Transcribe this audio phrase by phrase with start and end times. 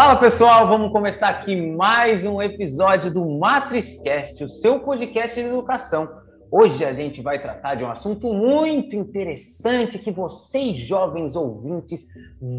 [0.00, 6.08] Fala pessoal, vamos começar aqui mais um episódio do MatrizCast, o seu podcast de educação.
[6.52, 12.06] Hoje a gente vai tratar de um assunto muito interessante que vocês, jovens ouvintes,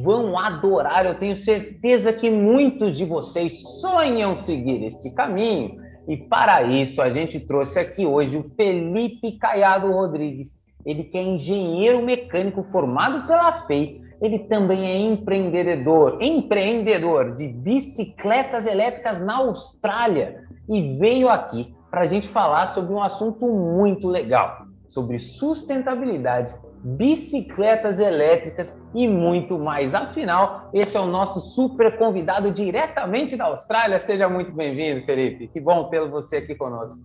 [0.04, 1.05] vão adorar.
[1.05, 5.78] Eu tenho certeza que muitos de vocês sonham seguir este caminho.
[6.10, 10.62] E para isso a gente trouxe aqui hoje o Felipe Caiado Rodrigues.
[10.86, 18.65] Ele que é engenheiro mecânico formado pela FEI ele também é empreendedor, empreendedor de bicicletas
[18.65, 24.65] elétricas na Austrália e veio aqui para a gente falar sobre um assunto muito legal,
[24.87, 29.96] sobre sustentabilidade, bicicletas elétricas e muito mais.
[29.96, 33.99] Afinal, esse é o nosso super convidado diretamente da Austrália.
[33.99, 35.47] Seja muito bem-vindo, Felipe.
[35.47, 36.97] Que bom tê-lo você aqui conosco.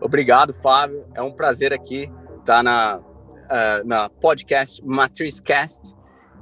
[0.00, 1.04] Obrigado, Fábio.
[1.14, 2.10] É um prazer aqui
[2.40, 3.00] estar na
[3.52, 5.80] uh, na podcast Matrizcast.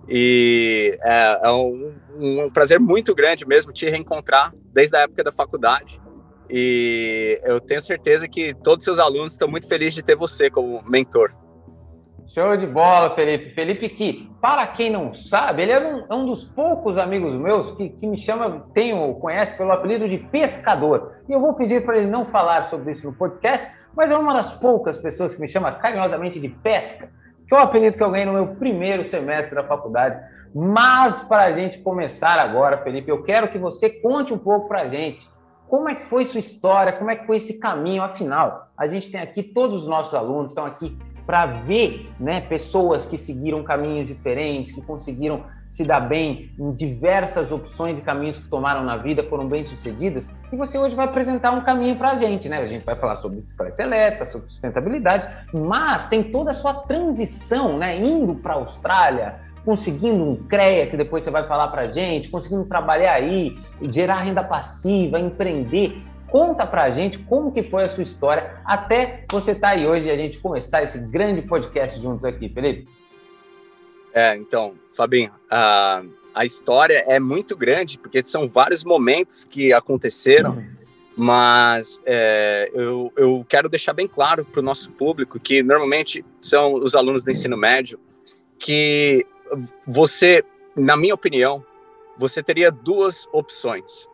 [0.08, 5.32] E é, é um, um, prazer muito grande mesmo te reencontrar desde a época da
[5.32, 6.00] faculdade.
[6.48, 10.50] E eu tenho certeza que todos os seus alunos estão muito felizes de ter você
[10.50, 11.32] como mentor.
[12.34, 13.54] Show de bola, Felipe.
[13.54, 17.72] Felipe, que, para quem não sabe, ele é um, é um dos poucos amigos meus
[17.72, 21.16] que, que me chama, tenho, conhece pelo apelido de pescador.
[21.28, 24.32] E eu vou pedir para ele não falar sobre isso no podcast, mas é uma
[24.32, 27.10] das poucas pessoas que me chama carinhosamente de pesca,
[27.48, 30.20] que é o apelido que eu ganhei no meu primeiro semestre da faculdade.
[30.54, 34.82] Mas para a gente começar agora, Felipe, eu quero que você conte um pouco para
[34.82, 35.28] a gente
[35.70, 38.68] como é que foi sua história, como é que foi esse caminho, afinal.
[38.76, 40.98] A gente tem aqui todos os nossos alunos estão aqui
[41.30, 47.52] para ver, né, pessoas que seguiram caminhos diferentes, que conseguiram se dar bem em diversas
[47.52, 51.52] opções e caminhos que tomaram na vida, foram bem sucedidas, e você hoje vai apresentar
[51.52, 52.58] um caminho para a gente, né?
[52.58, 57.78] A gente vai falar sobre bicicleta elétrica, sobre sustentabilidade, mas tem toda a sua transição,
[57.78, 57.96] né?
[57.96, 62.28] Indo para a Austrália, conseguindo um CREA, que depois você vai falar para a gente,
[62.28, 66.02] conseguindo trabalhar aí, gerar renda passiva, empreender.
[66.30, 69.86] Conta para a gente como que foi a sua história até você estar tá aí
[69.86, 72.88] hoje e a gente começar esse grande podcast juntos aqui, Felipe.
[74.12, 76.02] É, então, Fabinho, a,
[76.34, 80.74] a história é muito grande, porque são vários momentos que aconteceram, uhum.
[81.16, 86.74] mas é, eu, eu quero deixar bem claro para o nosso público, que normalmente são
[86.74, 87.98] os alunos do ensino médio,
[88.58, 89.26] que
[89.86, 90.44] você,
[90.76, 91.64] na minha opinião,
[92.16, 94.06] você teria duas opções.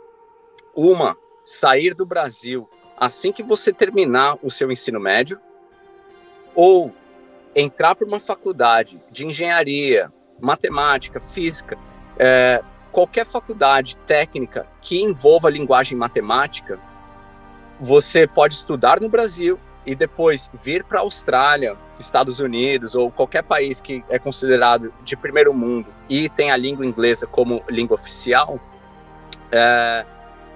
[0.75, 1.17] Uma,
[1.47, 5.39] sair do Brasil assim que você terminar o seu ensino médio,
[6.55, 6.93] ou
[7.55, 11.77] entrar para uma faculdade de engenharia, matemática, física,
[12.19, 16.79] é, qualquer faculdade técnica que envolva linguagem matemática,
[17.79, 23.43] você pode estudar no Brasil e depois vir para a Austrália, Estados Unidos ou qualquer
[23.43, 28.59] país que é considerado de primeiro mundo e tem a língua inglesa como língua oficial,
[29.53, 30.07] é,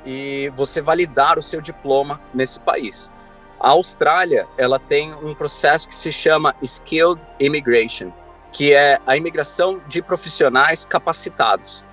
[0.05, 3.11] e você validar o seu diploma nesse país.
[3.59, 8.11] A Austrália, ela tem um processo que se chama Skilled Immigration,
[8.53, 11.85] que é a imigração de profissionais capacitados.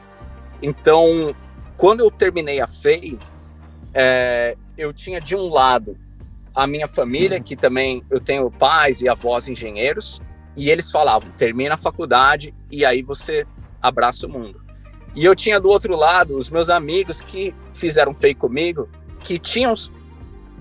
[0.61, 1.35] Então,
[1.75, 3.19] quando eu terminei a FEI,
[3.93, 5.97] é, eu tinha de um lado
[6.55, 10.21] a minha família, que também eu tenho pais e avós engenheiros,
[10.55, 13.45] e eles falavam: termina a faculdade e aí você
[13.81, 14.66] abraça o mundo.
[15.17, 18.87] E eu tinha do outro lado os meus amigos que fizeram FEI comigo,
[19.19, 19.73] que tinham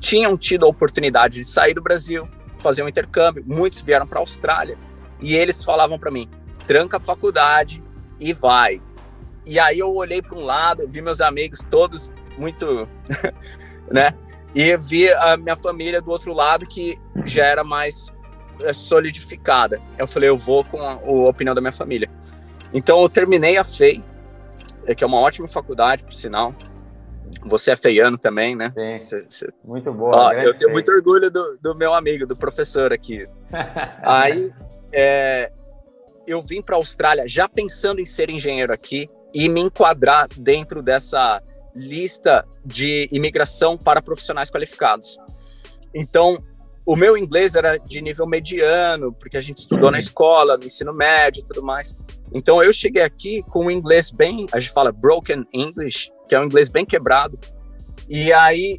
[0.00, 2.26] tinham tido a oportunidade de sair do Brasil,
[2.58, 4.78] fazer um intercâmbio, muitos vieram para a Austrália,
[5.20, 6.30] e eles falavam para mim:
[6.66, 7.84] tranca a faculdade
[8.18, 8.80] e vai.
[9.44, 12.88] E aí eu olhei para um lado, vi meus amigos todos muito,
[13.92, 14.14] né?
[14.54, 18.10] E vi a minha família do outro lado que já era mais
[18.62, 19.78] eh, solidificada.
[19.98, 22.08] Eu falei, eu vou com a, a opinião da minha família.
[22.72, 24.02] Então eu terminei a FEI,
[24.86, 26.54] eh, que é uma ótima faculdade, por sinal.
[27.44, 28.72] Você é feiano também, né?
[28.98, 30.16] Sim, muito boa.
[30.16, 33.26] Ó, eu tenho muito orgulho do, do, meu amigo, do professor aqui.
[34.02, 34.50] Aí,
[34.92, 35.52] é,
[36.26, 40.82] eu vim para a Austrália já pensando em ser engenheiro aqui e me enquadrar dentro
[40.82, 41.42] dessa
[41.74, 45.18] lista de imigração para profissionais qualificados.
[45.94, 46.42] Então,
[46.86, 50.92] o meu inglês era de nível mediano, porque a gente estudou na escola, no ensino
[50.92, 52.06] médio e tudo mais.
[52.36, 56.40] Então, eu cheguei aqui com um inglês bem, a gente fala broken English, que é
[56.40, 57.38] um inglês bem quebrado.
[58.06, 58.78] E aí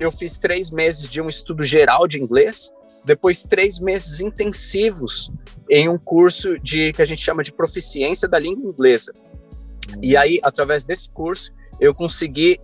[0.00, 2.72] eu fiz três meses de um estudo geral de inglês,
[3.04, 5.30] depois três meses intensivos
[5.68, 9.12] em um curso de que a gente chama de proficiência da língua inglesa.
[10.02, 12.58] E aí, através desse curso, eu consegui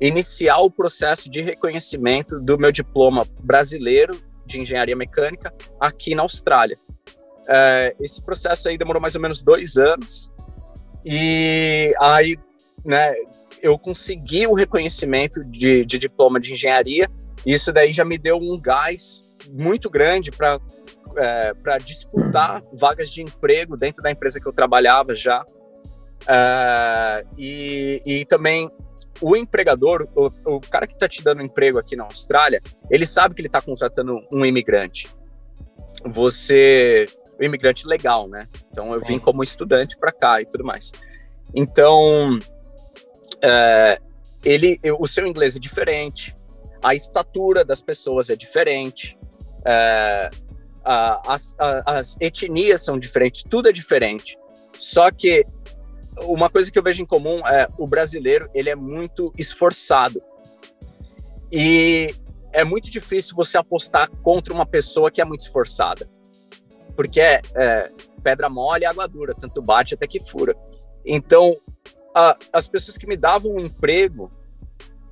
[0.00, 6.78] iniciar o processo de reconhecimento do meu diploma brasileiro de engenharia mecânica aqui na Austrália.
[7.48, 10.30] É, esse processo aí demorou mais ou menos dois anos.
[11.04, 12.36] E aí
[12.84, 13.14] né,
[13.62, 17.08] eu consegui o reconhecimento de, de diploma de engenharia,
[17.44, 20.60] e isso daí já me deu um gás muito grande para
[21.16, 25.44] é, para disputar vagas de emprego dentro da empresa que eu trabalhava já.
[26.26, 28.70] É, e, e também
[29.20, 32.60] o empregador, o, o cara que está te dando emprego aqui na Austrália,
[32.90, 35.14] ele sabe que ele está contratando um imigrante.
[36.04, 37.08] Você,
[37.42, 38.46] o imigrante legal, né?
[38.70, 40.92] Então eu vim como estudante para cá e tudo mais.
[41.54, 42.38] Então,
[43.42, 43.98] é,
[44.44, 46.36] ele, o seu inglês é diferente,
[46.82, 49.18] a estatura das pessoas é diferente,
[49.66, 50.30] é,
[50.84, 54.38] a, as, a, as etnias são diferentes, tudo é diferente.
[54.78, 55.44] Só que
[56.22, 60.22] uma coisa que eu vejo em comum é o brasileiro ele é muito esforçado
[61.50, 62.14] e
[62.52, 66.11] é muito difícil você apostar contra uma pessoa que é muito esforçada
[66.92, 67.88] porque é, é
[68.22, 70.54] pedra mole e água dura tanto bate até que fura
[71.04, 71.48] então
[72.14, 74.30] a, as pessoas que me davam um emprego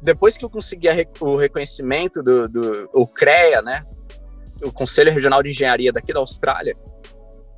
[0.01, 3.83] depois que eu conseguia o reconhecimento do, do o CREA né
[4.63, 6.77] o Conselho Regional de Engenharia daqui da Austrália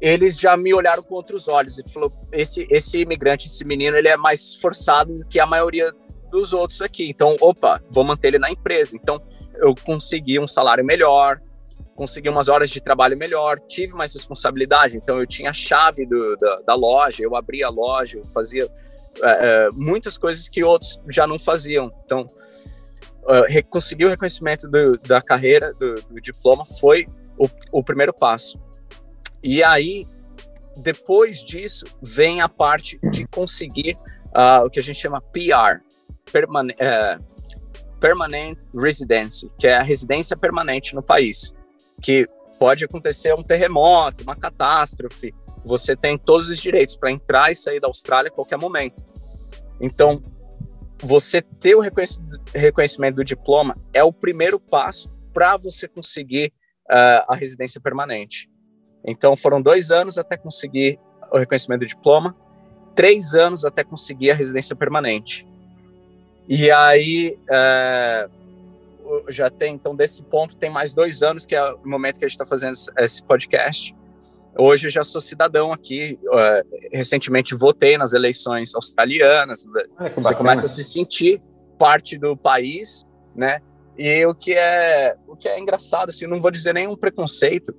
[0.03, 4.09] eles já me olharam com outros olhos e falou: esse, esse imigrante, esse menino, ele
[4.09, 5.95] é mais esforçado do que a maioria
[6.29, 7.09] dos outros aqui.
[7.09, 8.97] Então, opa, vou manter ele na empresa.
[8.97, 9.23] Então,
[9.55, 11.41] eu consegui um salário melhor,
[11.95, 14.97] consegui umas horas de trabalho melhor, tive mais responsabilidade.
[14.97, 18.69] Então, eu tinha a chave do, da, da loja, eu abria a loja, eu fazia
[19.23, 21.93] é, é, muitas coisas que outros já não faziam.
[22.05, 22.27] Então,
[23.23, 27.07] uh, conseguir o reconhecimento do, da carreira, do, do diploma, foi
[27.39, 28.59] o, o primeiro passo.
[29.43, 30.05] E aí,
[30.83, 33.99] depois disso, vem a parte de conseguir
[34.29, 35.81] uh, o que a gente chama PR,
[36.33, 37.33] permane uh,
[38.01, 41.55] Permanent Residency, que é a residência permanente no país,
[42.03, 42.29] que
[42.59, 45.35] pode acontecer um terremoto, uma catástrofe,
[45.65, 49.05] você tem todos os direitos para entrar e sair da Austrália a qualquer momento.
[49.81, 50.23] Então,
[50.99, 56.53] você ter o reconhecimento do diploma é o primeiro passo para você conseguir
[56.91, 58.51] uh, a residência permanente.
[59.05, 60.99] Então, foram dois anos até conseguir
[61.33, 62.37] o reconhecimento do diploma,
[62.95, 65.47] três anos até conseguir a residência permanente.
[66.49, 68.29] E aí, é,
[69.29, 72.29] já tem, então, desse ponto, tem mais dois anos, que é o momento que a
[72.29, 73.95] gente está fazendo esse podcast.
[74.59, 79.65] Hoje eu já sou cidadão aqui, é, recentemente votei nas eleições australianas,
[80.15, 81.41] você começa a se sentir
[81.79, 83.61] parte do país, né?
[83.97, 87.75] E o que é, o que é engraçado, assim, não vou dizer nenhum preconceito,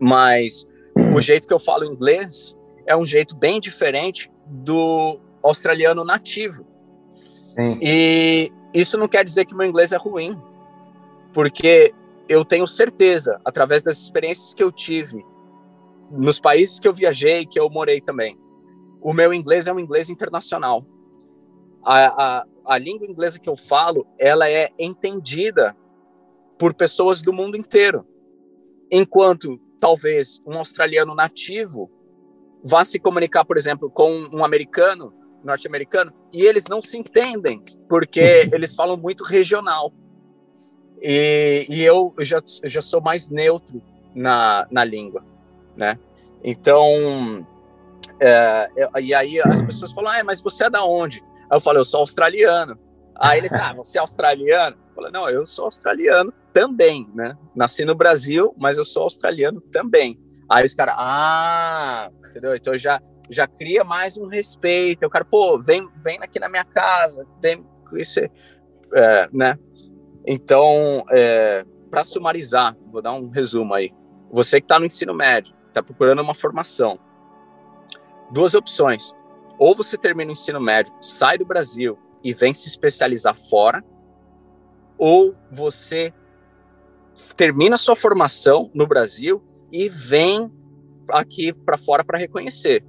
[0.00, 0.66] mas
[1.14, 6.66] o jeito que eu falo inglês é um jeito bem diferente do australiano nativo.
[7.54, 7.78] Sim.
[7.80, 10.36] E isso não quer dizer que meu inglês é ruim,
[11.32, 11.94] porque
[12.28, 15.24] eu tenho certeza, através das experiências que eu tive
[16.10, 18.38] nos países que eu viajei, que eu morei também,
[19.00, 20.84] o meu inglês é um inglês internacional.
[21.84, 25.76] A, a, a língua inglesa que eu falo, ela é entendida
[26.58, 28.06] por pessoas do mundo inteiro.
[28.90, 31.90] Enquanto talvez um australiano nativo
[32.64, 35.12] vá se comunicar, por exemplo, com um americano,
[35.44, 39.92] norte-americano, e eles não se entendem, porque eles falam muito regional.
[41.00, 43.82] E, e eu, eu, já, eu já sou mais neutro
[44.14, 45.24] na, na língua,
[45.76, 45.98] né?
[46.42, 47.46] Então,
[48.20, 48.70] é,
[49.00, 51.22] e aí as pessoas falam, ah, mas você é da onde?
[51.50, 52.78] Aí eu falo, eu sou australiano.
[53.16, 54.76] Aí eles, ah, você é australiano?
[54.88, 57.36] Eu falo, não, eu sou australiano também, né?
[57.54, 60.18] Nasci no Brasil, mas eu sou australiano também.
[60.48, 62.54] Aí os caras, ah, entendeu?
[62.54, 63.00] Então já
[63.30, 65.06] já cria mais um respeito.
[65.06, 67.64] O cara, pô, vem, vem aqui na minha casa, vem
[68.92, 69.58] é, né?
[70.26, 73.92] Então, é, para sumarizar, vou dar um resumo aí.
[74.30, 76.98] Você que está no ensino médio, está procurando uma formação,
[78.30, 79.12] duas opções.
[79.58, 83.84] Ou você termina o ensino médio, sai do Brasil e vem se especializar fora,
[84.98, 86.12] ou você
[87.36, 90.50] termina sua formação no Brasil e vem
[91.10, 92.84] aqui para fora para reconhecer.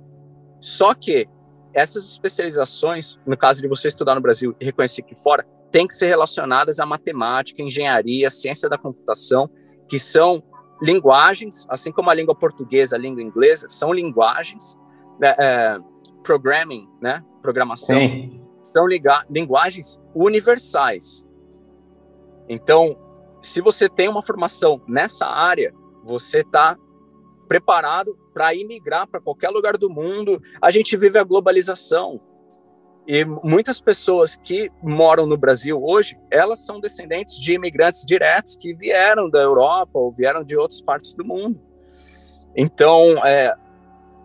[0.59, 1.27] Só que
[1.73, 5.93] essas especializações, no caso de você estudar no Brasil e reconhecer aqui fora, tem que
[5.93, 9.49] ser relacionadas à matemática, engenharia, ciência da computação,
[9.89, 10.41] que são
[10.81, 14.77] linguagens, assim como a língua portuguesa, a língua inglesa, são linguagens,
[15.21, 15.79] é, é
[16.23, 18.41] programming, né, programação, Sim.
[18.73, 18.87] são
[19.29, 21.27] linguagens universais.
[22.47, 22.97] Então,
[23.41, 26.77] se você tem uma formação nessa área, você está
[27.47, 30.41] preparado para imigrar para qualquer lugar do mundo.
[30.61, 32.19] A gente vive a globalização.
[33.07, 38.73] E muitas pessoas que moram no Brasil hoje, elas são descendentes de imigrantes diretos que
[38.73, 41.61] vieram da Europa ou vieram de outras partes do mundo.
[42.53, 43.55] Então, é,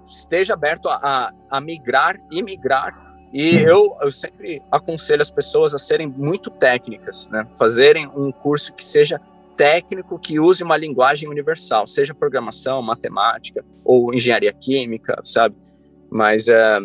[0.09, 5.79] esteja aberto a, a, a migrar, imigrar E eu, eu sempre aconselho as pessoas a
[5.79, 7.47] serem muito técnicas, né?
[7.57, 9.21] Fazerem um curso que seja
[9.61, 15.55] técnico, que use uma linguagem universal, seja programação, matemática ou engenharia química, sabe?
[16.11, 16.79] Mas é,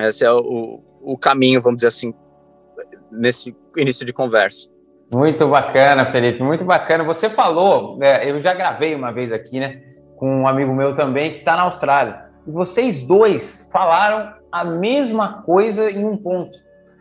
[0.00, 2.12] esse é o, o caminho, vamos dizer assim,
[3.10, 4.68] nesse início de conversa.
[5.10, 7.04] Muito bacana, Felipe, muito bacana.
[7.04, 9.80] Você falou, né, eu já gravei uma vez aqui, né,
[10.16, 12.24] com um amigo meu também que está na Austrália.
[12.46, 16.52] E vocês dois falaram a mesma coisa em um ponto: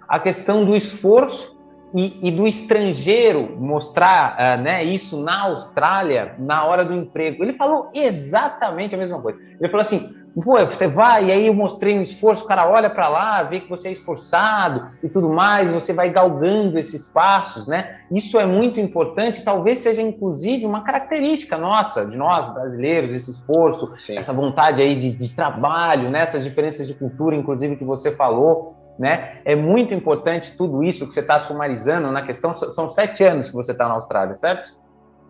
[0.07, 1.52] a questão do esforço
[1.95, 7.43] e, e do estrangeiro mostrar uh, né, isso na Austrália na hora do emprego.
[7.43, 9.39] Ele falou exatamente a mesma coisa.
[9.59, 12.89] Ele falou assim: Pô, você vai, e aí eu mostrei um esforço, o cara olha
[12.89, 17.67] para lá, vê que você é esforçado e tudo mais, você vai galgando esses passos,
[17.67, 18.00] né?
[18.12, 23.93] Isso é muito importante, talvez seja inclusive uma característica nossa, de nós brasileiros, esse esforço,
[23.95, 24.17] Sim.
[24.17, 26.21] essa vontade aí de, de trabalho, né?
[26.21, 29.41] essas diferenças de cultura, inclusive, que você falou, né?
[29.45, 32.55] É muito importante tudo isso que você está sumarizando na questão.
[32.57, 34.71] São sete anos que você está na Austrália, certo?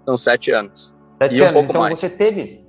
[0.06, 0.96] São sete anos.
[1.22, 1.52] Sete e anos.
[1.52, 2.00] Um pouco então mais.
[2.00, 2.64] você teve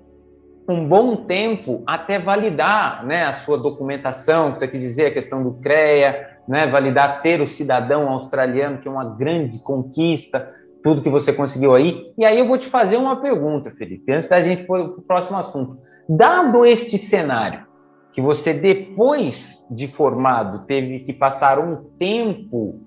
[0.68, 5.54] um bom tempo até validar né, a sua documentação, você quis dizer a questão do
[5.60, 10.50] CREA, né, validar ser o cidadão australiano, que é uma grande conquista,
[10.82, 12.12] tudo que você conseguiu aí.
[12.16, 15.02] E aí eu vou te fazer uma pergunta, Felipe, antes da gente ir para o
[15.02, 15.78] próximo assunto.
[16.08, 17.66] Dado este cenário,
[18.14, 22.80] que você, depois de formado, teve que passar um tempo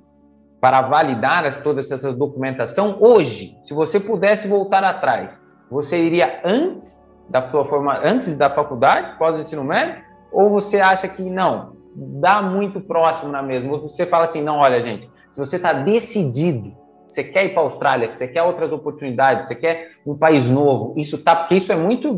[0.60, 7.08] para validar as, todas essas documentação, hoje, se você pudesse voltar atrás, você iria antes
[7.30, 12.42] da sua forma antes da faculdade, pós ensino médio, ou você acha que não, dá
[12.42, 13.74] muito próximo na mesma?
[13.74, 16.74] Ou você fala assim, não, olha, gente, se você está decidido,
[17.08, 20.94] você quer ir para a Austrália, você quer outras oportunidades, você quer um país novo,
[21.00, 22.14] isso tá, porque isso é muito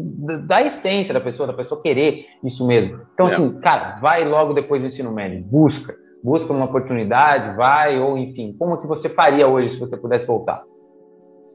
[0.47, 3.01] da essência da pessoa, da pessoa querer isso mesmo.
[3.13, 3.27] Então, é.
[3.27, 8.55] assim, cara, vai logo depois do ensino médio, busca, busca uma oportunidade, vai, ou enfim,
[8.57, 10.63] como que você faria hoje se você pudesse voltar?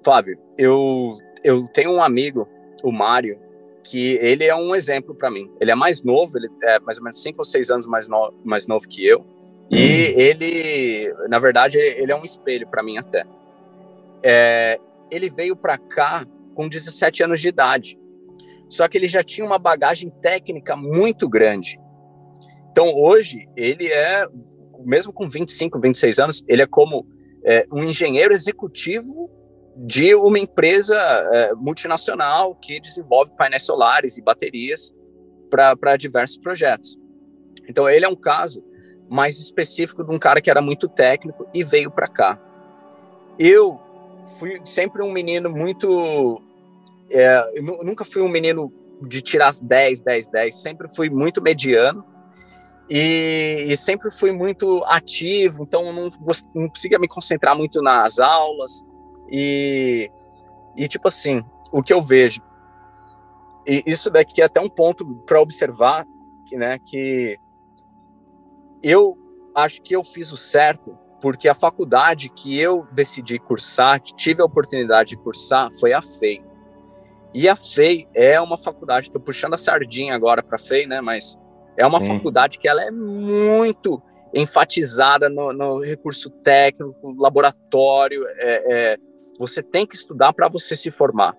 [0.04, 2.46] Fábio, eu, eu tenho um amigo,
[2.82, 3.38] o Mário,
[3.82, 5.50] que ele é um exemplo para mim.
[5.60, 8.32] Ele é mais novo, ele é mais ou menos cinco ou seis anos mais, no,
[8.44, 9.24] mais novo que eu.
[9.71, 10.21] E hum.
[10.21, 13.25] ele, na verdade, ele é um espelho para mim até.
[14.23, 14.78] É,
[15.11, 17.99] ele veio para cá com 17 anos de idade.
[18.68, 21.78] Só que ele já tinha uma bagagem técnica muito grande.
[22.71, 24.26] Então, hoje, ele é,
[24.85, 27.06] mesmo com 25, 26 anos, ele é como
[27.44, 29.30] é, um engenheiro executivo
[29.76, 34.92] de uma empresa é, multinacional que desenvolve painéis solares e baterias
[35.50, 36.99] para diversos projetos.
[37.68, 38.61] Então, ele é um caso
[39.08, 42.38] mais específico de um cara que era muito técnico e veio para cá.
[43.38, 43.80] Eu
[44.38, 46.40] fui sempre um menino muito.
[47.11, 52.04] É, eu nunca fui um menino de tirar 10, 10, 10, sempre fui muito mediano.
[52.88, 56.11] E, e sempre fui muito ativo, então não,
[56.54, 58.84] não conseguia me concentrar muito nas aulas,
[59.30, 60.11] e,
[60.76, 61.42] e tipo assim,
[61.73, 62.42] o que eu vejo,
[63.66, 66.06] e isso daqui é até um ponto para observar,
[66.46, 67.38] que, né, que
[68.84, 69.16] eu
[69.54, 74.42] acho que eu fiz o certo, porque a faculdade que eu decidi cursar, que tive
[74.42, 76.42] a oportunidade de cursar, foi a FEI.
[77.32, 81.00] E a FEI é uma faculdade, estou puxando a sardinha agora para a FEI, né,
[81.00, 81.38] mas
[81.76, 82.08] é uma Sim.
[82.08, 84.00] faculdade que ela é muito
[84.34, 88.96] enfatizada no, no recurso técnico, laboratório, é, é,
[89.38, 91.36] você tem que estudar para você se formar.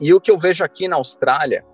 [0.00, 1.64] E o que eu vejo aqui na Austrália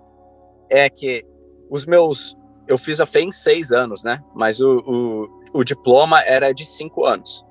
[0.69, 1.25] é que
[1.69, 2.36] os meus.
[2.67, 4.21] Eu fiz a FEI em seis anos, né?
[4.35, 7.45] Mas o, o, o diploma era de cinco anos.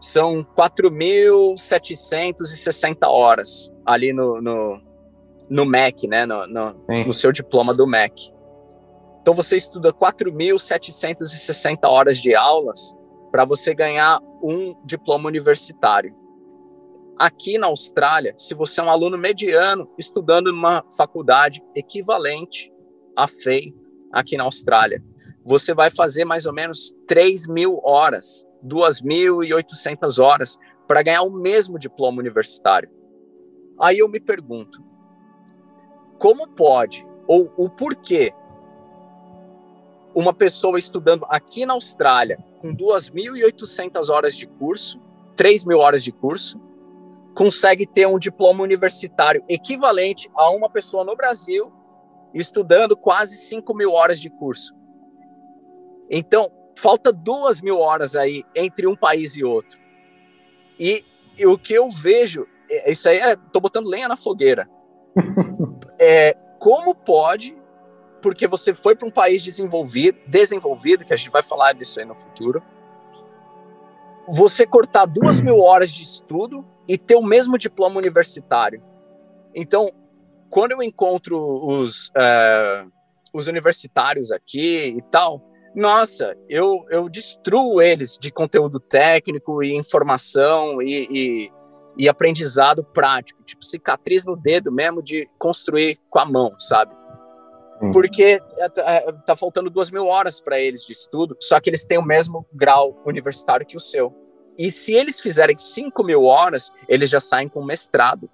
[0.00, 4.80] São 4.760 horas ali no, no,
[5.48, 6.24] no MEC, né?
[6.24, 6.74] No, no,
[7.06, 8.32] no seu diploma do MEC.
[9.20, 12.96] Então você estuda 4.760 horas de aulas
[13.30, 16.18] para você ganhar um diploma universitário.
[17.18, 22.72] Aqui na Austrália, se você é um aluno mediano estudando numa faculdade equivalente
[23.14, 23.74] à FEI
[24.12, 25.02] aqui na Austrália,
[25.44, 31.78] você vai fazer mais ou menos 3 mil horas, 2.800 horas para ganhar o mesmo
[31.78, 32.90] diploma universitário.
[33.78, 34.84] Aí eu me pergunto,
[36.18, 38.34] como pode, ou o porquê,
[40.14, 45.00] uma pessoa estudando aqui na Austrália com 2.800 horas de curso,
[45.36, 46.60] 3 mil horas de curso,
[47.34, 51.72] consegue ter um diploma universitário equivalente a uma pessoa no Brasil
[52.34, 54.74] estudando quase 5 mil horas de curso.
[56.08, 59.78] Então, falta duas mil horas aí entre um país e outro.
[60.78, 61.04] E,
[61.38, 64.68] e o que eu vejo, é, isso aí é, tô botando lenha na fogueira.
[65.98, 67.58] é, como pode
[68.20, 72.06] porque você foi para um país desenvolvido, desenvolvido, que a gente vai falar disso aí
[72.06, 72.62] no futuro,
[74.28, 78.82] você cortar duas mil horas de estudo e ter o mesmo diploma universitário.
[79.54, 79.90] Então,
[80.50, 82.90] quando eu encontro os, uh,
[83.32, 85.42] os universitários aqui e tal,
[85.74, 91.52] nossa, eu, eu destruo eles de conteúdo técnico e informação e, e,
[91.96, 96.92] e aprendizado prático, tipo cicatriz no dedo mesmo de construir com a mão, sabe?
[97.80, 97.92] Hum.
[97.92, 101.84] Porque é, é, tá faltando duas mil horas para eles de estudo, só que eles
[101.84, 104.12] têm o mesmo grau universitário que o seu.
[104.58, 108.28] E se eles fizerem cinco mil horas, eles já saem com mestrado.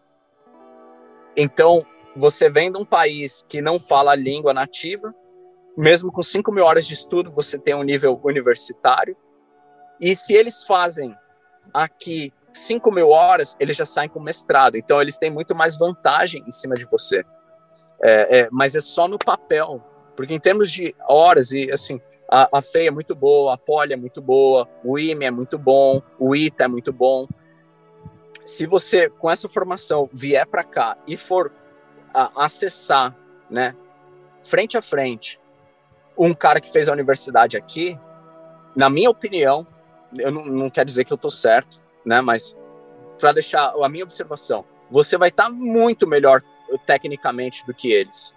[1.37, 1.85] Então,
[2.17, 5.15] você vem de um país que não fala a língua nativa,
[5.77, 9.17] mesmo com cinco mil horas de estudo, você tem um nível universitário.
[10.01, 11.15] E se eles fazem
[11.73, 14.77] aqui cinco mil horas, eles já saem com mestrado.
[14.77, 17.23] Então, eles têm muito mais vantagem em cima de você.
[18.03, 19.83] É, é, mas é só no papel,
[20.17, 23.93] porque em termos de horas e assim, a, a FEI é muito boa, a Poli
[23.93, 27.27] é muito boa, o IME é muito bom, o ITA é muito bom.
[28.45, 31.53] Se você com essa formação vier para cá e for
[32.17, 33.15] a, acessar,
[33.51, 33.77] né,
[34.43, 35.39] frente a frente,
[36.17, 37.99] um cara que fez a universidade aqui,
[38.75, 39.67] na minha opinião,
[40.17, 42.57] eu não, não quero dizer que eu tô certo, né, mas
[43.19, 46.43] para deixar a minha observação, você vai estar tá muito melhor
[46.87, 48.35] tecnicamente do que eles.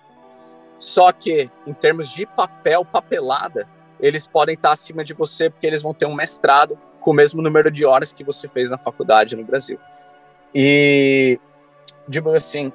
[0.78, 3.68] Só que, em termos de papel, papelada,
[4.00, 7.42] eles podem estar acima de você porque eles vão ter um mestrado com o mesmo
[7.42, 9.78] número de horas que você fez na faculdade no Brasil.
[10.56, 11.40] E,
[12.08, 12.72] digo assim,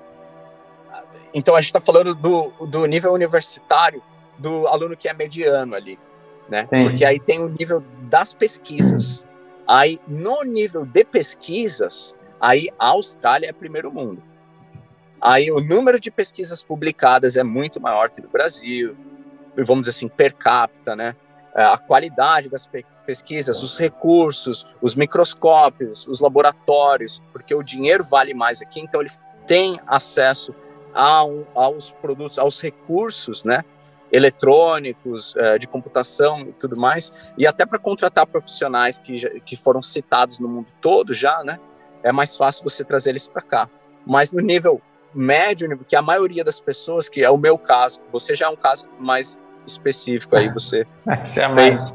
[1.33, 4.03] então a gente está falando do, do nível universitário
[4.39, 5.99] do aluno que é mediano ali,
[6.49, 6.67] né?
[6.69, 6.85] Sim.
[6.85, 9.25] Porque aí tem o nível das pesquisas.
[9.67, 14.23] Aí, no nível de pesquisas, aí a Austrália é primeiro mundo.
[15.21, 18.95] Aí o número de pesquisas publicadas é muito maior que no Brasil,
[19.57, 21.17] vamos dizer assim, per capita, né?
[21.55, 22.69] É, a qualidade das
[23.07, 29.23] pesquisas, os recursos, os microscópios, os laboratórios, porque o dinheiro vale mais aqui, então eles
[29.47, 30.55] têm acesso
[30.95, 33.65] aos produtos, aos recursos, né?
[34.13, 39.57] eletrônicos, é, de computação e tudo mais, e até para contratar profissionais que, já, que
[39.57, 41.59] foram citados no mundo todo já, né?
[42.01, 43.69] É mais fácil você trazer eles para cá.
[44.07, 44.81] Mas no nível
[45.13, 48.57] médio, que a maioria das pessoas, que é o meu caso, você já é um
[48.57, 50.87] caso mais específico aí, você
[51.57, 51.93] fez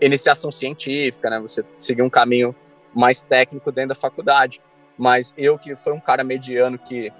[0.00, 1.38] iniciação científica, né?
[1.40, 2.54] Você seguiu um caminho
[2.94, 4.62] mais técnico dentro da faculdade.
[4.96, 7.12] Mas eu que fui um cara mediano que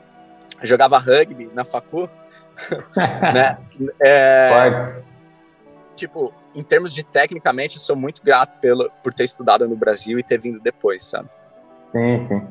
[0.62, 2.08] jogava rugby na facu,
[2.96, 3.58] né?
[4.00, 4.80] É,
[5.96, 10.22] tipo, em termos de tecnicamente, sou muito grato pelo, por ter estudado no Brasil e
[10.22, 11.28] ter vindo depois, sabe?
[11.92, 12.42] Sim, sim.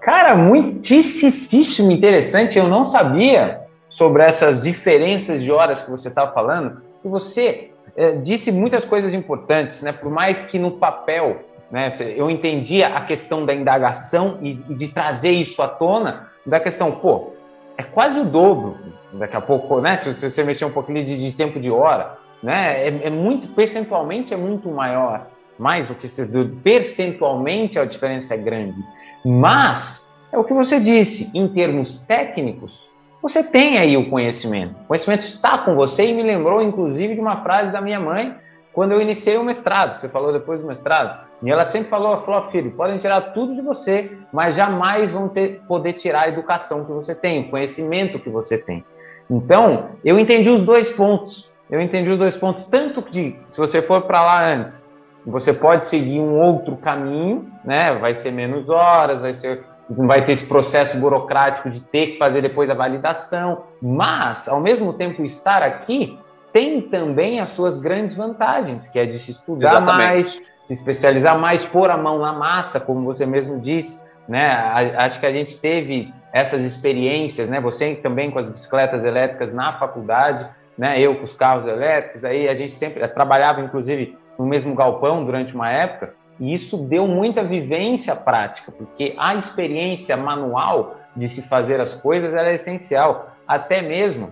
[0.00, 2.58] Cara, muitíssimo interessante.
[2.58, 6.80] Eu não sabia sobre essas diferenças de horas que você estava falando.
[7.04, 9.92] E você é, disse muitas coisas importantes, né?
[9.92, 11.88] Por mais que no papel, né?
[12.16, 16.92] Eu entendia a questão da indagação e, e de trazer isso à tona, da questão,
[16.92, 17.32] pô,
[17.78, 18.76] é quase o dobro.
[19.12, 19.96] Daqui a pouco, né?
[19.96, 22.86] Se, se você mexer um pouquinho de, de tempo de hora, né?
[22.86, 26.08] É, é, muito percentualmente é muito maior, mais do que
[26.62, 28.76] percentualmente a diferença é grande.
[29.24, 32.86] Mas, é o que você disse, em termos técnicos,
[33.22, 34.74] você tem aí o conhecimento.
[34.82, 38.36] O conhecimento está com você e me lembrou, inclusive, de uma frase da minha mãe
[38.72, 40.00] quando eu iniciei o mestrado.
[40.00, 41.27] Você falou depois do mestrado.
[41.42, 45.62] E ela sempre falou, falou, filho, podem tirar tudo de você, mas jamais vão ter,
[45.68, 48.84] poder tirar a educação que você tem, o conhecimento que você tem.
[49.30, 51.48] Então, eu entendi os dois pontos.
[51.70, 54.90] Eu entendi os dois pontos, tanto de, se você for para lá antes,
[55.26, 57.94] você pode seguir um outro caminho, né?
[57.94, 59.64] Vai ser menos horas, vai ser
[59.96, 64.60] não vai ter esse processo burocrático de ter que fazer depois a validação, mas ao
[64.60, 66.18] mesmo tempo estar aqui
[66.52, 70.08] tem também as suas grandes vantagens, que é de se estudar Exatamente.
[70.08, 74.50] mais, se especializar mais, pôr a mão na massa, como você mesmo disse, né?
[74.96, 77.60] Acho que a gente teve essas experiências, né?
[77.60, 81.00] Você também com as bicicletas elétricas na faculdade, né?
[81.00, 85.54] Eu com os carros elétricos, aí a gente sempre trabalhava, inclusive no mesmo galpão durante
[85.54, 91.80] uma época, e isso deu muita vivência prática, porque a experiência manual de se fazer
[91.80, 93.32] as coisas é essencial.
[93.46, 94.30] Até mesmo,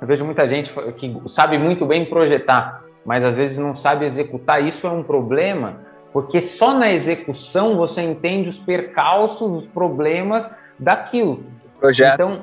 [0.00, 4.64] eu vejo muita gente que sabe muito bem projetar, mas às vezes não sabe executar.
[4.64, 5.80] Isso é um problema,
[6.12, 11.42] porque só na execução você entende os percalços, os problemas daquilo.
[11.80, 12.20] Projeto.
[12.20, 12.42] Então,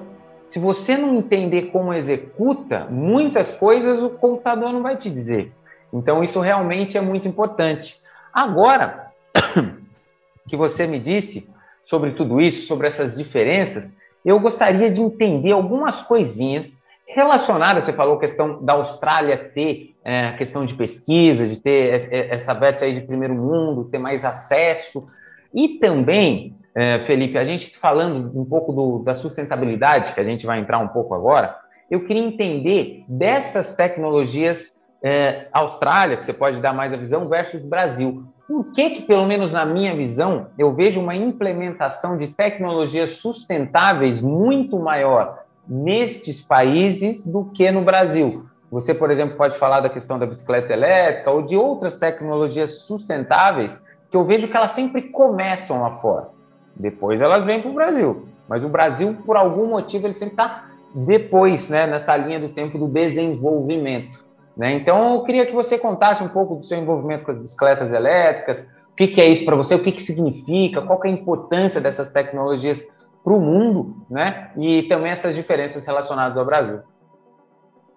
[0.49, 5.51] se você não entender como executa, muitas coisas o computador não vai te dizer.
[5.93, 7.99] Então, isso realmente é muito importante.
[8.33, 9.07] Agora,
[10.47, 11.49] que você me disse
[11.85, 16.75] sobre tudo isso, sobre essas diferenças, eu gostaria de entender algumas coisinhas
[17.07, 22.11] Relacionada, você falou a questão da Austrália ter é, a questão de pesquisa, de ter
[22.31, 25.07] essa vértice aí de primeiro mundo, ter mais acesso,
[25.53, 30.45] e também, é, Felipe, a gente falando um pouco do, da sustentabilidade, que a gente
[30.45, 31.55] vai entrar um pouco agora,
[31.89, 37.63] eu queria entender dessas tecnologias é, Austrália, que você pode dar mais a visão, versus
[37.69, 38.25] Brasil.
[38.47, 44.21] Por que, que, pelo menos na minha visão, eu vejo uma implementação de tecnologias sustentáveis
[44.21, 48.45] muito maior nestes países do que no Brasil?
[48.71, 53.85] Você, por exemplo, pode falar da questão da bicicleta elétrica ou de outras tecnologias sustentáveis
[54.09, 56.29] que eu vejo que elas sempre começam lá fora.
[56.75, 58.27] Depois elas vêm para o Brasil.
[58.47, 62.77] Mas o Brasil, por algum motivo, ele sempre está depois, né, nessa linha do tempo
[62.77, 64.23] do desenvolvimento.
[64.55, 64.75] Né?
[64.75, 68.67] Então, eu queria que você contasse um pouco do seu envolvimento com as bicicletas elétricas,
[68.91, 71.13] o que, que é isso para você, o que, que significa, qual que é a
[71.13, 72.87] importância dessas tecnologias
[73.25, 74.51] para o mundo, né?
[74.55, 76.81] E também essas diferenças relacionadas ao Brasil.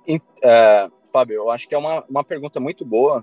[0.08, 3.22] Uh, Fábio, eu acho que é uma, uma pergunta muito boa,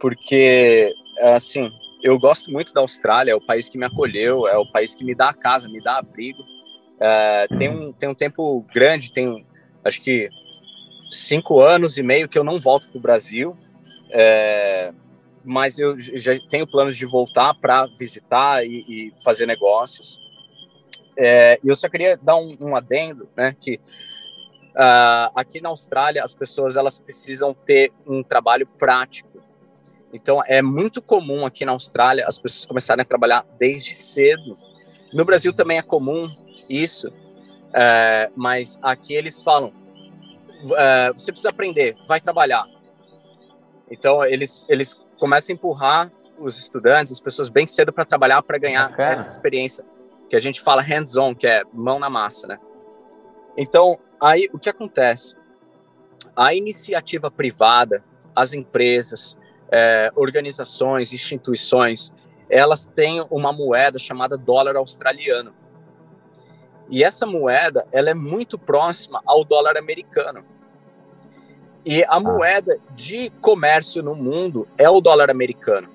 [0.00, 1.70] porque, assim,
[2.02, 5.04] eu gosto muito da Austrália, é o país que me acolheu, é o país que
[5.04, 6.40] me dá casa, me dá abrigo.
[6.40, 9.46] Uh, tem, um, tem um tempo grande, tem,
[9.84, 10.30] acho que
[11.10, 13.54] cinco anos e meio que eu não volto para o Brasil,
[14.10, 14.92] é,
[15.44, 20.18] mas eu já tenho planos de voltar para visitar e, e, fazer negócios.
[21.18, 23.80] É, eu só queria dar um, um adendo, né, que
[24.74, 29.42] uh, aqui na Austrália as pessoas elas precisam ter um trabalho prático.
[30.12, 34.58] Então é muito comum aqui na Austrália as pessoas começarem a trabalhar desde cedo.
[35.12, 36.28] No Brasil também é comum
[36.68, 37.10] isso,
[37.72, 39.72] é, mas aqui eles falam
[40.64, 42.66] uh, você precisa aprender, vai trabalhar.
[43.90, 48.58] Então, eles, eles começam a empurrar os estudantes, as pessoas bem cedo para trabalhar, para
[48.58, 49.10] ganhar Bacana.
[49.10, 49.84] essa experiência,
[50.28, 52.58] que a gente fala hands-on, que é mão na massa, né?
[53.56, 55.34] Então, aí o que acontece?
[56.34, 59.38] A iniciativa privada, as empresas,
[59.70, 62.12] é, organizações, instituições,
[62.48, 65.54] elas têm uma moeda chamada dólar australiano.
[66.88, 70.44] E essa moeda, ela é muito próxima ao dólar americano.
[71.84, 72.20] E a ah.
[72.20, 75.88] moeda de comércio no mundo é o dólar americano.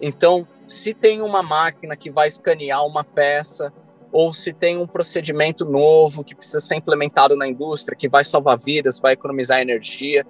[0.00, 3.72] Então, se tem uma máquina que vai escanear uma peça,
[4.12, 8.58] ou se tem um procedimento novo que precisa ser implementado na indústria, que vai salvar
[8.58, 10.24] vidas, vai economizar energia,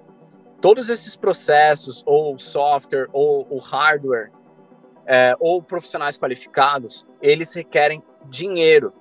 [0.60, 4.30] todos esses processos, ou software, ou o hardware,
[5.06, 8.92] é, ou profissionais qualificados, eles requerem dinheiro.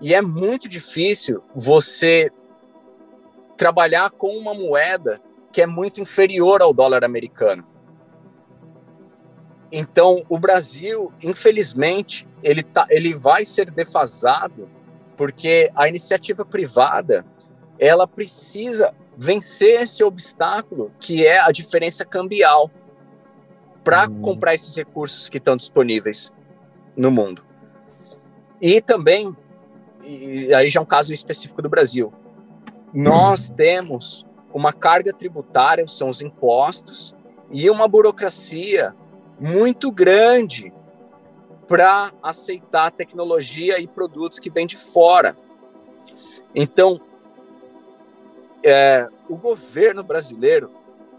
[0.00, 2.30] E é muito difícil você
[3.56, 5.20] trabalhar com uma moeda
[5.52, 7.73] que é muito inferior ao dólar americano.
[9.70, 14.68] Então, o Brasil, infelizmente, ele, tá, ele vai ser defasado
[15.16, 17.24] porque a iniciativa privada
[17.78, 22.70] ela precisa vencer esse obstáculo que é a diferença cambial
[23.82, 24.20] para hum.
[24.20, 26.32] comprar esses recursos que estão disponíveis
[26.96, 27.42] no mundo.
[28.60, 29.36] E também
[30.04, 32.12] e aí já é um caso específico do Brasil.
[32.92, 33.56] Nós uhum.
[33.56, 37.14] temos uma carga tributária, são os impostos,
[37.50, 38.94] e uma burocracia
[39.38, 40.72] muito grande
[41.66, 45.36] para aceitar tecnologia e produtos que vêm de fora.
[46.54, 47.00] Então,
[48.62, 50.70] é, o governo brasileiro,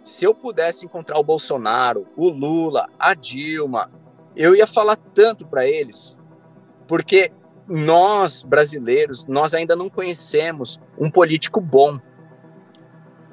[0.04, 3.92] se eu pudesse encontrar o Bolsonaro, o Lula, a Dilma,
[4.36, 6.18] eu ia falar tanto para eles,
[6.88, 7.32] porque
[7.68, 12.00] nós, brasileiros, nós ainda não conhecemos um político bom.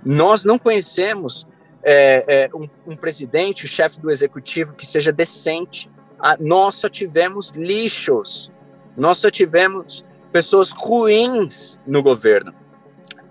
[0.04, 1.46] Nós não conhecemos
[1.82, 5.90] é, é, um, um, presidente, o chefe do executivo que seja decente.
[6.18, 8.52] Ah, nós só tivemos lixos,
[8.96, 12.54] nós só tivemos pessoas ruins no governo,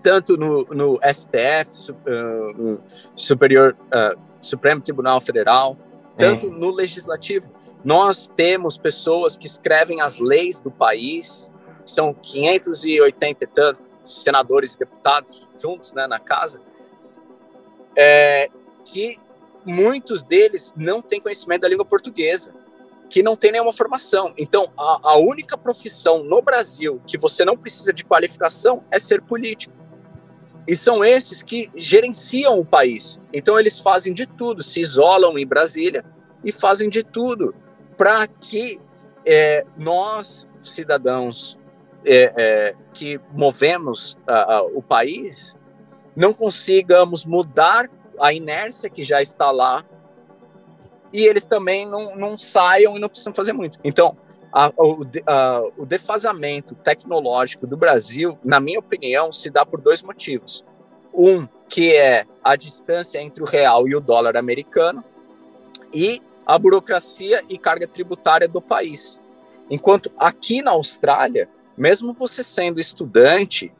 [0.03, 2.79] tanto no, no STF, uh,
[3.15, 5.77] Superior, uh, Supremo Tribunal Federal,
[6.17, 6.49] tanto é.
[6.49, 7.51] no Legislativo.
[7.83, 11.51] Nós temos pessoas que escrevem as leis do país,
[11.85, 16.61] são 580 e tantos senadores e deputados juntos né, na casa,
[17.95, 18.49] é,
[18.85, 19.17] que
[19.65, 22.53] muitos deles não têm conhecimento da língua portuguesa,
[23.09, 24.33] que não tem nenhuma formação.
[24.37, 29.21] Então, a, a única profissão no Brasil que você não precisa de qualificação é ser
[29.21, 29.75] político.
[30.67, 33.19] E são esses que gerenciam o país.
[33.33, 36.05] Então, eles fazem de tudo, se isolam em Brasília
[36.43, 37.53] e fazem de tudo
[37.97, 38.79] para que
[39.25, 41.57] é, nós, cidadãos
[42.05, 45.55] é, é, que movemos a, a, o país,
[46.21, 49.83] não consigamos mudar a inércia que já está lá
[51.11, 53.79] e eles também não, não saiam e não precisam fazer muito.
[53.83, 54.15] Então,
[54.53, 60.03] a, o, a, o defasamento tecnológico do Brasil, na minha opinião, se dá por dois
[60.03, 60.63] motivos.
[61.11, 65.03] Um, que é a distância entre o real e o dólar americano,
[65.91, 69.19] e a burocracia e carga tributária do país.
[69.71, 73.73] Enquanto aqui na Austrália, mesmo você sendo estudante,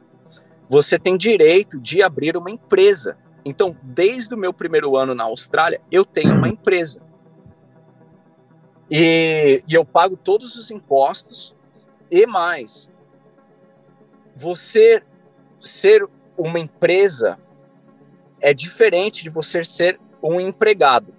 [0.72, 3.18] você tem direito de abrir uma empresa.
[3.44, 7.02] Então, desde o meu primeiro ano na Austrália, eu tenho uma empresa.
[8.90, 11.54] E, e eu pago todos os impostos
[12.10, 12.90] e mais.
[14.34, 15.02] Você
[15.60, 16.08] ser
[16.38, 17.38] uma empresa
[18.40, 21.12] é diferente de você ser um empregado.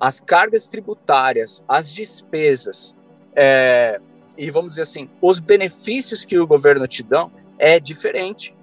[0.00, 2.96] As cargas tributárias, as despesas,
[3.32, 4.00] é,
[4.36, 8.56] e vamos dizer assim, os benefícios que o governo te dão é diferente.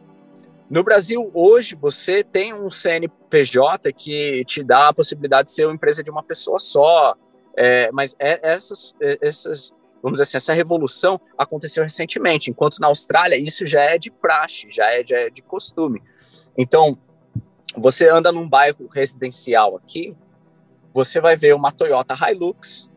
[0.70, 5.76] No Brasil, hoje, você tem um CNPJ que te dá a possibilidade de ser uma
[5.76, 7.16] empresa de uma pessoa só,
[7.56, 12.88] é, mas é, essas, é, essas, vamos dizer assim, essa revolução aconteceu recentemente, enquanto na
[12.88, 16.02] Austrália isso já é de praxe, já é, já é de costume.
[16.58, 16.98] Então,
[17.78, 20.16] você anda num bairro residencial aqui,
[20.94, 22.90] você vai ver uma Toyota Hilux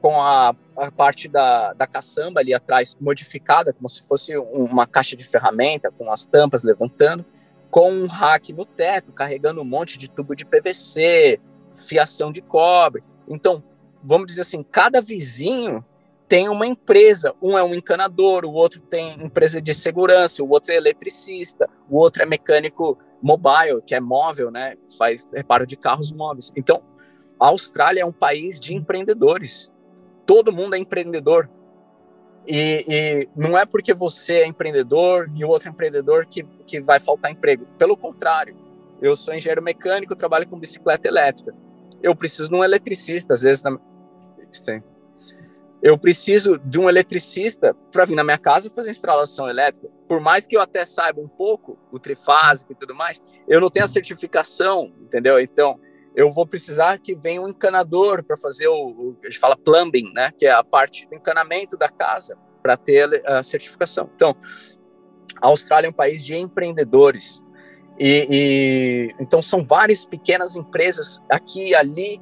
[0.00, 5.16] com a, a parte da, da caçamba ali atrás modificada, como se fosse uma caixa
[5.16, 7.24] de ferramenta, com as tampas levantando,
[7.70, 11.40] com um rack no teto, carregando um monte de tubo de PVC,
[11.74, 13.02] fiação de cobre.
[13.28, 13.62] Então,
[14.02, 15.84] vamos dizer assim, cada vizinho
[16.26, 17.34] tem uma empresa.
[17.42, 21.98] Um é um encanador, o outro tem empresa de segurança, o outro é eletricista, o
[21.98, 24.76] outro é mecânico mobile, que é móvel, né?
[24.96, 26.52] Faz reparo de carros móveis.
[26.56, 26.82] Então,
[27.40, 29.72] a Austrália é um país de empreendedores.
[30.26, 31.48] Todo mundo é empreendedor.
[32.46, 36.80] E, e, não é porque você é empreendedor e o outro é empreendedor que, que
[36.80, 37.66] vai faltar emprego.
[37.78, 38.54] Pelo contrário,
[39.00, 41.54] eu sou engenheiro mecânico, trabalho com bicicleta elétrica.
[42.02, 43.62] Eu preciso de um eletricista, às vezes.
[43.62, 43.78] Na...
[45.82, 49.88] Eu preciso de um eletricista para vir na minha casa fazer instalação elétrica.
[50.06, 53.70] Por mais que eu até saiba um pouco o trifásico e tudo mais, eu não
[53.70, 55.40] tenho a certificação, entendeu?
[55.40, 55.80] Então,
[56.14, 60.12] eu vou precisar que venha um encanador para fazer o, o, a gente fala plumbing,
[60.12, 64.10] né, que é a parte do encanamento da casa, para ter a certificação.
[64.14, 64.36] Então,
[65.40, 67.42] a Austrália é um país de empreendedores.
[67.98, 72.20] E, e, então são várias pequenas empresas aqui e ali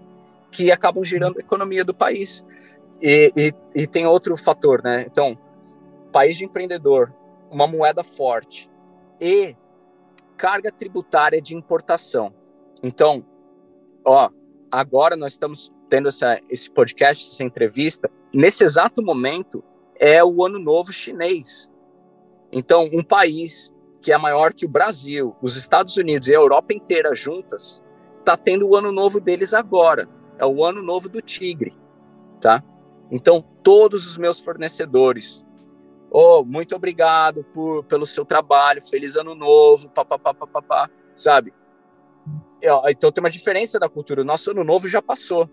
[0.50, 2.44] que acabam girando a economia do país.
[3.00, 5.06] E, e, e tem outro fator, né?
[5.10, 5.38] Então,
[6.12, 7.14] país de empreendedor,
[7.50, 8.68] uma moeda forte
[9.20, 9.56] e
[10.36, 12.32] carga tributária de importação.
[12.82, 13.24] Então,
[14.04, 14.30] ó,
[14.70, 19.62] agora nós estamos tendo essa, esse podcast, essa entrevista, nesse exato momento
[19.98, 21.70] é o Ano Novo Chinês.
[22.52, 26.72] Então, um país que é maior que o Brasil, os Estados Unidos e a Europa
[26.72, 27.82] inteira juntas,
[28.18, 30.08] está tendo o Ano Novo deles agora.
[30.38, 31.74] É o Ano Novo do Tigre,
[32.40, 32.62] tá?
[33.10, 35.44] Então, todos os meus fornecedores,
[36.10, 41.52] oh, muito obrigado por, pelo seu trabalho, feliz Ano Novo, papapá, sabe?
[42.88, 44.22] Então tem uma diferença da cultura.
[44.22, 45.48] O nosso ano novo já passou.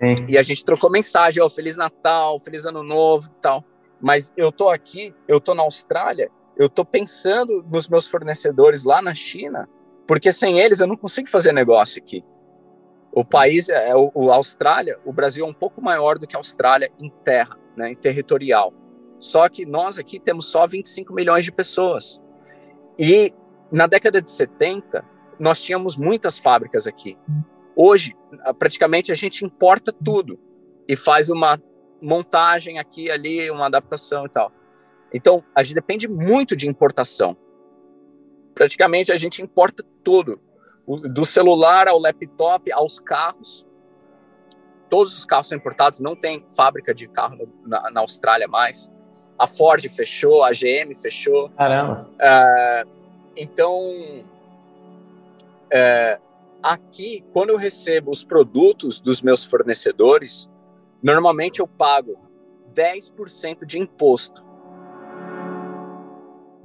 [0.00, 0.14] Sim.
[0.28, 3.64] E a gente trocou mensagem, ó, oh, Feliz Natal, Feliz Ano Novo tal.
[4.00, 9.02] Mas eu tô aqui, eu tô na Austrália, eu tô pensando nos meus fornecedores lá
[9.02, 9.68] na China,
[10.06, 12.24] porque sem eles eu não consigo fazer negócio aqui.
[13.12, 16.36] O país, é, é o, o Austrália, o Brasil é um pouco maior do que
[16.36, 18.72] a Austrália em terra, né, em territorial.
[19.18, 22.20] Só que nós aqui temos só 25 milhões de pessoas.
[22.96, 23.34] E
[23.72, 25.04] na década de 70,
[25.38, 27.16] nós tínhamos muitas fábricas aqui.
[27.76, 28.16] Hoje,
[28.58, 30.38] praticamente a gente importa tudo
[30.88, 31.60] e faz uma
[32.00, 34.52] montagem aqui, ali, uma adaptação e tal.
[35.12, 37.36] Então, a gente depende muito de importação.
[38.54, 40.40] Praticamente a gente importa tudo,
[40.86, 43.66] do celular ao laptop, aos carros.
[44.88, 48.90] Todos os carros são importados, não tem fábrica de carro na, na Austrália mais.
[49.38, 51.50] A Ford fechou, a GM fechou.
[51.50, 52.10] Caramba.
[52.14, 52.90] Uh,
[53.36, 54.24] então,
[55.72, 56.20] é,
[56.62, 60.48] aqui, quando eu recebo os produtos dos meus fornecedores,
[61.02, 62.18] normalmente eu pago
[62.74, 64.44] 10% de imposto.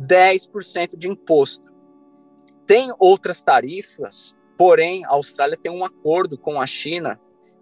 [0.02, 1.72] 10% de imposto.
[2.66, 7.20] Tem outras tarifas, porém, a Austrália tem um acordo com a China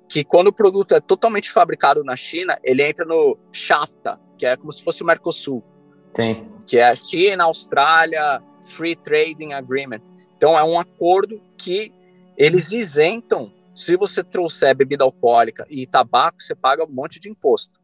[0.07, 4.57] que quando o produto é totalmente fabricado na China, ele entra no SHAFTA, que é
[4.57, 5.63] como se fosse o Mercosul.
[6.13, 6.49] Sim.
[6.67, 10.01] Que é China, Austrália, Free Trading Agreement.
[10.41, 11.93] Então, é um acordo que
[12.35, 13.53] eles isentam.
[13.75, 17.79] Se você trouxer bebida alcoólica e tabaco, você paga um monte de imposto.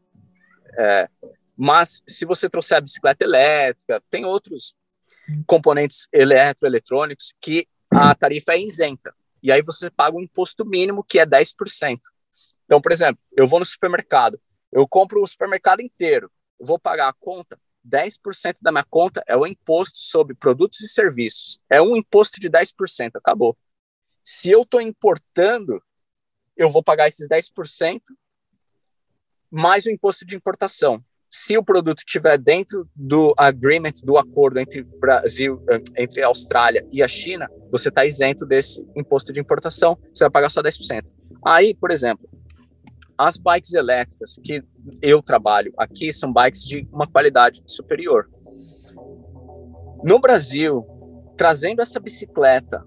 [0.76, 1.08] É,
[1.56, 4.74] mas se você trouxer a bicicleta elétrica, tem outros
[5.46, 9.14] componentes eletroeletrônicos que a tarifa é isenta.
[9.44, 12.00] E aí você paga um imposto mínimo que é 10%.
[12.66, 14.42] Então, por exemplo, eu vou no supermercado,
[14.72, 19.46] Eu compro o supermercado inteiro, vou pagar a conta, 10% da minha conta é o
[19.46, 21.60] imposto sobre produtos e serviços.
[21.70, 23.58] É um imposto de 10%, acabou.
[24.24, 25.82] Se eu estou importando,
[26.56, 28.02] eu vou pagar esses 10%
[29.50, 31.04] mais o imposto de importação.
[31.30, 36.86] Se o produto estiver dentro do agreement, do acordo entre Brasil, eh, entre a Austrália
[36.92, 41.06] e a China, você está isento desse imposto de importação, você vai pagar só 10%.
[41.46, 42.28] Aí, por exemplo,
[43.18, 44.64] as bikes elétricas que
[45.02, 48.30] eu trabalho aqui são bikes de uma qualidade superior.
[50.04, 50.86] No Brasil,
[51.36, 52.86] trazendo essa bicicleta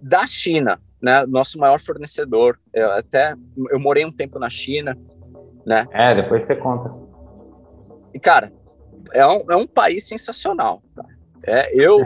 [0.00, 3.34] da China, né, nosso maior fornecedor, eu até
[3.70, 4.98] eu morei um tempo na China,
[5.64, 5.86] né?
[5.92, 6.92] É, depois você conta.
[8.14, 8.52] E cara,
[9.12, 10.82] é um, é um país sensacional.
[10.94, 11.04] Tá?
[11.46, 12.00] É, eu,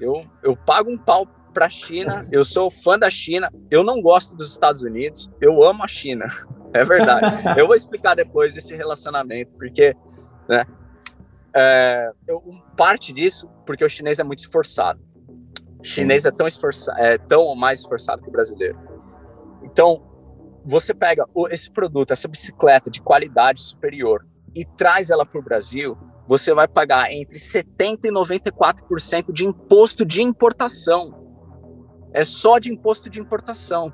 [0.00, 4.00] eu eu pago um pau para a China, eu sou fã da China, eu não
[4.00, 6.26] gosto dos Estados Unidos, eu amo a China.
[6.70, 7.42] É verdade.
[7.56, 9.96] eu vou explicar depois esse relacionamento, porque,
[10.46, 10.66] né?
[11.56, 12.42] É, eu,
[12.76, 15.00] parte disso porque o chinês é muito esforçado.
[15.80, 18.78] O chinês é tão esforçado, é tão mais esforçado que o brasileiro.
[19.62, 20.02] Então,
[20.62, 25.96] você pega esse produto, essa bicicleta de qualidade superior e traz ela para o Brasil,
[26.26, 31.17] você vai pagar entre 70% e 94% de imposto de importação
[32.12, 33.92] é só de imposto de importação.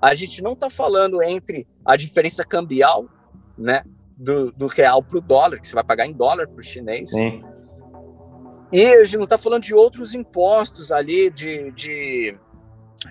[0.00, 3.06] A gente não está falando entre a diferença cambial,
[3.56, 3.82] né,
[4.16, 7.10] do, do real para o dólar, que você vai pagar em dólar para o chinês.
[7.10, 7.42] Sim.
[8.72, 12.36] E a gente não está falando de outros impostos ali, de, de,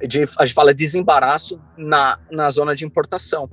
[0.08, 3.50] de, a gente fala desembaraço na, na zona de importação.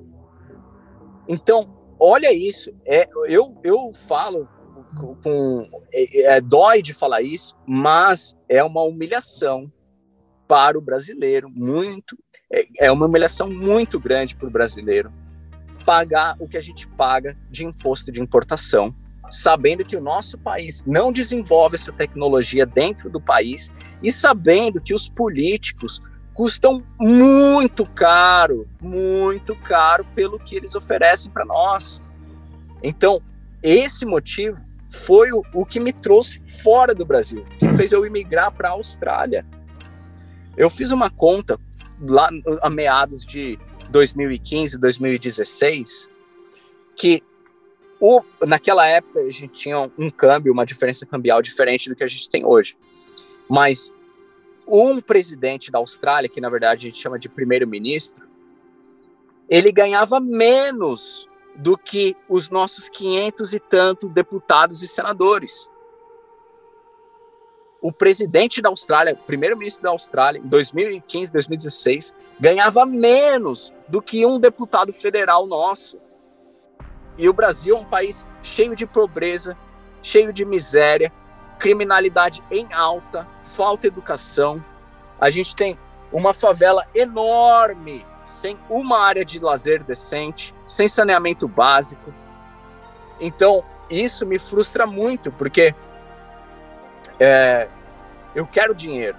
[1.29, 2.71] Então, olha isso.
[2.85, 4.49] É, eu, eu falo
[5.23, 5.69] com.
[5.93, 9.73] É, é, dói de falar isso, mas é uma humilhação
[10.47, 12.17] para o brasileiro, muito.
[12.51, 15.11] É, é uma humilhação muito grande para o brasileiro
[15.85, 18.95] pagar o que a gente paga de imposto de importação,
[19.31, 23.71] sabendo que o nosso país não desenvolve essa tecnologia dentro do país
[24.03, 26.01] e sabendo que os políticos
[26.35, 32.03] custam muito caro, muito caro pelo que eles oferecem para nós.
[32.83, 33.21] Então,
[33.63, 34.57] esse motivo
[34.91, 38.73] foi o, o, que me trouxe fora do Brasil, que fez eu imigrar para a
[38.73, 39.45] Austrália.
[40.57, 41.59] Eu fiz uma conta
[42.01, 42.29] lá
[42.61, 43.59] a meados de
[43.91, 46.09] 2015, 2016,
[46.97, 47.23] que
[48.01, 52.09] o, naquela época a gente tinha um câmbio, uma diferença cambial diferente do que a
[52.09, 52.77] gente tem hoje.
[53.49, 53.93] Mas
[54.67, 58.27] um presidente da Austrália, que na verdade a gente chama de primeiro-ministro,
[59.49, 65.71] ele ganhava menos do que os nossos 500 e tanto deputados e senadores
[67.83, 74.39] o presidente da Austrália, primeiro-ministro da Austrália, em 2015, 2016, ganhava menos do que um
[74.39, 75.99] deputado federal nosso.
[77.19, 79.59] E o Brasil é um país cheio de pobreza,
[80.01, 81.13] cheio de miséria,
[81.59, 84.65] criminalidade em alta, falta de educação.
[85.21, 85.77] A gente tem
[86.13, 92.15] uma favela enorme, sem uma área de lazer decente, sem saneamento básico.
[93.19, 95.75] Então, isso me frustra muito, porque
[97.23, 97.69] é,
[98.35, 99.17] eu quero dinheiro,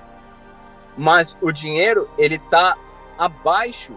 [0.98, 2.78] mas o dinheiro ele está
[3.18, 3.94] abaixo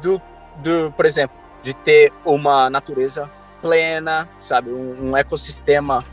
[0.00, 0.20] do,
[0.58, 3.28] do, por exemplo, de ter uma natureza
[3.60, 6.04] plena, sabe, um, um ecossistema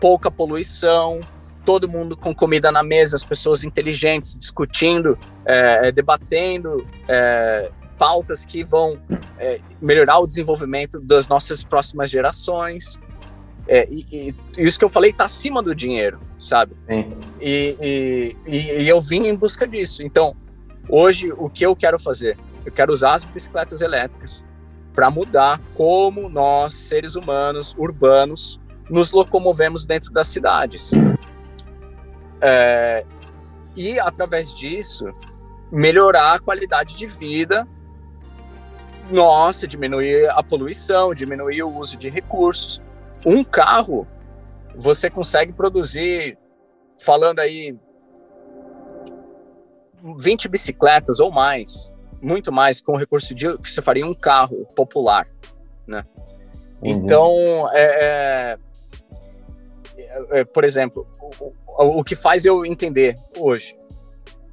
[0.00, 1.20] pouca poluição,
[1.64, 8.64] todo mundo com comida na mesa, as pessoas inteligentes discutindo, é, debatendo é, pautas que
[8.64, 8.98] vão
[9.38, 12.98] é, melhorar o desenvolvimento das nossas próximas gerações.
[13.66, 16.74] É, e, e, isso que eu falei está acima do dinheiro, sabe?
[17.40, 20.02] E, e, e, eu vim em busca disso.
[20.02, 20.36] Então,
[20.88, 22.36] hoje, o que eu quero fazer?
[22.64, 24.44] Eu quero usar as bicicletas elétricas
[24.94, 30.92] para mudar como nós, seres humanos, urbanos, nos locomovemos dentro das cidades.
[32.40, 33.04] É,
[33.74, 35.06] e, através disso,
[35.72, 37.66] melhorar a qualidade de vida
[39.10, 42.82] nossa, diminuir a poluição, diminuir o uso de recursos
[43.24, 44.06] um carro
[44.76, 46.36] você consegue produzir,
[46.98, 47.76] falando aí,
[50.18, 54.66] 20 bicicletas ou mais, muito mais com o recurso de que você faria um carro
[54.74, 55.24] popular,
[55.86, 56.04] né?
[56.82, 56.90] Uhum.
[56.90, 57.32] Então,
[57.72, 58.58] é,
[59.96, 61.06] é, é, por exemplo,
[61.78, 63.76] o, o, que faz eu entender hoje,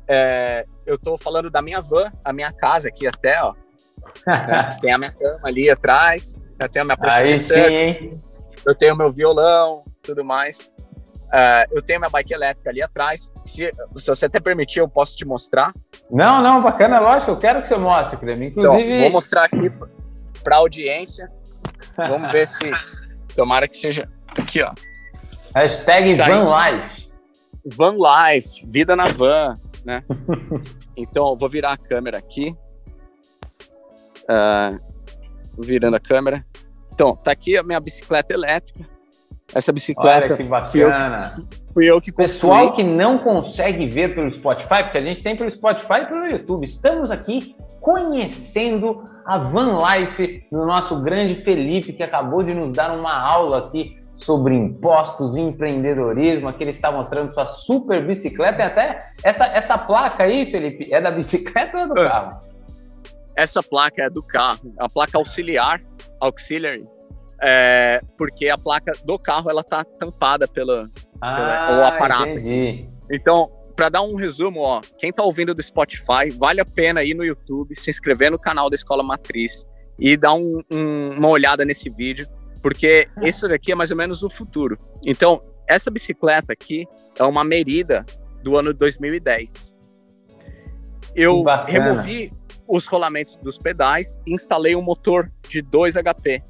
[0.08, 3.54] é, eu estou falando da minha van, a minha casa aqui até, ó,
[4.26, 4.78] né?
[4.82, 6.40] tem a minha cama ali atrás,
[6.72, 8.12] tem a minha prancha Aí sim, hein?
[8.66, 10.70] Eu tenho meu violão, tudo mais.
[11.32, 13.32] Uh, eu tenho minha bike elétrica ali atrás.
[13.46, 15.72] Se, se você até permitir, eu posso te mostrar.
[16.10, 18.48] Não, não, bacana, lógico, eu quero que você mostre, Creme.
[18.48, 18.84] Inclusive.
[18.84, 19.72] Então, vou mostrar aqui.
[20.44, 21.32] para audiência.
[21.96, 22.70] Vamos ver se.
[23.36, 24.10] Tomara que seja.
[24.38, 24.74] Aqui, ó.
[25.56, 27.10] Hashtag VanLife.
[27.66, 29.54] VanLife, vida na van,
[29.86, 30.04] né?
[30.98, 32.56] então, eu vou virar a câmera aqui.
[34.24, 36.46] Uh, virando a câmera.
[37.02, 38.88] Então, tá aqui a minha bicicleta elétrica.
[39.56, 40.28] Essa bicicleta.
[40.28, 41.20] Olha que bacana.
[41.20, 45.02] Fui eu que, fui eu que Pessoal que não consegue ver pelo Spotify, porque a
[45.02, 46.64] gente tem pelo Spotify e pelo YouTube.
[46.64, 52.96] Estamos aqui conhecendo a Van Life do nosso grande Felipe, que acabou de nos dar
[52.96, 56.50] uma aula aqui sobre impostos e empreendedorismo.
[56.50, 58.62] Aqui ele está mostrando sua super bicicleta.
[58.62, 62.08] E até essa, essa placa aí, Felipe, é da bicicleta ou é do é.
[62.08, 62.52] carro?
[63.36, 65.82] Essa placa é do carro, a placa auxiliar,
[66.22, 66.88] auxiliary,
[67.42, 70.88] é, porque a placa do carro ela tá tampada pela,
[71.20, 72.38] ah, pela o aparato.
[72.38, 72.88] Entendi.
[73.12, 77.16] Então, para dar um resumo, ó, quem tá ouvindo do Spotify, vale a pena ir
[77.16, 79.66] no YouTube, se inscrever no canal da Escola Matriz
[80.00, 82.28] e dar um, um, uma olhada nesse vídeo,
[82.62, 83.28] porque ah.
[83.28, 84.78] isso daqui é mais ou menos o futuro.
[85.06, 86.86] Então, essa bicicleta aqui
[87.18, 88.06] é uma Merida
[88.44, 89.76] do ano 2010.
[91.16, 92.32] Eu removi
[92.72, 96.42] os rolamentos dos pedais e instalei um motor de 2 HP.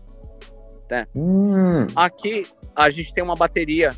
[0.90, 1.08] Né?
[1.16, 1.88] Hum.
[1.96, 2.46] Aqui
[2.76, 3.96] a gente tem uma bateria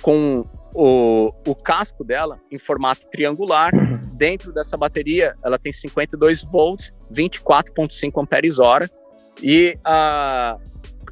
[0.00, 3.74] com o, o casco dela em formato triangular.
[3.74, 4.00] Uhum.
[4.16, 8.90] Dentro dessa bateria, ela tem 52 volts, 24,5 amperes hora
[9.42, 10.56] e a,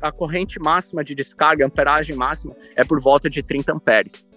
[0.01, 4.31] a corrente máxima de descarga, a amperagem máxima, é por volta de 30 amperes.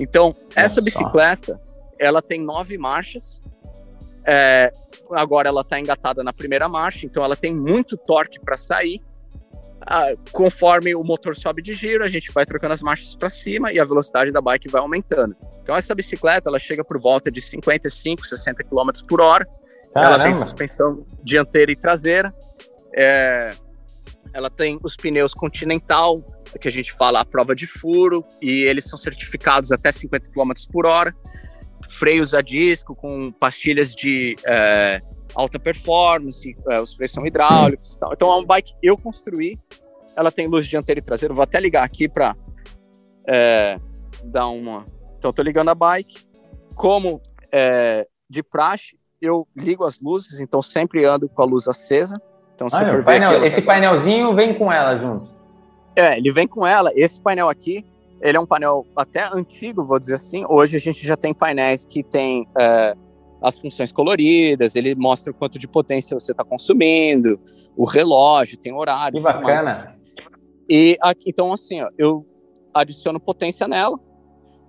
[0.00, 1.60] Então, essa bicicleta,
[2.00, 3.40] ela tem nove marchas.
[4.26, 4.72] É,
[5.12, 9.00] agora ela está engatada na primeira marcha, então ela tem muito torque para sair.
[9.86, 13.70] Ah, conforme o motor sobe de giro, a gente vai trocando as marchas para cima
[13.70, 15.36] e a velocidade da bike vai aumentando.
[15.62, 19.46] Então essa bicicleta ela chega por volta de 55, 60 km por hora.
[19.92, 20.14] Caramba.
[20.14, 22.34] Ela tem suspensão dianteira e traseira.
[22.96, 23.50] É,
[24.32, 26.24] ela tem os pneus Continental,
[26.58, 30.52] que a gente fala a prova de furo, e eles são certificados até 50 km
[30.72, 31.14] por hora
[31.88, 35.00] freios a disco com pastilhas de é,
[35.34, 38.12] alta performance, é, os freios são hidráulicos e tal.
[38.12, 39.58] Então é uma bike que eu construí,
[40.16, 42.36] ela tem luz dianteira e traseira, vou até ligar aqui para
[43.26, 43.78] é,
[44.24, 44.84] dar uma...
[45.18, 46.22] Então estou ligando a bike,
[46.74, 47.20] como
[47.52, 52.20] é, de praxe, eu ligo as luzes, então sempre ando com a luz acesa.
[52.54, 53.66] Então, se ah, for painel, aqui, esse tá...
[53.72, 55.30] painelzinho vem com ela junto.
[55.96, 56.92] É, ele vem com ela.
[56.94, 57.84] Esse painel aqui,
[58.24, 60.46] ele é um painel até antigo, vou dizer assim.
[60.48, 62.94] Hoje a gente já tem painéis que tem é,
[63.42, 67.38] as funções coloridas, ele mostra o quanto de potência você está consumindo,
[67.76, 69.18] o relógio, tem horário.
[69.18, 69.94] Que bacana.
[70.66, 72.26] E aqui, então, assim, ó, eu
[72.72, 74.00] adiciono potência nela,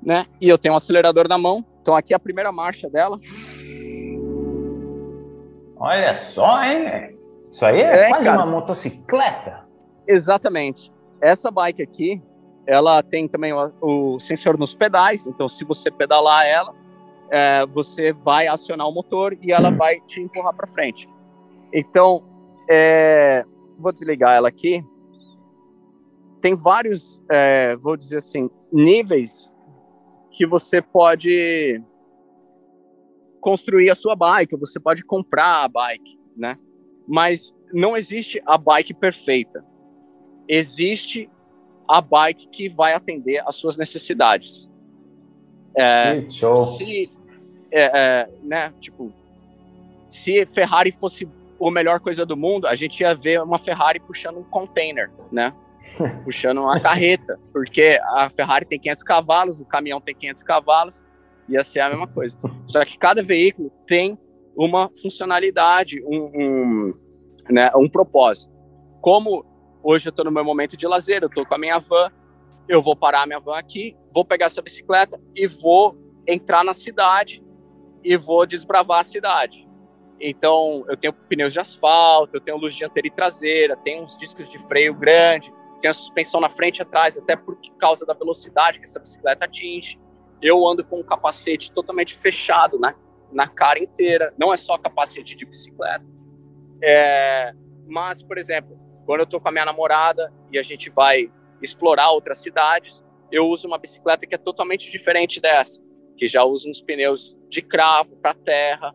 [0.04, 0.26] né?
[0.42, 1.64] E eu tenho um acelerador na mão.
[1.82, 3.18] Então, aqui é a primeira marcha dela.
[5.78, 7.18] Olha só, hein?
[7.50, 8.44] Isso aí é, é quase cara.
[8.44, 9.66] uma motocicleta.
[10.06, 10.92] Exatamente.
[11.22, 12.22] Essa bike aqui,
[12.68, 16.74] ela tem também o, o sensor nos pedais, então se você pedalar ela,
[17.30, 21.08] é, você vai acionar o motor e ela vai te empurrar para frente.
[21.74, 22.24] Então,
[22.70, 23.44] é,
[23.78, 24.84] vou desligar ela aqui.
[26.42, 29.52] Tem vários, é, vou dizer assim, níveis
[30.32, 31.82] que você pode
[33.40, 36.58] construir a sua bike, você pode comprar a bike, né?
[37.08, 39.64] Mas não existe a bike perfeita.
[40.48, 41.30] Existe
[41.88, 44.72] a bike que vai atender às suas necessidades.
[45.76, 46.66] É, show.
[46.78, 47.12] Se,
[47.72, 49.12] é, é, né, tipo,
[50.08, 51.28] se Ferrari fosse
[51.62, 55.54] a melhor coisa do mundo, a gente ia ver uma Ferrari puxando um container, né?
[56.24, 61.06] puxando uma carreta, porque a Ferrari tem 500 cavalos, o caminhão tem 500 cavalos,
[61.48, 62.38] ia ser a mesma coisa.
[62.66, 64.18] Só que cada veículo tem
[64.56, 66.94] uma funcionalidade, um, um,
[67.50, 68.54] né, um propósito.
[69.02, 69.46] Como
[69.88, 72.12] Hoje eu estou no meu momento de lazer, eu estou com a minha van,
[72.68, 75.96] eu vou parar a minha van aqui, vou pegar essa bicicleta e vou
[76.28, 77.46] entrar na cidade
[78.04, 79.70] e vou desbravar a cidade.
[80.20, 84.50] Então, eu tenho pneus de asfalto, eu tenho luz dianteira e traseira, tenho uns discos
[84.50, 88.80] de freio grande, tenho a suspensão na frente e atrás, até por causa da velocidade
[88.80, 90.02] que essa bicicleta atinge.
[90.42, 92.96] Eu ando com um capacete totalmente fechado né,
[93.32, 96.04] na cara inteira, não é só capacete de bicicleta.
[96.82, 97.54] É,
[97.88, 101.32] mas, por exemplo, quando eu tô com a minha namorada e a gente vai
[101.62, 105.82] explorar outras cidades, eu uso uma bicicleta que é totalmente diferente dessa,
[106.18, 108.94] que já usa uns pneus de cravo para terra.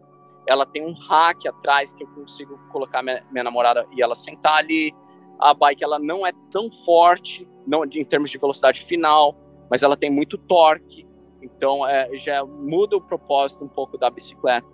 [0.48, 4.56] Ela tem um rack atrás que eu consigo colocar minha, minha namorada e ela sentar
[4.56, 4.92] ali.
[5.38, 9.36] A bike ela não é tão forte, não em termos de velocidade final,
[9.70, 11.06] mas ela tem muito torque.
[11.42, 14.66] Então é, já muda o propósito um pouco da bicicleta.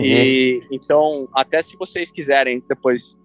[0.00, 3.16] E então, até se vocês quiserem depois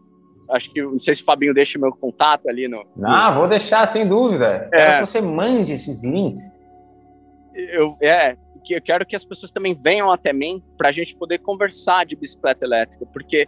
[0.50, 2.86] acho que não sei se o Fabinho deixa meu contato ali no.
[3.04, 4.70] Ah, vou deixar sem dúvida.
[4.72, 6.44] É, quero que você mande esses links.
[7.54, 11.16] Eu, é, que eu quero que as pessoas também venham até mim para a gente
[11.16, 13.48] poder conversar de bicicleta elétrica, porque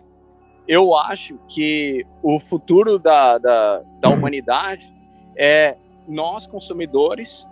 [0.67, 4.93] eu acho que o futuro da, da, da humanidade
[5.35, 5.75] é
[6.07, 7.47] nós, consumidores,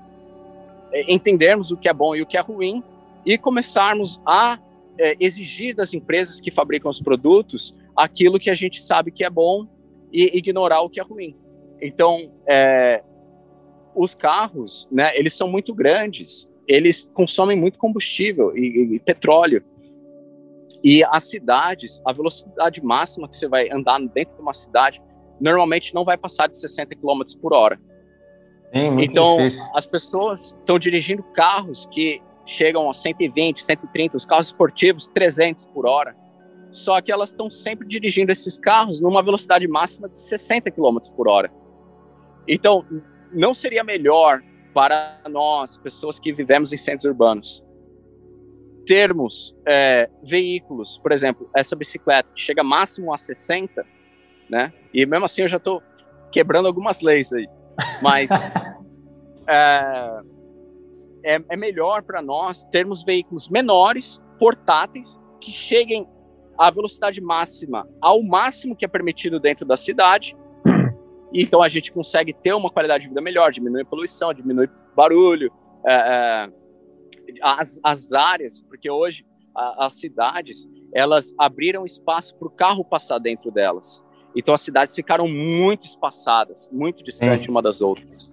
[0.92, 2.84] é, entendermos o que é bom e o que é ruim
[3.26, 4.60] e começarmos a
[4.98, 9.30] é, exigir das empresas que fabricam os produtos aquilo que a gente sabe que é
[9.30, 9.68] bom
[10.12, 11.38] e ignorar o que é ruim.
[11.82, 13.04] Então, é,
[13.96, 19.64] os carros, né, eles são muito grandes eles consomem muito combustível e, e, petróleo.
[20.84, 25.02] E as cidades, a velocidade máxima que você vai andar dentro de uma cidade,
[25.40, 27.80] normalmente não vai passar de 60 km por hora.
[28.72, 29.66] Sim, então, difícil.
[29.74, 35.88] as pessoas estão dirigindo carros que chegam a 120, 130, os carros esportivos 300 por
[35.88, 36.16] hora.
[36.76, 41.28] Só que elas estão sempre dirigindo esses carros numa velocidade máxima de 60 km por
[41.30, 41.50] hora.
[42.46, 42.86] Então,
[43.32, 47.64] não seria melhor para nós, pessoas que vivemos em centros urbanos,
[48.86, 53.86] termos é, veículos, por exemplo, essa bicicleta que chega máximo a 60,
[54.50, 54.74] né?
[54.94, 55.82] E mesmo assim eu já estou
[56.30, 57.48] quebrando algumas leis aí,
[58.02, 58.30] mas
[59.48, 60.20] é,
[61.24, 66.06] é, é melhor para nós termos veículos menores, portáteis, que cheguem
[66.58, 70.36] à velocidade máxima, ao máximo que é permitido dentro da cidade,
[71.34, 75.52] então a gente consegue ter uma qualidade de vida melhor, diminui a poluição, diminui barulho,
[75.86, 76.50] é, é,
[77.42, 79.26] as, as áreas, porque hoje
[79.56, 84.04] a, as cidades elas abriram espaço para o carro passar dentro delas.
[84.36, 88.32] Então as cidades ficaram muito espaçadas, muito distantes uma das outras.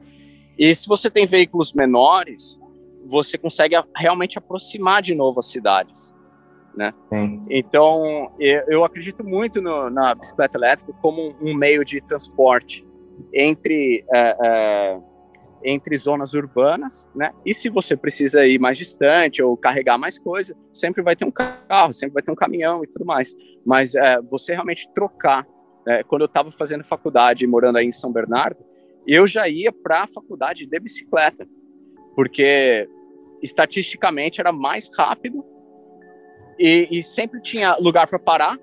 [0.58, 2.60] E se você tem veículos menores,
[3.04, 6.14] você consegue realmente aproximar de novo as cidades.
[6.74, 6.92] Né?
[7.50, 12.86] Então, eu, acredito muito no, na bicicleta elétrica como um meio de transporte
[13.32, 15.00] entre, é, é,
[15.64, 17.32] entre zonas urbanas, né?
[17.44, 21.30] E se você precisa ir mais distante ou carregar mais coisa, sempre vai ter um
[21.30, 23.34] carro, sempre vai ter um caminhão e tudo mais.
[23.64, 25.46] Mas é, você realmente trocar.
[25.86, 26.02] Né?
[26.04, 28.58] Quando eu estava fazendo faculdade, morando aí em São Bernardo,
[29.06, 31.46] eu já ia para a faculdade de bicicleta,
[32.14, 32.88] porque
[33.42, 35.44] estatisticamente era mais rápido
[36.58, 38.58] e, e sempre tinha lugar para parar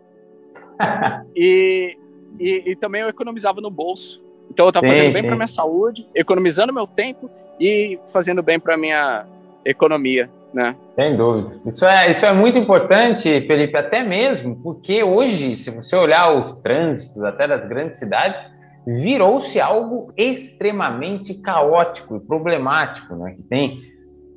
[1.36, 1.98] e,
[2.40, 4.24] e, e, também eu economizava no bolso.
[4.50, 7.30] Então eu estava fazendo bem para minha saúde, economizando meu tempo
[7.60, 9.26] e fazendo bem para minha
[9.66, 10.76] economia, né?
[10.96, 11.60] Sem dúvida.
[11.66, 16.56] Isso é, isso é muito importante, Felipe, até mesmo porque hoje, se você olhar os
[16.62, 18.44] trânsitos até das grandes cidades,
[18.86, 23.34] virou-se algo extremamente caótico e problemático, né?
[23.36, 23.82] Que tem,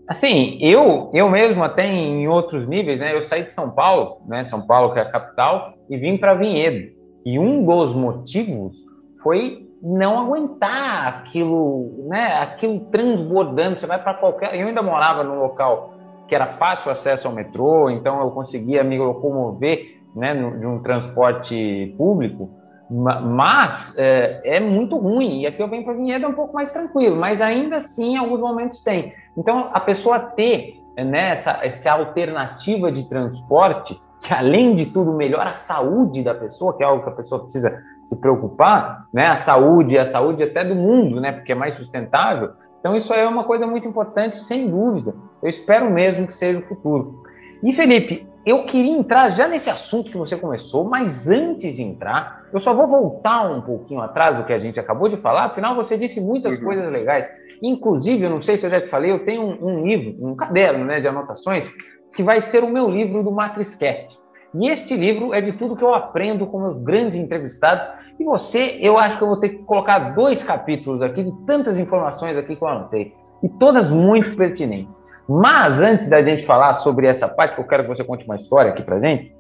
[0.09, 3.15] assim, eu, eu mesmo até em outros níveis, né?
[3.15, 4.47] Eu saí de São Paulo, né?
[4.47, 6.93] São Paulo que é a capital, e vim para Vinhedo.
[7.25, 8.77] E um dos motivos
[9.23, 12.39] foi não aguentar aquilo, né?
[12.41, 13.79] Aquilo transbordando.
[13.79, 14.59] Você vai para qualquer.
[14.59, 15.95] Eu ainda morava num local
[16.29, 21.95] que era fácil acesso ao metrô, então eu conseguia me locomover, né, de um transporte
[21.99, 22.49] público.
[22.93, 25.43] Mas é, é muito ruim.
[25.43, 28.17] E aqui eu venho para Vinhedo é um pouco mais tranquilo, mas ainda assim, em
[28.19, 29.15] alguns momentos tem.
[29.37, 35.51] Então, a pessoa ter né, essa, essa alternativa de transporte, que além de tudo melhora
[35.51, 39.29] a saúde da pessoa, que é algo que a pessoa precisa se preocupar, né?
[39.29, 41.33] A saúde, a saúde até do mundo, né?
[41.33, 42.51] Porque é mais sustentável.
[42.79, 45.15] Então isso aí é uma coisa muito importante, sem dúvida.
[45.43, 47.23] Eu espero mesmo que seja o futuro.
[47.63, 52.45] E Felipe, eu queria entrar já nesse assunto que você começou, mas antes de entrar,
[52.53, 55.45] eu só vou voltar um pouquinho atrás do que a gente acabou de falar.
[55.45, 56.65] Afinal, você disse muitas uhum.
[56.65, 57.29] coisas legais.
[57.63, 60.35] Inclusive, eu não sei se eu já te falei, eu tenho um, um livro, um
[60.35, 61.73] caderno, né, de anotações
[62.15, 64.19] que vai ser o meu livro do Matriscast.
[64.55, 67.87] E este livro é de tudo que eu aprendo com meus grandes entrevistados.
[68.19, 71.79] E você, eu acho que eu vou ter que colocar dois capítulos aqui de tantas
[71.79, 73.15] informações aqui que eu anotei.
[73.43, 75.03] E todas muito pertinentes.
[75.29, 78.37] Mas antes da gente falar sobre essa parte, que eu quero que você conte uma
[78.37, 79.35] história aqui pra gente,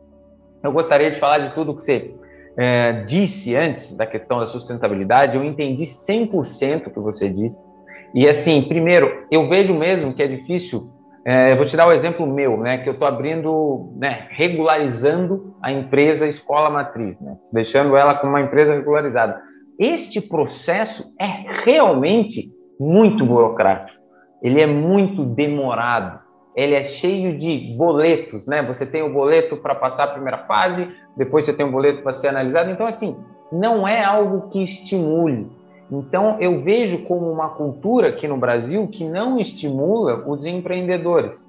[0.62, 2.14] eu gostaria de falar de tudo que você
[2.56, 5.36] é, disse antes da questão da sustentabilidade.
[5.36, 7.66] Eu entendi 100% o que você disse.
[8.14, 10.92] E assim, primeiro, eu vejo mesmo que é difícil
[11.24, 15.54] é, vou te dar o um exemplo meu, né, que eu estou abrindo, né, regularizando
[15.62, 19.40] a empresa escola matriz, né, deixando ela como uma empresa regularizada.
[19.78, 24.01] Este processo é realmente muito burocrático,
[24.42, 26.20] ele é muito demorado,
[26.54, 28.62] ele é cheio de boletos, né?
[28.62, 32.14] Você tem o boleto para passar a primeira fase, depois você tem o boleto para
[32.14, 32.70] ser analisado.
[32.70, 33.16] Então, assim,
[33.50, 35.48] não é algo que estimule,
[35.92, 41.46] então, eu vejo como uma cultura aqui no Brasil que não estimula os empreendedores.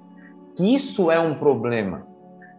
[0.54, 2.06] Que isso é um problema.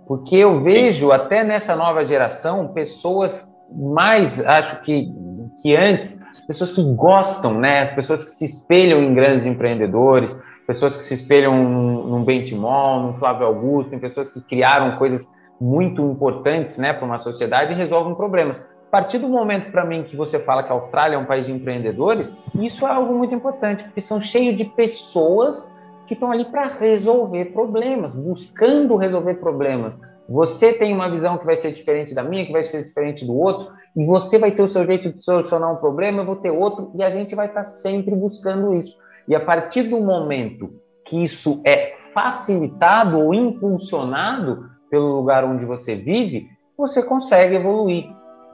[0.07, 5.13] Porque eu vejo até nessa nova geração pessoas mais acho que,
[5.61, 7.81] que antes, pessoas que gostam, né?
[7.81, 13.01] As pessoas que se espelham em grandes empreendedores, pessoas que se espelham num, num Bentimol,
[13.01, 15.27] num Flávio Augusto, em pessoas que criaram coisas
[15.59, 18.57] muito importantes, né, para uma sociedade e resolvem problemas.
[18.87, 21.45] A partir do momento, para mim, que você fala que a Austrália é um país
[21.45, 25.73] de empreendedores, isso é algo muito importante, porque são cheios de pessoas
[26.07, 29.99] que estão ali para resolver problemas, buscando resolver problemas.
[30.29, 33.35] Você tem uma visão que vai ser diferente da minha, que vai ser diferente do
[33.35, 36.51] outro, e você vai ter o seu jeito de solucionar um problema, eu vou ter
[36.51, 38.97] outro, e a gente vai estar sempre buscando isso.
[39.27, 40.73] E a partir do momento
[41.05, 48.05] que isso é facilitado ou impulsionado pelo lugar onde você vive, você consegue evoluir.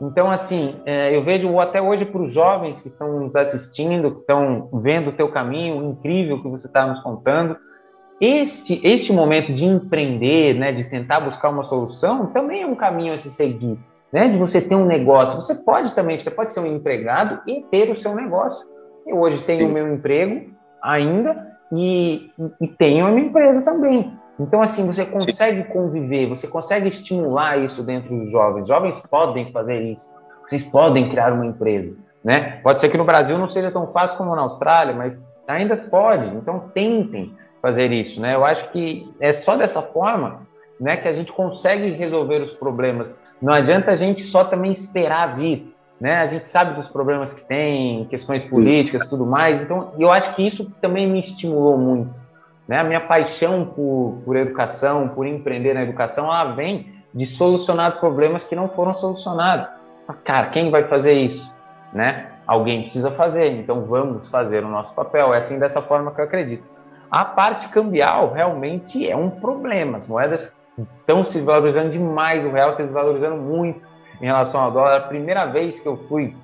[0.01, 4.21] Então, assim, é, eu vejo até hoje para os jovens que estão nos assistindo, que
[4.21, 7.55] estão vendo o teu caminho incrível que você está nos contando,
[8.19, 13.13] este, este momento de empreender, né, de tentar buscar uma solução, também é um caminho
[13.13, 13.79] a se seguir,
[14.11, 15.39] né, de você ter um negócio.
[15.39, 18.65] Você pode também, você pode ser um empregado e ter o seu negócio.
[19.07, 19.71] Eu hoje tenho Sim.
[19.71, 20.49] o meu emprego
[20.81, 24.13] ainda e, e, e tenho a minha empresa também.
[24.39, 28.67] Então, assim, você consegue conviver, você consegue estimular isso dentro dos jovens.
[28.67, 30.13] Jovens podem fazer isso.
[30.47, 32.59] Vocês podem criar uma empresa, né?
[32.63, 36.35] Pode ser que no Brasil não seja tão fácil como na Austrália, mas ainda pode.
[36.35, 38.33] Então, tentem fazer isso, né?
[38.35, 40.47] Eu acho que é só dessa forma,
[40.81, 43.21] né, que a gente consegue resolver os problemas.
[43.41, 46.15] Não adianta a gente só também esperar vir, né?
[46.15, 49.61] A gente sabe dos problemas que tem, questões políticas, tudo mais.
[49.61, 52.21] Então, eu acho que isso também me estimulou muito
[52.71, 52.79] né?
[52.79, 58.45] A minha paixão por, por educação, por empreender na educação, ela vem de solucionar problemas
[58.45, 59.67] que não foram solucionados.
[60.23, 61.53] Cara, quem vai fazer isso?
[61.91, 62.27] Né?
[62.47, 65.33] Alguém precisa fazer, então vamos fazer o nosso papel.
[65.33, 66.63] É assim dessa forma que eu acredito.
[67.11, 69.97] A parte cambial realmente é um problema.
[69.97, 73.81] As moedas estão se valorizando demais, o real se desvalorizando muito
[74.21, 74.97] em relação ao dólar.
[74.97, 76.35] A primeira vez que eu fui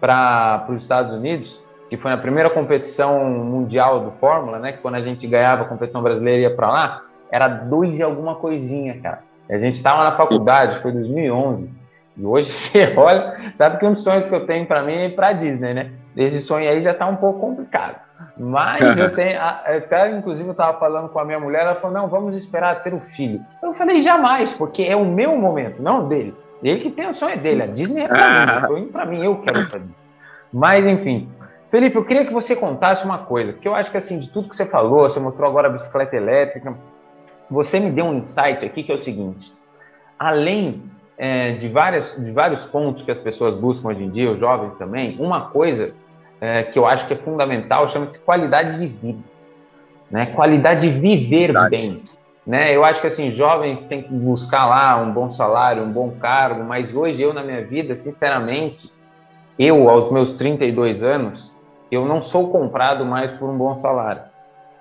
[0.00, 4.72] para os Estados Unidos, que foi na primeira competição mundial do Fórmula, né?
[4.72, 8.36] Que quando a gente ganhava a competição brasileira ia para lá, era dois e alguma
[8.36, 9.22] coisinha, cara.
[9.48, 11.70] A gente estava na faculdade, foi 2011.
[12.16, 15.06] E hoje você olha, sabe que um dos sonhos que eu tenho para mim é
[15.06, 15.90] ir para Disney, né?
[16.16, 18.03] Esse sonho aí já está um pouco complicado.
[18.36, 22.08] Mas eu tenho, até inclusive eu estava falando com a minha mulher, ela falou: não,
[22.08, 23.40] vamos esperar ter o filho.
[23.62, 26.34] Eu falei: jamais, porque é o meu momento, não dele.
[26.62, 29.36] Ele que tem o sonho dele, a Disney é para mim, indo para mim, eu
[29.36, 29.84] quero fazer.
[30.52, 31.28] Mas enfim,
[31.70, 34.48] Felipe, eu queria que você contasse uma coisa, porque eu acho que assim, de tudo
[34.48, 36.74] que você falou, você mostrou agora a bicicleta elétrica,
[37.50, 39.52] você me deu um insight aqui que é o seguinte:
[40.18, 40.82] além
[41.16, 44.76] é, de, várias, de vários pontos que as pessoas buscam hoje em dia, os jovens
[44.76, 45.94] também, uma coisa
[46.40, 49.18] é, que eu acho que é fundamental chama-se qualidade de vida,
[50.10, 50.26] né?
[50.26, 51.76] Qualidade de viver Verdade.
[51.76, 52.02] bem.
[52.46, 52.76] Né?
[52.76, 56.62] Eu acho que assim, jovens têm que buscar lá um bom salário, um bom cargo,
[56.62, 58.92] mas hoje eu na minha vida, sinceramente,
[59.58, 61.50] eu aos meus 32 anos,
[61.90, 64.22] eu não sou comprado mais por um bom salário.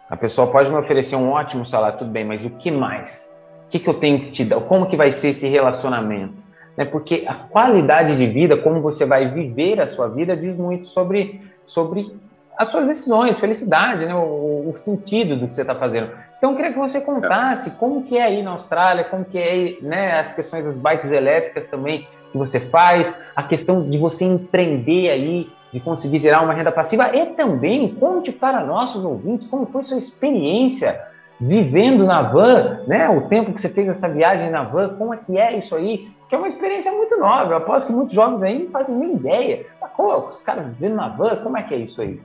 [0.10, 3.40] A pessoa pode me oferecer um ótimo salário, tudo bem, mas o que mais?
[3.68, 4.60] O que, que eu tenho que te dar?
[4.62, 6.43] Como que vai ser esse relacionamento?
[6.78, 6.86] Né?
[6.86, 11.42] Porque a qualidade de vida, como você vai viver a sua vida, diz muito sobre,
[11.66, 12.16] sobre
[12.58, 14.16] as suas decisões, felicidade, né?
[14.16, 16.12] o, o sentido do que você está fazendo.
[16.38, 19.78] Então, eu queria que você contasse como que é aí na Austrália, como que é
[19.82, 25.10] né, as questões das bikes elétricas também que você faz, a questão de você empreender
[25.10, 29.84] aí de conseguir gerar uma renda passiva e também conte para nossos ouvintes como foi
[29.84, 31.02] sua experiência
[31.42, 33.10] vivendo na van, né?
[33.10, 36.08] O tempo que você fez essa viagem na van, como é que é isso aí?
[36.34, 37.52] Que é uma experiência muito nova.
[37.54, 39.68] Eu aposto que muitos jovens aí não fazem nem ideia.
[39.96, 42.20] Como, os caras vivendo na van, como é que é isso aí?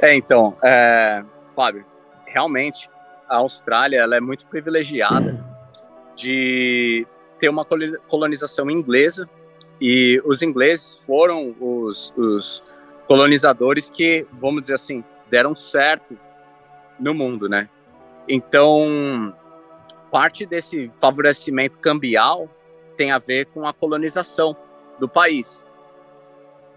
[0.00, 1.22] É, então, é,
[1.54, 1.86] Fábio,
[2.26, 2.90] realmente
[3.28, 5.38] a Austrália ela é muito privilegiada
[6.16, 7.06] de
[7.38, 7.64] ter uma
[8.08, 9.28] colonização inglesa
[9.80, 12.64] e os ingleses foram os, os
[13.06, 16.18] colonizadores que, vamos dizer assim, deram certo
[16.98, 17.68] no mundo, né?
[18.28, 19.32] Então,
[20.12, 22.46] parte desse favorecimento cambial
[22.98, 24.54] tem a ver com a colonização
[25.00, 25.66] do país.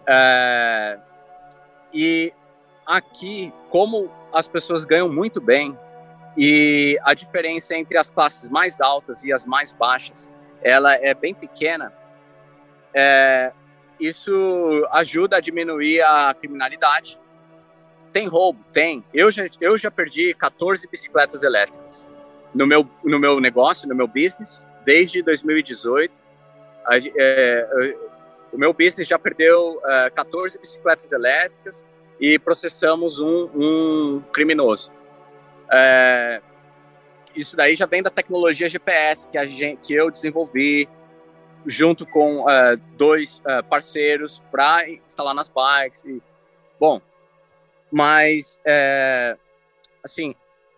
[0.08, 0.98] É,
[1.94, 2.32] e
[2.86, 5.78] aqui, como as pessoas ganham muito bem
[6.38, 10.32] e a diferença entre as classes mais altas e as mais baixas,
[10.64, 11.94] ela é bem pequena,
[12.94, 13.52] é,
[14.00, 17.20] isso ajuda a diminuir a criminalidade.
[18.14, 18.64] Tem roubo?
[18.72, 19.04] Tem.
[19.14, 22.15] Eu já, eu já perdi 14 bicicletas elétricas
[22.56, 26.12] no meu, no meu negócio, no meu business, desde 2018.
[26.86, 27.96] A, é,
[28.54, 31.86] o meu business já perdeu é, 14 bicicletas elétricas
[32.20, 34.90] e processamos um, um criminoso.
[35.70, 36.42] É,
[37.36, 40.88] isso daí já vem da tecnologia GPS que, a gente, que eu desenvolvi,
[41.66, 46.06] junto com uh, dois uh, parceiros para instalar nas bikes.
[46.06, 46.22] E,
[46.80, 47.02] bom,
[47.92, 49.36] mas é,
[50.04, 50.36] assim,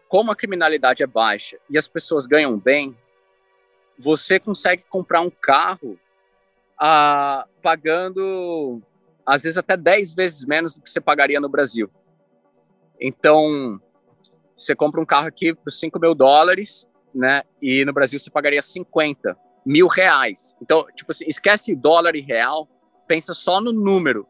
[0.08, 2.96] como a criminalidade é baixa e as pessoas ganham bem,
[3.98, 6.00] você consegue comprar um carro
[6.82, 8.82] uh, pagando
[9.26, 11.90] às vezes até 10 vezes menos do que você pagaria no Brasil.
[13.00, 13.80] Então,
[14.58, 17.44] você compra um carro aqui por 5 mil dólares, né?
[17.62, 20.56] E no Brasil você pagaria 50 mil reais.
[20.62, 22.70] Então, tipo assim, esquece dólar e real,
[23.06, 24.26] pensa só no número.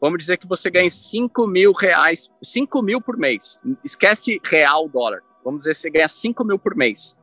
[0.00, 3.60] Vamos dizer que você ganha 5 mil reais, 5 mil por mês.
[3.84, 5.22] Esquece real, dólar.
[5.44, 7.16] Vamos dizer que você ganha 5 mil por mês.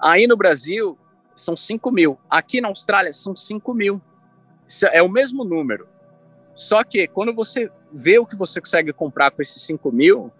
[0.00, 0.98] Aí no Brasil,
[1.34, 2.18] são 5 mil.
[2.30, 4.00] Aqui na Austrália, são 5 mil.
[4.92, 5.86] É o mesmo número.
[6.54, 10.32] Só que quando você vê o que você consegue comprar com esses 5 mil,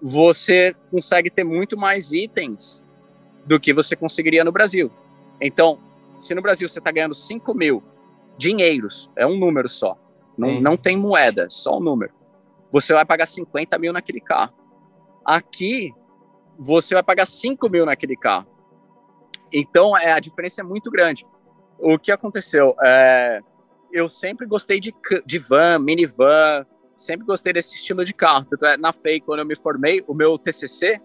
[0.00, 2.84] você consegue ter muito mais itens
[3.46, 4.90] do que você conseguiria no Brasil.
[5.40, 5.78] Então,
[6.18, 7.82] se no Brasil você está ganhando 5 mil
[8.36, 9.98] dinheiros, é um número só,
[10.36, 12.12] não, não tem moeda, só um número,
[12.70, 14.52] você vai pagar 50 mil naquele carro.
[15.24, 15.92] Aqui,
[16.58, 18.46] você vai pagar 5 mil naquele carro.
[19.52, 21.26] Então, é, a diferença é muito grande.
[21.78, 22.74] O que aconteceu?
[22.82, 23.40] É,
[23.92, 26.66] eu sempre gostei de, de van, minivan,
[26.96, 28.46] sempre gostei desse estilo de carro.
[28.62, 31.00] É, na FEI, quando eu me formei, o meu TCC,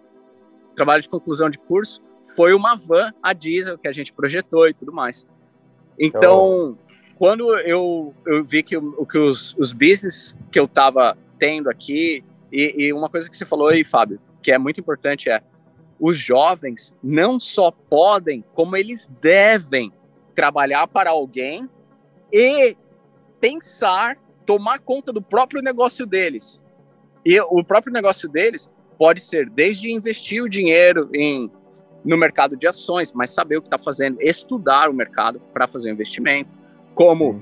[0.76, 2.02] trabalho de conclusão de curso,
[2.36, 5.28] foi uma van a diesel que a gente projetou e tudo mais.
[6.00, 6.78] Então,
[7.22, 12.24] quando eu, eu vi que, o, que os, os business que eu estava tendo aqui,
[12.52, 15.40] e, e, uma coisa que você falou aí, Fábio, que é muito importante é
[16.00, 19.94] os jovens não só podem, como eles devem
[20.34, 21.70] trabalhar para alguém
[22.34, 22.76] e
[23.40, 26.60] pensar, tomar conta do próprio negócio deles.
[27.24, 28.68] E o próprio negócio deles
[28.98, 31.52] pode ser desde investir o dinheiro em
[32.04, 35.92] no mercado de ações, mas saber o que está fazendo, estudar o mercado para fazer
[35.92, 36.60] investimento,
[36.94, 37.42] como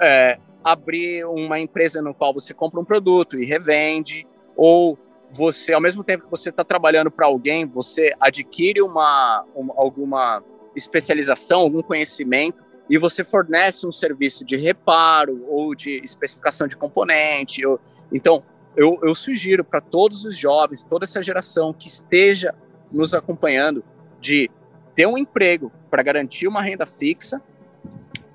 [0.00, 4.26] é, abrir uma empresa no qual você compra um produto e revende,
[4.56, 4.98] ou
[5.30, 10.42] você, ao mesmo tempo que você está trabalhando para alguém, você adquire uma, uma, alguma
[10.74, 17.66] especialização, algum conhecimento e você fornece um serviço de reparo ou de especificação de componente.
[17.66, 17.80] Ou,
[18.12, 18.42] então,
[18.76, 22.54] eu, eu sugiro para todos os jovens, toda essa geração que esteja
[22.90, 23.84] nos acompanhando
[24.20, 24.50] de
[24.94, 27.42] ter um emprego para garantir uma renda fixa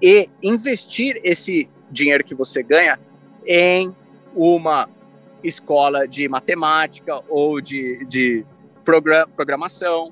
[0.02, 3.00] e investir esse dinheiro que você ganha
[3.46, 3.94] em
[4.36, 4.90] uma
[5.44, 8.46] escola de matemática ou de, de
[9.36, 10.12] programação,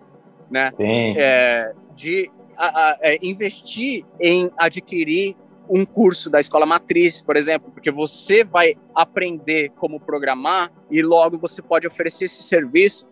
[0.49, 0.71] né?
[1.17, 5.35] É, de a, a, é, investir em adquirir
[5.69, 11.37] um curso da escola matriz, por exemplo, porque você vai aprender como programar e logo
[11.37, 13.07] você pode oferecer esse serviço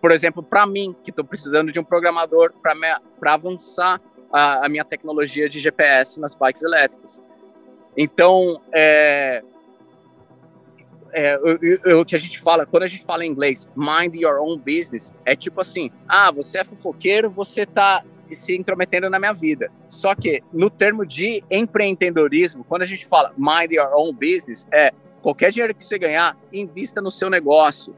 [0.00, 4.00] por exemplo, para mim, que estou precisando de um programador para avançar
[4.32, 7.22] a, a, minha tecnologia de GPS nas bikes elétricas.
[7.96, 9.42] Então, é,
[11.12, 14.56] é, o, que a gente fala, quando a gente fala em inglês, mind your own
[14.56, 19.72] business, é tipo assim, ah, você é fofoqueiro, você está se intrometendo na minha vida.
[19.88, 24.92] Só que, no termo de empreendedorismo, quando a gente fala mind your own business, é
[25.20, 27.94] qualquer dinheiro que você ganhar, invista no seu negócio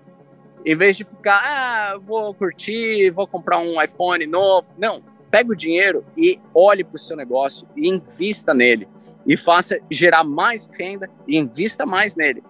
[0.65, 4.69] em vez de ficar, ah, vou curtir, vou comprar um iPhone novo.
[4.79, 5.03] Não,
[5.33, 8.87] pega o dinheiro e olhe para o seu negócio e invista nele.
[9.27, 12.45] E faça gerar mais renda e invista mais nele.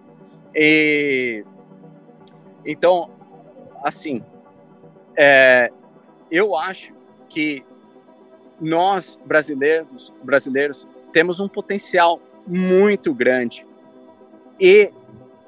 [0.53, 1.45] E,
[2.65, 3.09] então,
[3.81, 4.21] assim,
[5.15, 5.71] é,
[6.29, 6.93] eu acho
[7.29, 7.63] que
[8.59, 13.65] nós brasileiros, brasileiros temos um potencial muito grande.
[14.59, 14.91] E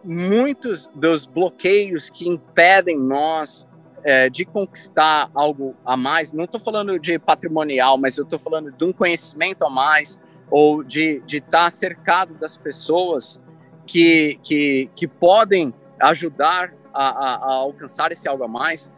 [0.01, 3.67] muitos dos bloqueios que impedem nós
[4.05, 8.71] é, de conquistar algo a mais, não estou falando de patrimonial, mas eu estou falando
[8.71, 13.41] de um conhecimento a mais, ou de estar tá cercado das pessoas
[13.87, 18.91] que, que, que podem ajudar a, a, a alcançar esse algo a mais,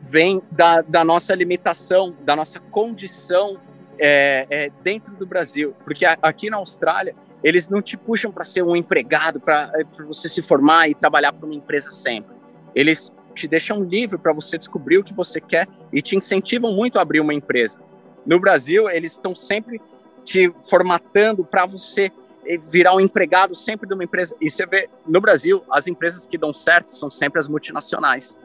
[0.00, 3.60] vem da, da nossa limitação, da nossa condição
[3.98, 5.74] é, é, dentro do Brasil.
[5.84, 10.26] Porque aqui na Austrália, eles não te puxam para ser um empregado, para é, você
[10.26, 12.34] se formar e trabalhar para uma empresa sempre.
[12.74, 16.98] Eles te deixam livre para você descobrir o que você quer e te incentivam muito
[16.98, 17.80] a abrir uma empresa.
[18.24, 19.80] No Brasil, eles estão sempre
[20.24, 22.12] te formatando para você
[22.46, 24.36] eh, virar um empregado sempre de uma empresa.
[24.40, 28.38] E você vê, no Brasil, as empresas que dão certo são sempre as multinacionais,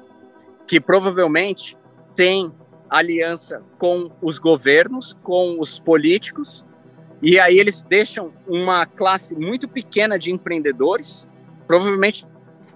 [0.66, 1.78] que provavelmente
[2.16, 2.52] têm
[2.89, 6.66] aliança com os governos, com os políticos
[7.22, 11.28] e aí eles deixam uma classe muito pequena de empreendedores,
[11.66, 12.26] provavelmente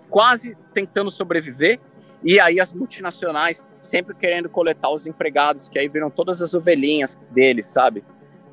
[0.10, 1.80] quase tentando sobreviver,
[2.24, 7.20] e aí as multinacionais sempre querendo coletar os empregados, que aí viram todas as ovelhinhas
[7.32, 8.04] deles, sabe?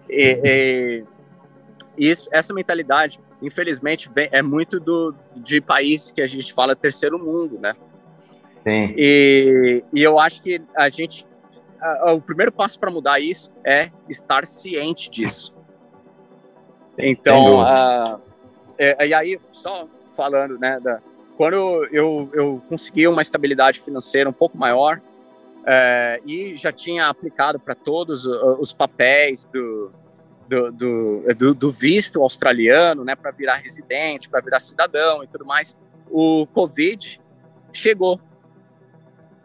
[0.08, 1.02] E,
[1.98, 6.76] e isso, essa mentalidade, infelizmente, vem, é muito do, de países que a gente fala
[6.76, 7.74] terceiro mundo, né?
[8.62, 8.94] Sim.
[8.96, 11.26] E, e eu acho que a gente,
[11.80, 15.54] a, a, o primeiro passo para mudar isso é estar ciente disso.
[16.98, 18.20] Então, uh,
[18.78, 21.00] é, e aí, só falando, né, da,
[21.36, 25.00] quando eu, eu consegui uma estabilidade financeira um pouco maior
[25.66, 29.90] é, e já tinha aplicado para todos os papéis do,
[30.48, 30.72] do,
[31.34, 35.76] do, do visto australiano, né, para virar residente, para virar cidadão e tudo mais,
[36.10, 37.20] o Covid
[37.72, 38.20] chegou.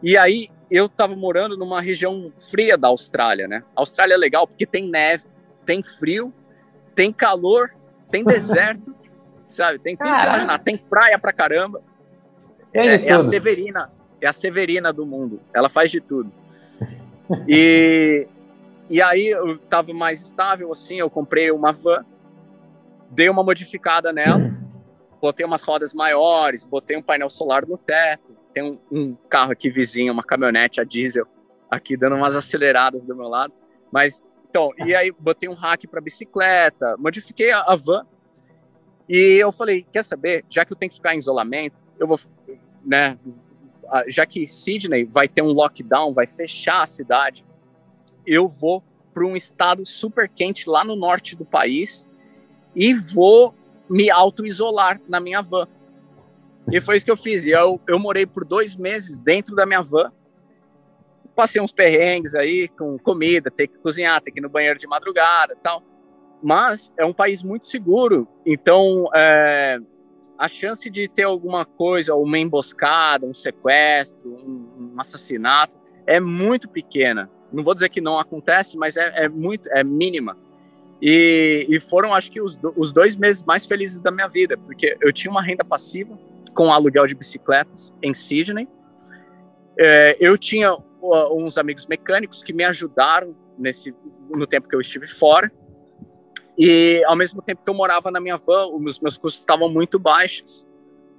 [0.02, 3.62] E aí eu estava morando numa região fria da Austrália, né?
[3.76, 5.28] A Austrália é legal porque tem neve,
[5.66, 6.32] tem frio,
[6.94, 7.74] tem calor,
[8.10, 8.94] tem deserto
[9.52, 9.78] sabe?
[9.78, 10.58] Tem tudo que imaginar.
[10.58, 11.82] Tem praia pra caramba.
[12.72, 15.40] É, é, a Severina, é a Severina do mundo.
[15.54, 16.32] Ela faz de tudo.
[17.48, 18.26] E,
[18.90, 22.04] e aí eu tava mais estável, assim, eu comprei uma van,
[23.10, 24.52] dei uma modificada nela,
[25.18, 29.70] botei umas rodas maiores, botei um painel solar no teto, tem um, um carro aqui
[29.70, 31.26] vizinho, uma caminhonete a diesel,
[31.70, 33.54] aqui dando umas aceleradas do meu lado.
[33.90, 38.06] Mas, então, e aí botei um rack para bicicleta, modifiquei a, a van,
[39.08, 40.44] e eu falei, quer saber?
[40.48, 42.18] Já que eu tenho que ficar em isolamento, eu vou,
[42.84, 43.18] né?
[44.08, 47.44] Já que Sydney vai ter um lockdown, vai fechar a cidade,
[48.26, 48.82] eu vou
[49.12, 52.08] para um estado super quente lá no norte do país
[52.74, 53.54] e vou
[53.88, 55.68] me auto-isolar na minha van.
[56.70, 57.44] E foi isso que eu fiz.
[57.44, 60.10] E eu, eu morei por dois meses dentro da minha van.
[61.34, 64.86] Passei uns perrengues aí com comida, ter que cozinhar, ter que ir no banheiro de
[64.86, 65.82] madrugada tal
[66.42, 68.26] mas é um país muito seguro.
[68.44, 69.78] Então, é,
[70.36, 76.68] a chance de ter alguma coisa, uma emboscada, um sequestro, um, um, assassinato, é muito
[76.68, 77.30] pequena.
[77.52, 80.36] Não vou dizer que não acontece, mas é, é muito, é mínima.
[81.00, 84.96] E, e, foram, acho que, os, os dois meses mais felizes da minha vida, porque
[85.00, 86.18] eu tinha uma renda passiva
[86.54, 88.68] com aluguel de bicicletas em Sydney.
[89.78, 93.94] É, eu tinha uh, uns amigos mecânicos que me ajudaram nesse
[94.30, 95.50] no tempo que eu estive fora
[96.58, 99.98] e ao mesmo tempo que eu morava na minha van, os meus custos estavam muito
[99.98, 100.66] baixos.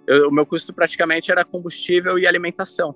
[0.06, 2.96] Eu, o meu custo praticamente era combustível e alimentação.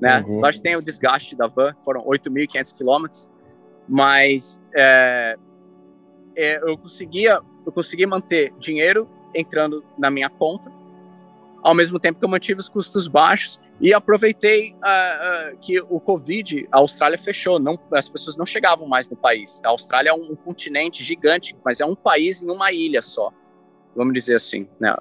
[0.00, 0.20] Né?
[0.20, 0.40] Uhum.
[0.40, 3.28] Lógico que tem o desgaste da van, foram 8.500 quilômetros,
[3.88, 5.36] mas é,
[6.36, 10.72] é, eu conseguia eu consegui manter dinheiro entrando na minha conta
[11.62, 16.00] ao mesmo tempo que eu mantive os custos baixos e aproveitei uh, uh, que o
[16.00, 19.60] Covid, a Austrália fechou, não, as pessoas não chegavam mais no país.
[19.64, 23.32] A Austrália é um, um, continente gigante, mas é um país em uma ilha só,
[23.94, 24.94] vamos dizer assim, né?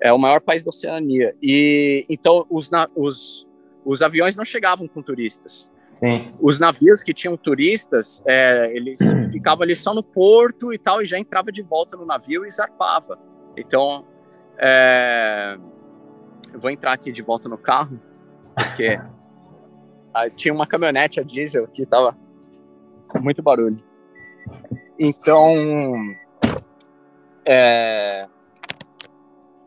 [0.00, 1.34] É o maior país da Oceania.
[1.40, 3.46] E então os, os,
[3.84, 5.70] os aviões não chegavam com turistas.
[6.02, 6.34] Sim.
[6.40, 8.98] Os navios que tinham turistas, é, eles
[9.30, 12.50] ficavam ali só no porto e tal, e já entrava de volta no navio e
[12.50, 13.16] zarpava.
[13.56, 14.04] Então,
[14.58, 15.56] é,
[16.52, 18.00] eu vou entrar aqui de volta no carro,
[18.54, 19.00] porque
[20.36, 22.16] tinha uma caminhonete a diesel que tava
[23.20, 23.76] muito barulho.
[24.98, 25.54] Então,
[27.44, 28.28] é,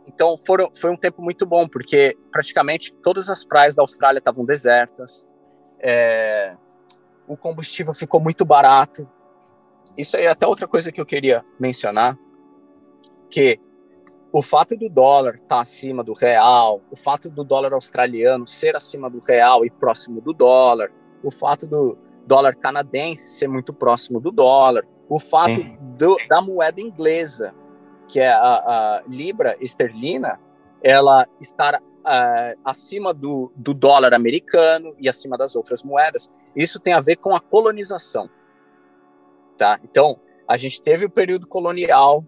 [0.08, 4.46] então foram, foi um tempo muito bom, porque praticamente todas as praias da Austrália estavam
[4.46, 5.28] desertas,
[5.80, 6.56] é,
[7.28, 9.10] o combustível ficou muito barato.
[9.98, 12.18] Isso aí é até outra coisa que eu queria mencionar,
[13.30, 13.60] que
[14.36, 18.76] o fato do dólar estar tá acima do real, o fato do dólar australiano ser
[18.76, 20.92] acima do real e próximo do dólar,
[21.24, 25.64] o fato do dólar canadense ser muito próximo do dólar, o fato
[25.98, 27.56] do, da moeda inglesa,
[28.10, 30.38] que é a, a libra esterlina,
[30.84, 36.92] ela estar uh, acima do, do dólar americano e acima das outras moedas, isso tem
[36.92, 38.30] a ver com a colonização.
[39.58, 39.80] Tá?
[39.82, 42.26] Então, a gente teve o período colonial,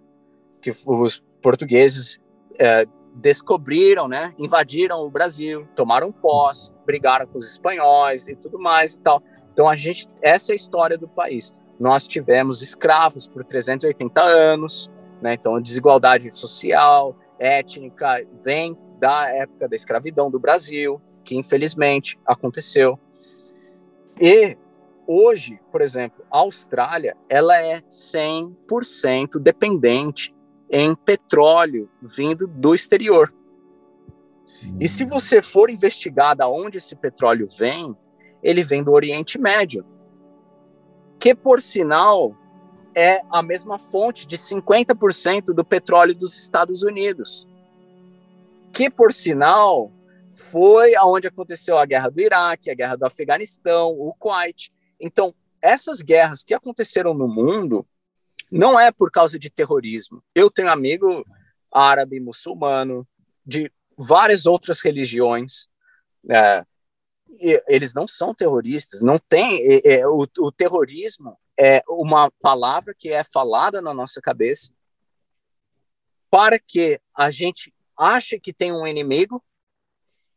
[0.62, 2.20] que os portugueses
[2.60, 2.86] é,
[3.16, 9.00] descobriram, né, invadiram o Brasil, tomaram posse, brigaram com os espanhóis e tudo mais e
[9.00, 9.24] tal.
[9.54, 11.56] Então a gente, essa é a história do país.
[11.80, 14.92] Nós tivemos escravos por 380 anos,
[15.22, 15.36] né?
[15.36, 23.00] Então a desigualdade social, étnica vem da época da escravidão do Brasil, que infelizmente aconteceu.
[24.20, 24.58] E
[25.08, 30.36] hoje, por exemplo, a Austrália, ela é 100% dependente
[30.70, 33.34] em petróleo vindo do exterior.
[34.80, 35.10] E se hum.
[35.10, 37.96] você for investigar da onde esse petróleo vem,
[38.42, 39.86] ele vem do Oriente Médio,
[41.20, 42.36] que por sinal
[42.96, 47.48] é a mesma fonte de 50% do petróleo dos Estados Unidos,
[48.74, 49.92] que por sinal
[50.36, 54.72] foi aonde aconteceu a guerra do Iraque, a guerra do Afeganistão, o Kuwait.
[55.00, 57.86] Então, essas guerras que aconteceram no mundo
[58.52, 60.24] não é por causa de terrorismo.
[60.34, 61.26] Eu tenho amigo
[61.72, 63.08] árabe, muçulmano,
[63.46, 65.68] de várias outras religiões.
[66.30, 66.64] É,
[67.68, 69.60] eles não são terroristas, não tem.
[69.62, 74.74] É, é, o, o terrorismo é uma palavra que é falada na nossa cabeça
[76.30, 79.44] para que a gente ache que tem um inimigo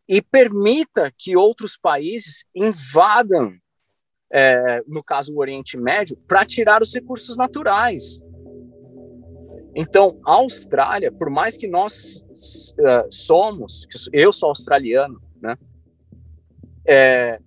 [0.08, 3.56] e permita que outros países invadam,
[4.32, 8.20] é, no caso o Oriente Médio, para tirar os recursos naturais.
[9.74, 12.24] Então, a Austrália, por mais que nós
[12.78, 15.56] uh, somos, eu sou australiano, né,
[16.86, 17.40] é,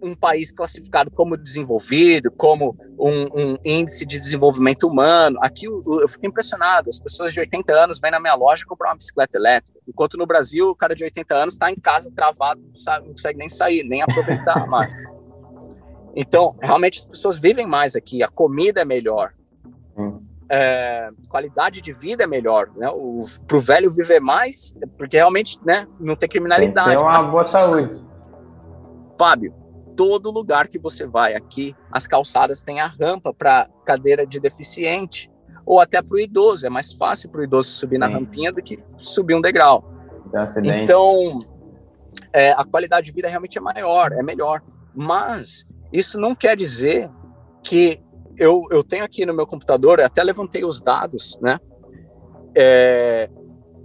[0.00, 5.38] um país classificado como desenvolvido, como um, um, índice de desenvolvimento humano.
[5.42, 6.88] Aqui eu, eu, fico impressionado.
[6.88, 10.26] As pessoas de 80 anos vêm na minha loja comprar uma bicicleta elétrica, enquanto no
[10.26, 13.82] Brasil o cara de 80 anos está em casa travado, não, não consegue nem sair,
[13.82, 15.15] nem aproveitar mais.
[16.16, 18.22] Então, realmente as pessoas vivem mais aqui.
[18.22, 19.34] A comida é melhor.
[19.94, 20.22] Hum.
[20.48, 22.88] É, qualidade de vida é melhor, né?
[23.46, 26.96] Para o velho viver mais, porque realmente, né, não tem criminalidade.
[26.96, 28.02] Tem uma boa saúde.
[29.18, 29.52] Fábio,
[29.94, 35.30] todo lugar que você vai aqui, as calçadas têm a rampa para cadeira de deficiente
[35.66, 36.64] ou até para o idoso.
[36.64, 38.14] É mais fácil para o idoso subir na Sim.
[38.14, 39.92] rampinha do que subir um degrau.
[40.82, 41.44] Então,
[42.32, 44.62] é, a qualidade de vida realmente é maior, é melhor.
[44.94, 45.66] Mas
[45.98, 47.10] isso não quer dizer
[47.62, 48.00] que
[48.38, 51.58] eu, eu tenho aqui no meu computador, até levantei os dados, né?
[52.54, 53.30] É,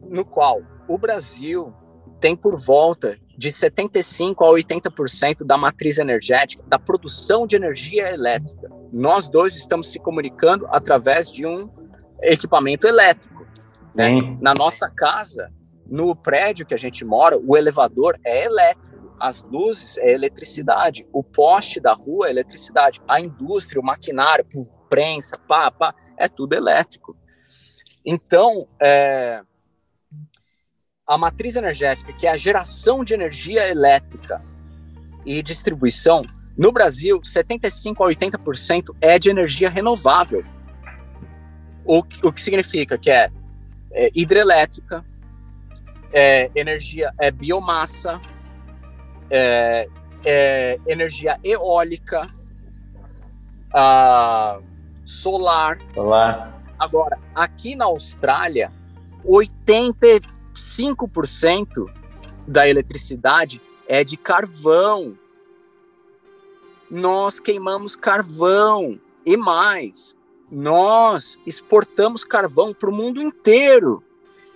[0.10, 1.74] no qual o Brasil
[2.20, 8.70] tem por volta de 75% a 80% da matriz energética, da produção de energia elétrica.
[8.92, 11.70] Nós dois estamos se comunicando através de um
[12.22, 13.48] equipamento elétrico.
[13.96, 14.10] Né?
[14.40, 15.52] Na nossa casa,
[15.88, 21.24] no prédio que a gente mora, o elevador é elétrico, as luzes é eletricidade, o
[21.24, 24.44] poste da rua é eletricidade, a indústria, o maquinário,
[24.90, 27.16] prensa, pá, pá, é tudo elétrico.
[28.04, 29.44] Então, é,
[31.06, 34.44] a matriz energética, que é a geração de energia elétrica
[35.24, 36.22] e distribuição,
[36.58, 40.44] no Brasil, 75 a 80% é de energia renovável.
[41.86, 43.30] O, o que significa que é,
[43.92, 45.06] é hidrelétrica,
[46.12, 48.20] é energia, é biomassa,
[49.32, 49.88] é,
[50.24, 52.30] é energia eólica,
[53.74, 54.60] a,
[55.04, 55.80] solar.
[55.94, 56.62] Solar.
[56.78, 58.72] Agora, aqui na Austrália,
[59.24, 61.92] 80 5%
[62.48, 65.18] da eletricidade é de carvão.
[66.90, 70.16] Nós queimamos carvão e mais,
[70.52, 74.04] nós exportamos carvão para o mundo inteiro.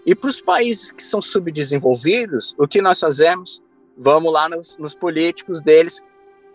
[0.06, 3.62] E para os países que são subdesenvolvidos, o que nós fazemos?
[3.98, 6.04] Vamos lá nos, nos políticos deles,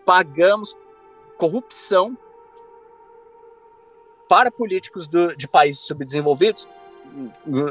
[0.05, 0.75] pagamos
[1.37, 2.17] corrupção
[4.29, 6.69] para políticos do, de países subdesenvolvidos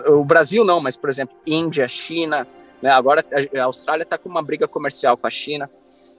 [0.07, 2.47] o Brasil não, mas, por exemplo, Índia, China,
[2.83, 2.91] né?
[2.91, 3.25] agora
[3.59, 5.71] a Austrália está com uma briga comercial com a China,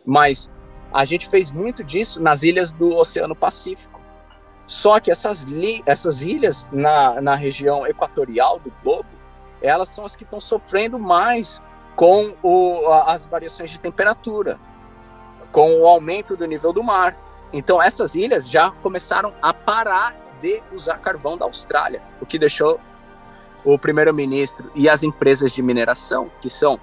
[0.05, 0.49] mas
[0.91, 3.99] a gente fez muito disso nas ilhas do Oceano Pacífico.
[4.65, 5.45] Só que essas,
[5.85, 9.09] essas ilhas na, na região equatorial do globo,
[9.61, 11.61] elas são as que estão sofrendo mais
[11.95, 14.59] com o, as variações de temperatura,
[15.51, 17.15] com o aumento do nível do mar.
[17.53, 22.79] Então, essas ilhas já começaram a parar de usar carvão da Austrália, o que deixou
[23.63, 26.79] o primeiro-ministro e as empresas de mineração, que são,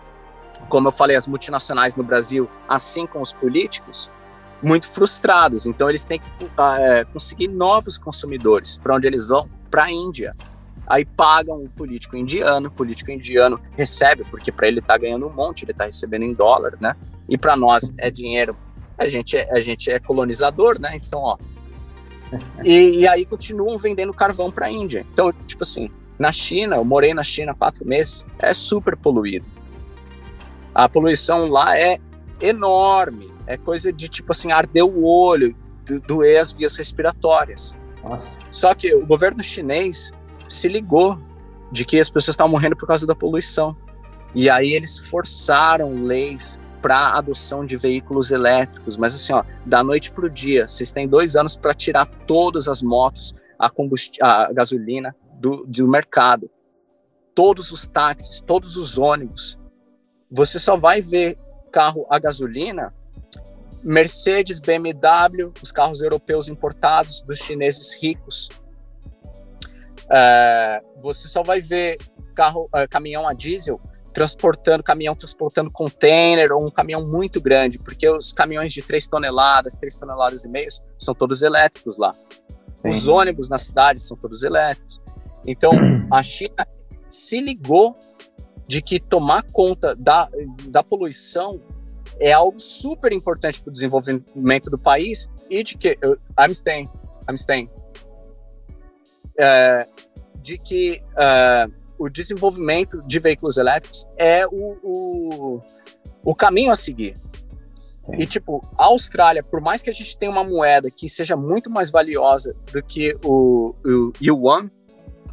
[0.69, 4.11] como eu falei, as multinacionais no Brasil, assim como os políticos,
[4.63, 5.67] muito frustrados.
[5.67, 6.51] Então, eles têm que
[6.81, 8.77] é, conseguir novos consumidores.
[8.77, 9.49] Para onde eles vão?
[9.71, 10.37] Para a Índia.
[10.89, 15.33] Aí pagam o político indiano, o político indiano recebe, porque para ele está ganhando um
[15.33, 16.97] monte, ele está recebendo em dólar, né?
[17.29, 18.57] E para nós é dinheiro.
[18.97, 20.97] A gente é, a gente é colonizador, né?
[20.97, 21.37] Então, ó.
[22.65, 25.05] E, e aí continuam vendendo carvão para a Índia.
[25.13, 29.45] Então, tipo assim, na China, eu morei na China quatro meses, é super poluído.
[30.75, 31.99] A poluição lá é
[32.41, 35.55] enorme, é coisa de tipo assim, arder o olho,
[36.07, 37.77] doer as vias respiratórias.
[38.03, 38.25] Nossa.
[38.51, 40.13] Só que o governo chinês
[40.49, 41.19] se ligou
[41.71, 43.77] de que as pessoas estavam morrendo por causa da poluição.
[44.35, 50.13] E aí eles forçaram leis para adoção de veículos elétricos, mas assim, ó, da noite
[50.13, 53.71] para o dia, vocês têm dois anos para tirar todas as motos, a,
[54.21, 56.51] a gasolina, do, do mercado.
[57.35, 59.59] Todos os táxis, todos os ônibus.
[60.31, 61.39] Você só vai ver
[61.73, 62.93] carro a gasolina,
[63.85, 68.49] Mercedes, BMW, os carros europeus importados dos chineses ricos.
[70.11, 71.99] É, você só vai ver
[72.35, 73.81] carro, é, caminhão a diesel
[74.13, 79.75] transportando caminhão, transportando container ou um caminhão muito grande, porque os caminhões de 3 toneladas,
[79.75, 82.13] 3 toneladas e meio são todos elétricos lá.
[82.13, 82.91] Sim.
[82.91, 85.01] Os ônibus na cidade são todos elétricos.
[85.47, 85.73] Então,
[86.11, 86.67] a China
[87.09, 87.97] se ligou
[88.67, 90.29] de que tomar conta da,
[90.67, 91.61] da poluição
[92.21, 95.97] é algo super importante para o desenvolvimento do país e de que
[96.51, 96.89] staying,
[97.67, 97.88] é,
[100.43, 105.63] de que uh, o desenvolvimento de veículos elétricos é o, o,
[106.25, 107.15] o caminho a seguir.
[108.17, 111.69] E, tipo, a Austrália, por mais que a gente tenha uma moeda que seja muito
[111.69, 114.71] mais valiosa do que o, o yuan,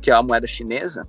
[0.01, 1.01] que é a moeda chinesa,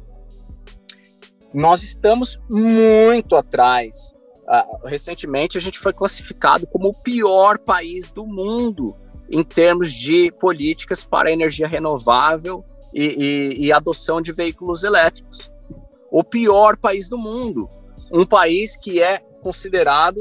[1.52, 4.14] nós estamos muito atrás.
[4.42, 8.94] Uh, recentemente, a gente foi classificado como o pior país do mundo
[9.28, 12.64] em termos de políticas para energia renovável
[12.96, 15.52] e, e, e adoção de veículos elétricos.
[16.10, 17.68] O pior país do mundo,
[18.10, 20.16] um país que é considerado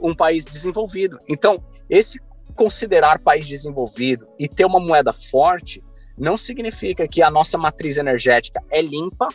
[0.00, 1.18] um país desenvolvido.
[1.28, 2.20] Então, esse
[2.54, 5.82] considerar país desenvolvido e ter uma moeda forte
[6.16, 9.28] não significa que a nossa matriz energética é limpa,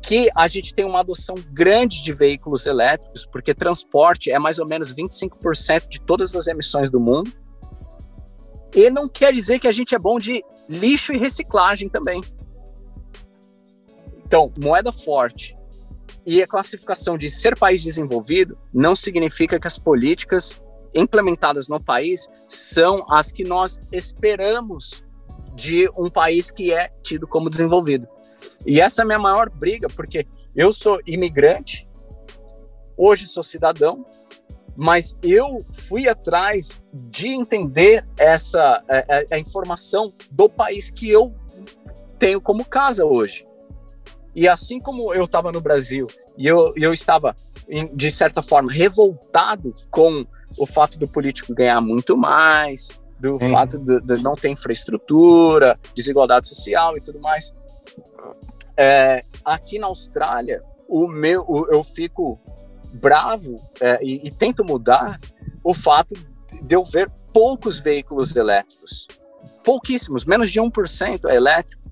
[0.00, 4.66] que a gente tem uma adoção grande de veículos elétricos, porque transporte é mais ou
[4.68, 7.32] menos 25% de todas as emissões do mundo.
[8.76, 12.22] E não quer dizer que a gente é bom de lixo e reciclagem também.
[14.26, 15.56] Então, moeda forte
[16.26, 20.60] e a classificação de ser país desenvolvido não significa que as políticas
[20.94, 25.02] implementadas no país são as que nós esperamos
[25.54, 28.06] de um país que é tido como desenvolvido.
[28.66, 31.88] E essa é a minha maior briga, porque eu sou imigrante,
[32.96, 34.04] hoje sou cidadão,
[34.76, 40.90] mas eu fui atrás de entender essa a, é, a, é, a informação do país
[40.90, 41.34] que eu
[42.18, 43.46] tenho como casa hoje.
[44.34, 46.06] E assim como eu estava no Brasil
[46.36, 47.34] e eu, eu estava,
[47.94, 50.26] de certa forma, revoltado com
[50.58, 53.50] o fato do político ganhar muito mais, do Sim.
[53.50, 57.54] fato de, de, não ter infraestrutura, desigualdade social e tudo mais.
[58.76, 62.38] É, aqui na Austrália, o meu, o, eu fico
[63.00, 65.18] bravo é, e, e tento mudar
[65.62, 66.14] o fato
[66.62, 69.06] de eu ver poucos veículos elétricos.
[69.64, 71.82] Pouquíssimos, menos de 1% é elétrico.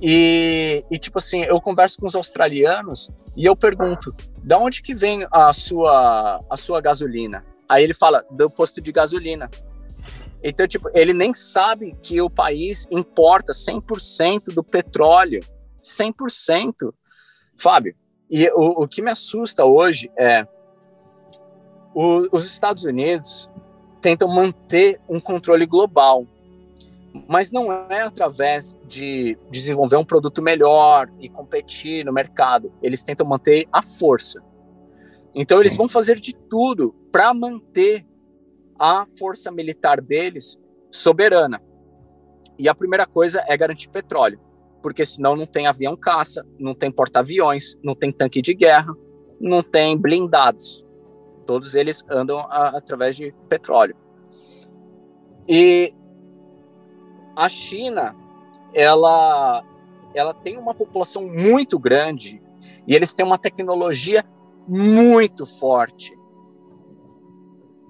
[0.00, 4.94] E, e, tipo assim, eu converso com os australianos e eu pergunto: "Da onde que
[4.94, 9.48] vem a sua a sua gasolina?" Aí ele fala: "Do posto de gasolina".
[10.42, 15.40] Então, tipo, ele nem sabe que o país importa 100% do petróleo.
[15.82, 16.92] 100%.
[17.56, 17.96] Fábio,
[18.30, 20.46] e o, o que me assusta hoje é
[21.94, 23.50] o, os Estados Unidos
[24.00, 26.26] tentam manter um controle global,
[27.28, 32.72] mas não é através de desenvolver um produto melhor e competir no mercado.
[32.82, 34.42] Eles tentam manter a força.
[35.34, 38.04] Então, eles vão fazer de tudo para manter
[38.78, 40.60] a força militar deles
[40.90, 41.62] soberana.
[42.58, 44.40] E a primeira coisa é garantir petróleo,
[44.84, 48.94] porque senão não tem avião caça, não tem porta-aviões, não tem tanque de guerra,
[49.40, 50.84] não tem blindados.
[51.46, 53.96] Todos eles andam a, através de petróleo.
[55.48, 55.94] E
[57.34, 58.14] a China,
[58.74, 59.64] ela,
[60.12, 62.42] ela tem uma população muito grande
[62.86, 64.22] e eles têm uma tecnologia
[64.68, 66.14] muito forte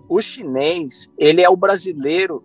[0.09, 2.45] o chinês, ele é o brasileiro,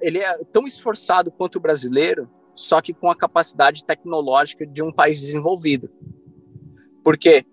[0.00, 4.92] ele é tão esforçado quanto o brasileiro, só que com a capacidade tecnológica de um
[4.92, 5.90] país desenvolvido.
[7.04, 7.44] Porque,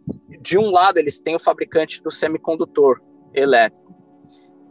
[0.42, 3.02] de um lado, eles têm o fabricante do semicondutor
[3.34, 3.90] elétrico,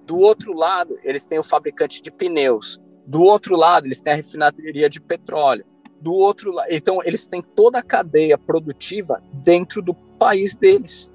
[0.07, 4.17] do outro lado, eles têm o fabricante de pneus, do outro lado, eles têm a
[4.17, 5.67] refinaria de petróleo,
[6.01, 11.13] do outro lado, então, eles têm toda a cadeia produtiva dentro do país deles.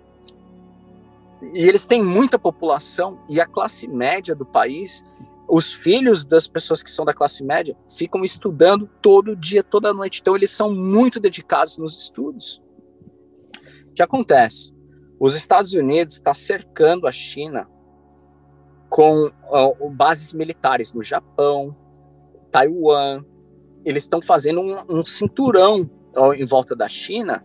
[1.55, 5.03] E eles têm muita população e a classe média do país,
[5.47, 10.19] os filhos das pessoas que são da classe média, ficam estudando todo dia, toda noite.
[10.21, 12.61] Então eles são muito dedicados nos estudos.
[13.89, 14.73] O que acontece?
[15.19, 17.69] Os Estados Unidos está cercando a China
[18.89, 19.31] com
[19.91, 21.75] bases militares no Japão,
[22.51, 23.23] Taiwan.
[23.85, 25.89] Eles estão fazendo um, um cinturão
[26.35, 27.43] em volta da China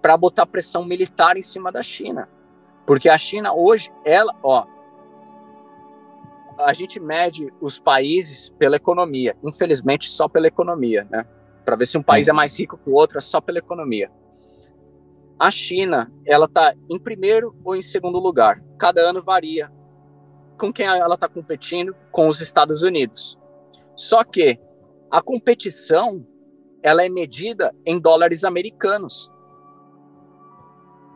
[0.00, 2.28] para botar pressão militar em cima da China.
[2.86, 4.66] Porque a China hoje, ela, ó,
[6.58, 11.24] a gente mede os países pela economia, infelizmente só pela economia, né?
[11.64, 14.10] Para ver se um país é mais rico que o outro, é só pela economia.
[15.38, 18.62] A China, ela tá em primeiro ou em segundo lugar.
[18.78, 19.70] Cada ano varia
[20.58, 23.38] com quem ela está competindo, com os Estados Unidos.
[23.96, 24.58] Só que
[25.10, 26.26] a competição,
[26.82, 29.30] ela é medida em dólares americanos.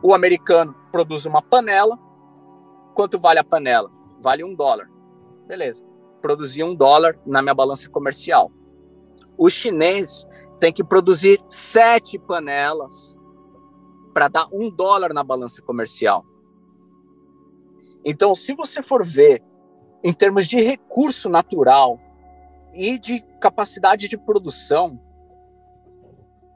[0.03, 1.97] O americano produz uma panela.
[2.93, 3.89] Quanto vale a panela?
[4.19, 4.88] Vale um dólar.
[5.49, 5.83] Beleza.
[6.21, 8.51] Produzir um dólar na minha balança comercial.
[9.35, 10.27] O chinês
[10.59, 13.17] tem que produzir sete panelas
[14.13, 16.23] para dar um dólar na balança comercial.
[18.05, 19.41] Então, se você for ver
[20.03, 21.99] em termos de recurso natural
[22.71, 25.01] e de capacidade de produção,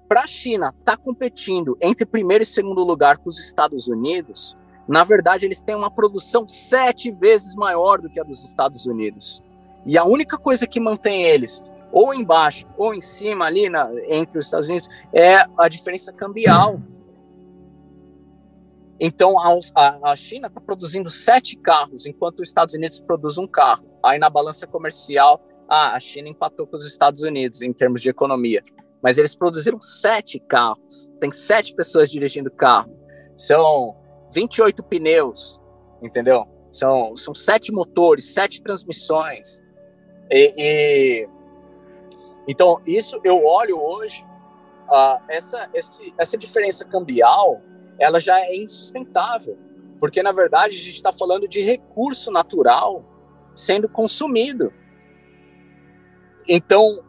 [0.08, 4.56] para a China estar tá competindo entre primeiro e segundo lugar com os Estados Unidos,
[4.88, 9.42] na verdade eles têm uma produção sete vezes maior do que a dos Estados Unidos.
[9.86, 11.62] E a única coisa que mantém eles
[11.92, 16.80] ou embaixo ou em cima ali na, entre os Estados Unidos é a diferença cambial.
[19.00, 23.86] Então a, a, China está produzindo sete carros, enquanto os Estados Unidos produz um carro.
[24.04, 28.10] Aí na balança comercial, ah, a China empatou com os Estados Unidos em termos de
[28.10, 28.64] economia
[29.04, 31.12] mas eles produziram sete carros.
[31.20, 32.98] Tem sete pessoas dirigindo carro.
[33.36, 33.98] São
[34.34, 35.60] 28 pneus,
[36.02, 36.48] entendeu?
[36.72, 39.62] São, são sete motores, sete transmissões.
[40.30, 41.30] E, e
[42.48, 44.26] então, isso eu olho hoje,
[44.90, 47.62] uh, essa, esse, essa diferença cambial,
[48.00, 49.58] ela já é insustentável.
[50.00, 53.06] Porque, na verdade, a gente está falando de recurso natural
[53.56, 54.74] sendo consumido.
[56.48, 57.04] Então,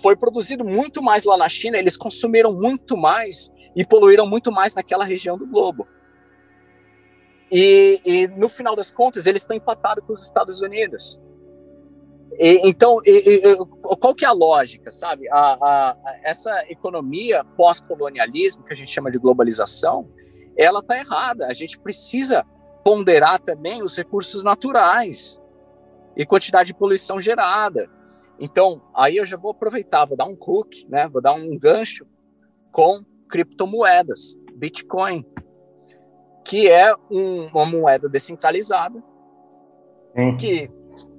[0.00, 4.74] foi produzido muito mais lá na China, eles consumiram muito mais e poluíram muito mais
[4.74, 5.86] naquela região do globo.
[7.50, 11.20] E, e no final das contas, eles estão empatados com os Estados Unidos.
[12.38, 13.56] E, então, e,
[14.00, 15.28] qual que é a lógica, sabe?
[15.30, 20.08] A, a, essa economia pós-colonialismo, que a gente chama de globalização,
[20.56, 21.46] ela está errada.
[21.46, 22.44] A gente precisa
[22.84, 25.40] ponderar também os recursos naturais
[26.16, 27.88] e quantidade de poluição gerada.
[28.38, 31.08] Então, aí eu já vou aproveitar, vou dar um hook, né?
[31.08, 32.06] Vou dar um gancho
[32.70, 35.24] com criptomoedas, Bitcoin,
[36.46, 39.02] que é um, uma moeda descentralizada,
[40.14, 40.36] Sim.
[40.36, 40.70] que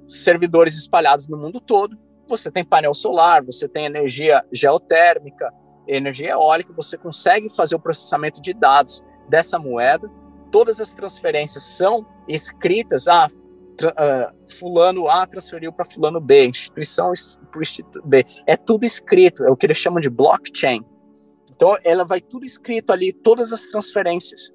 [0.08, 1.96] servidores espalhados no mundo todo.
[2.26, 5.52] Você tem painel solar, você tem energia geotérmica,
[5.86, 10.10] energia eólica, você consegue fazer o processamento de dados dessa moeda.
[10.50, 13.06] Todas as transferências são escritas.
[13.06, 17.12] Ah, uh, fulano A transferiu para fulano B, instituição
[17.52, 18.24] para instituto B.
[18.46, 20.82] É tudo escrito, é o que eles chamam de blockchain.
[21.54, 24.52] Então, ela vai tudo escrito ali, todas as transferências.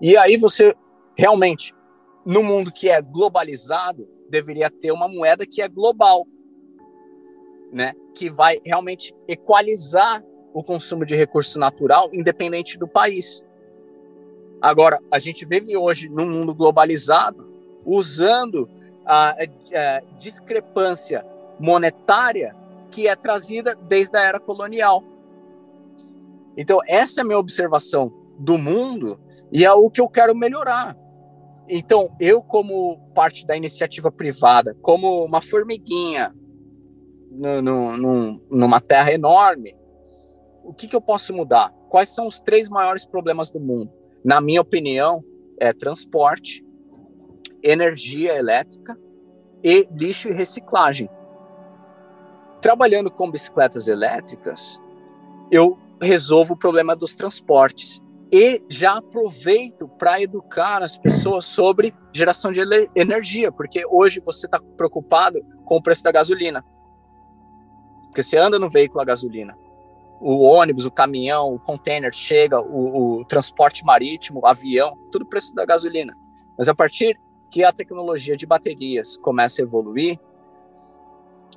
[0.00, 0.74] E aí você,
[1.14, 1.74] realmente,
[2.24, 6.26] no mundo que é globalizado, deveria ter uma moeda que é global,
[7.72, 7.94] né?
[8.14, 10.24] Que vai realmente equalizar
[10.54, 13.44] o consumo de recurso natural, independente do país.
[14.60, 17.48] Agora, a gente vive hoje num mundo globalizado,
[17.84, 18.68] usando
[19.04, 21.24] a, a discrepância
[21.58, 22.54] monetária
[22.90, 25.04] que é trazida desde a era colonial.
[26.56, 29.18] Então, essa é a minha observação do mundo
[29.52, 30.96] e é o que eu quero melhorar.
[31.68, 36.34] Então, eu, como parte da iniciativa privada, como uma formiguinha
[37.30, 39.76] no, no, no, numa terra enorme,
[40.64, 41.72] o que, que eu posso mudar?
[41.88, 43.92] Quais são os três maiores problemas do mundo?
[44.24, 45.24] Na minha opinião,
[45.58, 46.64] é transporte,
[47.62, 48.98] energia elétrica
[49.62, 51.08] e lixo e reciclagem.
[52.60, 54.80] Trabalhando com bicicletas elétricas,
[55.50, 58.02] eu resolvo o problema dos transportes
[58.32, 62.60] e já aproveito para educar as pessoas sobre geração de
[62.94, 66.64] energia, porque hoje você está preocupado com o preço da gasolina.
[68.06, 69.56] Porque você anda no veículo a gasolina.
[70.20, 75.54] O ônibus, o caminhão, o container chega, o, o transporte marítimo, o avião, tudo preço
[75.54, 76.14] da gasolina.
[76.56, 77.18] Mas a partir
[77.50, 80.20] que a tecnologia de baterias começa a evoluir,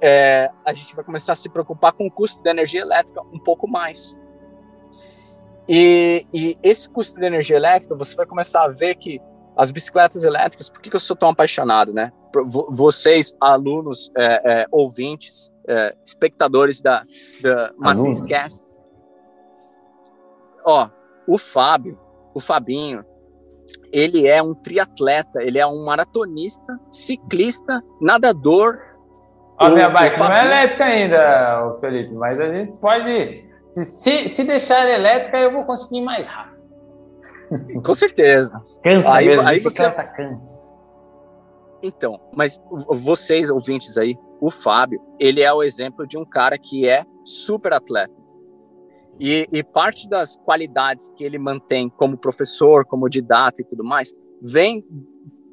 [0.01, 3.39] é, a gente vai começar a se preocupar com o custo da energia elétrica um
[3.39, 4.17] pouco mais.
[5.67, 9.21] E, e, esse custo de energia elétrica, você vai começar a ver que
[9.55, 12.11] as bicicletas elétricas, por que, que eu sou tão apaixonado, né?
[12.69, 17.03] Vocês, alunos, é, é, ouvintes, é, espectadores da,
[17.41, 18.63] da Matriz Cast,
[20.65, 20.89] ó,
[21.27, 21.99] o Fábio,
[22.33, 23.05] o Fabinho,
[23.91, 28.79] ele é um triatleta, ele é um maratonista, ciclista, nadador.
[29.57, 33.52] A minha bike não é elétrica ainda, Felipe, mas a gente pode.
[33.73, 36.53] Se, se deixar elétrica, eu vou conseguir mais rápido.
[37.83, 38.61] Com certeza.
[38.83, 40.73] Cansa aí, mesmo, aí você cansa.
[41.81, 46.87] Então, mas vocês, ouvintes aí, o Fábio, ele é o exemplo de um cara que
[46.87, 48.13] é super atleta.
[49.19, 54.11] E, e, parte das qualidades que ele mantém como professor, como didata e tudo mais,
[54.41, 54.83] vem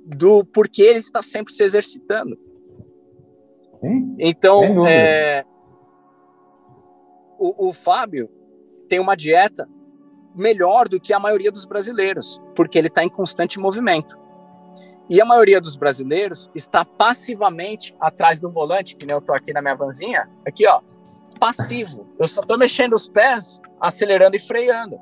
[0.06, 2.38] do porquê ele está sempre se exercitando.
[3.80, 5.44] Sim, então, é,
[7.40, 8.30] o, o Fábio
[8.86, 9.66] tem uma dieta
[10.36, 14.20] melhor do que a maioria dos brasileiros, porque ele está em constante movimento.
[15.08, 19.52] E a maioria dos brasileiros está passivamente atrás do volante, que nem eu estou aqui
[19.52, 20.82] na minha vanzinha, aqui ó,
[21.40, 22.06] passivo.
[22.18, 25.00] Eu só estou mexendo os pés, acelerando e freando.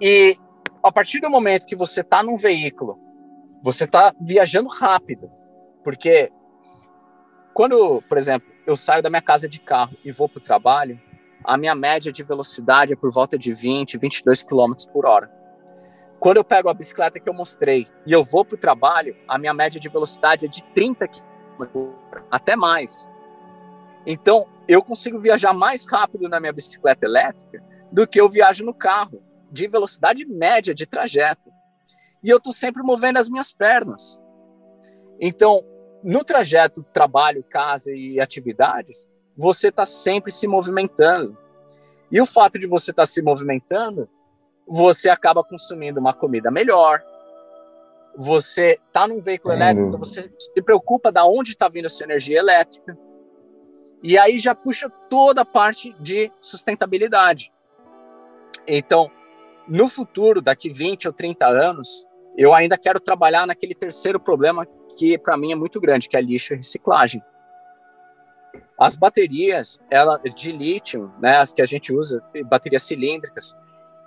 [0.00, 0.36] E
[0.84, 2.98] a partir do momento que você está num veículo,
[3.62, 5.30] você está viajando rápido,
[5.82, 6.30] porque
[7.52, 11.00] quando, por exemplo, eu saio da minha casa de carro e vou para o trabalho,
[11.44, 15.30] a minha média de velocidade é por volta de 20, 22 km por hora.
[16.18, 19.38] Quando eu pego a bicicleta que eu mostrei e eu vou para o trabalho, a
[19.38, 21.92] minha média de velocidade é de 30 km,
[22.30, 23.10] até mais.
[24.06, 28.74] Então, eu consigo viajar mais rápido na minha bicicleta elétrica do que eu viajo no
[28.74, 31.50] carro, de velocidade média de trajeto.
[32.22, 34.20] E eu estou sempre movendo as minhas pernas.
[35.18, 35.64] Então,
[36.02, 41.36] no trajeto trabalho, casa e atividades, você está sempre se movimentando.
[42.10, 44.08] E o fato de você estar tá se movimentando,
[44.66, 47.02] você acaba consumindo uma comida melhor.
[48.16, 52.04] Você está num veículo elétrico, então você se preocupa da onde está vindo a sua
[52.04, 52.98] energia elétrica.
[54.02, 57.52] E aí já puxa toda a parte de sustentabilidade.
[58.66, 59.10] Então,
[59.68, 62.06] no futuro, daqui 20 ou 30 anos,
[62.36, 64.66] eu ainda quero trabalhar naquele terceiro problema
[64.96, 67.22] que para mim é muito grande, que é lixo e reciclagem.
[68.78, 73.54] As baterias ela, de lítio, né, as que a gente usa, baterias cilíndricas,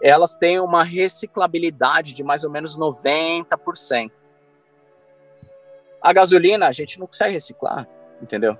[0.01, 4.11] elas têm uma reciclabilidade de mais ou menos 90%.
[6.01, 7.87] A gasolina a gente não consegue reciclar,
[8.21, 8.57] entendeu?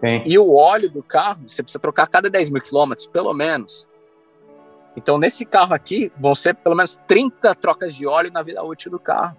[0.00, 0.22] Sim.
[0.26, 3.88] E o óleo do carro, você precisa trocar a cada 10 mil quilômetros, pelo menos.
[4.96, 8.90] Então, nesse carro aqui, vão ser pelo menos 30 trocas de óleo na vida útil
[8.90, 9.36] do carro.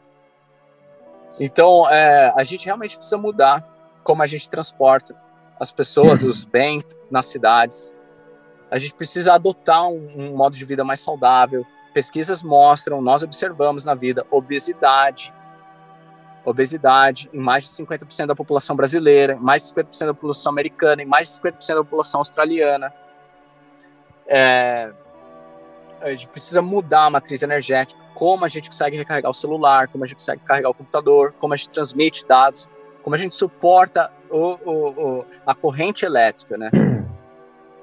[1.39, 3.67] Então, é, a gente realmente precisa mudar
[4.03, 5.15] como a gente transporta
[5.59, 6.29] as pessoas, uhum.
[6.29, 7.93] os bens nas cidades.
[8.69, 11.65] A gente precisa adotar um, um, modo de vida mais saudável.
[11.93, 15.33] Pesquisas mostram, nós observamos na vida, obesidade.
[16.43, 21.01] Obesidade em mais de 50% da população brasileira, em mais de 50% da população americana,
[21.01, 22.93] em mais de 50% da população australiana.
[24.27, 24.91] É,
[26.05, 30.03] a gente precisa mudar a matriz energética, como a gente consegue recarregar o celular, como
[30.03, 32.69] a gente consegue carregar o computador, como a gente transmite dados,
[33.01, 36.69] como a gente suporta o, o, o, a corrente elétrica, né?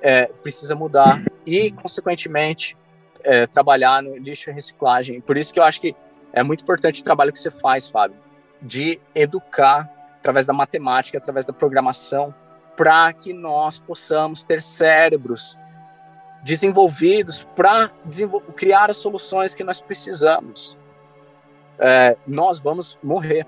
[0.05, 2.77] É, precisa mudar e, consequentemente,
[3.23, 5.21] é, trabalhar no lixo e reciclagem.
[5.21, 5.95] Por isso que eu acho que
[6.33, 8.17] é muito importante o trabalho que você faz, Fábio,
[8.61, 9.89] de educar
[10.19, 12.35] através da matemática, através da programação,
[12.77, 15.57] para que nós possamos ter cérebros
[16.43, 17.91] desenvolvidos para
[18.57, 20.77] criar as soluções que nós precisamos.
[21.79, 23.47] É, nós vamos morrer.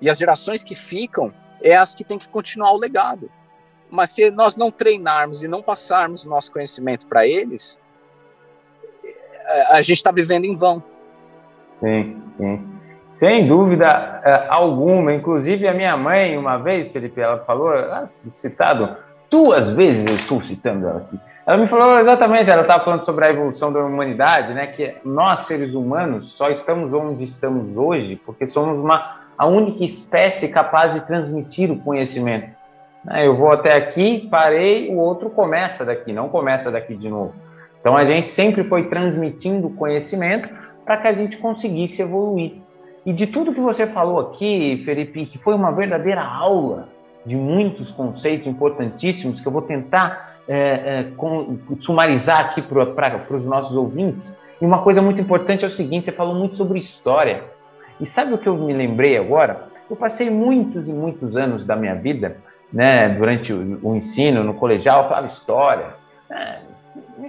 [0.00, 3.30] E as gerações que ficam é as que têm que continuar o legado.
[3.90, 7.78] Mas se nós não treinarmos e não passarmos o nosso conhecimento para eles,
[9.70, 10.82] a gente está vivendo em vão.
[11.80, 12.76] Sim, sim.
[13.08, 15.14] Sem dúvida é, alguma.
[15.14, 17.72] Inclusive, a minha mãe, uma vez, Felipe, ela falou,
[18.06, 18.96] citado
[19.30, 21.18] duas vezes, eu estou citando ela aqui.
[21.46, 24.66] Ela me falou exatamente, ela estava falando sobre a evolução da humanidade, né?
[24.66, 30.50] Que nós, seres humanos, só estamos onde estamos hoje porque somos uma a única espécie
[30.50, 32.48] capaz de transmitir o conhecimento.
[33.04, 37.34] Né, eu vou até aqui, parei, o outro começa daqui, não começa daqui de novo.
[37.80, 40.48] Então a gente sempre foi transmitindo conhecimento
[40.84, 42.54] para que a gente conseguisse evoluir.
[43.04, 46.88] E de tudo que você falou aqui, Felipe, que foi uma verdadeira aula
[47.24, 53.44] de muitos conceitos importantíssimos que eu vou tentar é, é, com, sumarizar aqui para os
[53.44, 54.38] nossos ouvintes.
[54.60, 57.44] E uma coisa muito importante é o seguinte: você falou muito sobre história.
[58.00, 59.68] E sabe o que eu me lembrei agora?
[59.88, 62.36] Eu passei muitos e muitos anos da minha vida,
[62.72, 65.94] né, durante o, o ensino, no colegial, eu falava história.
[66.30, 66.58] É,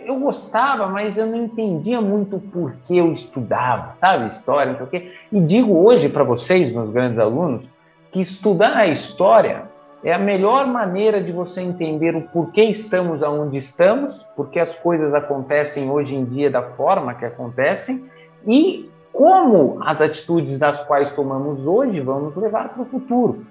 [0.06, 4.28] eu gostava, mas eu não entendia muito por que eu estudava, sabe?
[4.28, 5.12] História, não sei o quê.
[5.32, 7.66] E digo hoje para vocês, meus grandes alunos,
[8.12, 9.64] que estudar a história
[10.04, 15.14] é a melhor maneira de você entender o porquê estamos aonde estamos, porque as coisas
[15.14, 18.06] acontecem hoje em dia da forma que acontecem
[18.46, 23.46] e como as atitudes das quais tomamos hoje vão nos levar para o futuro.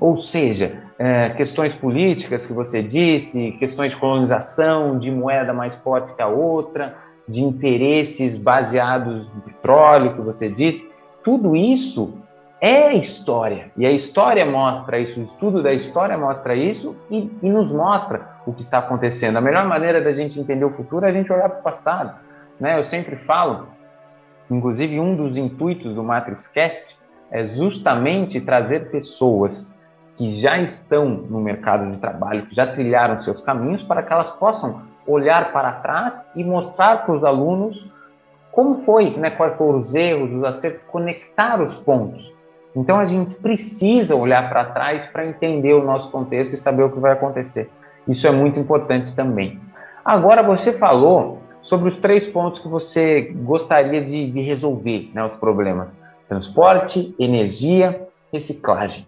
[0.00, 6.12] Ou seja, é, questões políticas que você disse, questões de colonização, de moeda mais forte
[6.14, 6.96] que a outra,
[7.28, 10.90] de interesses baseados no petróleo que você disse,
[11.22, 12.14] tudo isso
[12.62, 13.70] é história.
[13.76, 18.38] E a história mostra isso, o estudo da história mostra isso e, e nos mostra
[18.46, 19.36] o que está acontecendo.
[19.36, 22.14] A melhor maneira da gente entender o futuro é a gente olhar para o passado.
[22.58, 22.78] Né?
[22.78, 23.66] Eu sempre falo
[24.52, 26.84] Inclusive, um dos intuitos do MatrixCast
[27.30, 29.74] é justamente trazer pessoas
[30.16, 34.30] que já estão no mercado de trabalho, que já trilharam seus caminhos, para que elas
[34.32, 37.90] possam olhar para trás e mostrar para os alunos
[38.52, 42.36] como foi, né, quais foram os erros, os acertos, conectar os pontos.
[42.74, 46.90] Então a gente precisa olhar para trás para entender o nosso contexto e saber o
[46.90, 47.70] que vai acontecer.
[48.08, 49.60] Isso é muito importante também.
[50.04, 55.36] Agora você falou sobre os três pontos que você gostaria de, de resolver, né, os
[55.36, 55.96] problemas:
[56.28, 59.06] transporte, energia, reciclagem.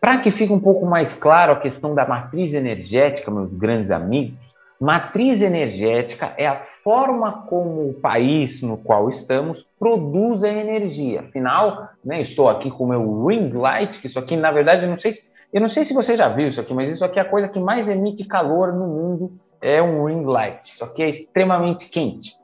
[0.00, 4.47] Para que fique um pouco mais claro a questão da matriz energética, meus grandes amigos,
[4.80, 11.20] matriz energética é a forma como o país no qual estamos produz a energia.
[11.20, 14.90] Afinal, né, estou aqui com o meu ring light, que isso aqui, na verdade, eu
[14.90, 15.12] não sei,
[15.52, 17.48] eu não sei se você já viu isso aqui, mas isso aqui é a coisa
[17.48, 20.64] que mais emite calor no mundo, é um ring light.
[20.64, 22.36] Isso aqui é extremamente quente.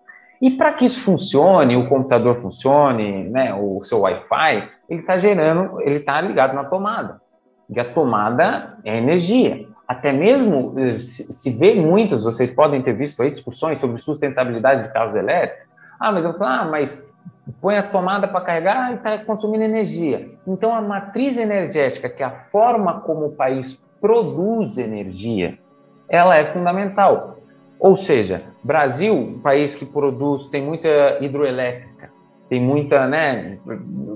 [0.42, 5.80] E para que isso funcione, o computador funcione, né, o seu Wi-Fi, ele está gerando,
[5.80, 7.20] ele está ligado na tomada.
[7.70, 9.66] E a tomada é energia.
[9.86, 14.92] Até mesmo eh, se vê muitas, vocês podem ter visto aí discussões sobre sustentabilidade de
[14.92, 15.64] carros elétricos.
[16.00, 17.12] Ah, mas eu falo, ah, mas
[17.60, 20.30] põe a tomada para carregar e está consumindo energia.
[20.46, 25.58] Então, a matriz energética, que é a forma como o país produz energia,
[26.08, 27.38] ela é fundamental.
[27.78, 30.88] Ou seja, Brasil, país que produz, tem muita
[31.20, 32.10] hidroelétrica,
[32.48, 33.58] tem muita, né,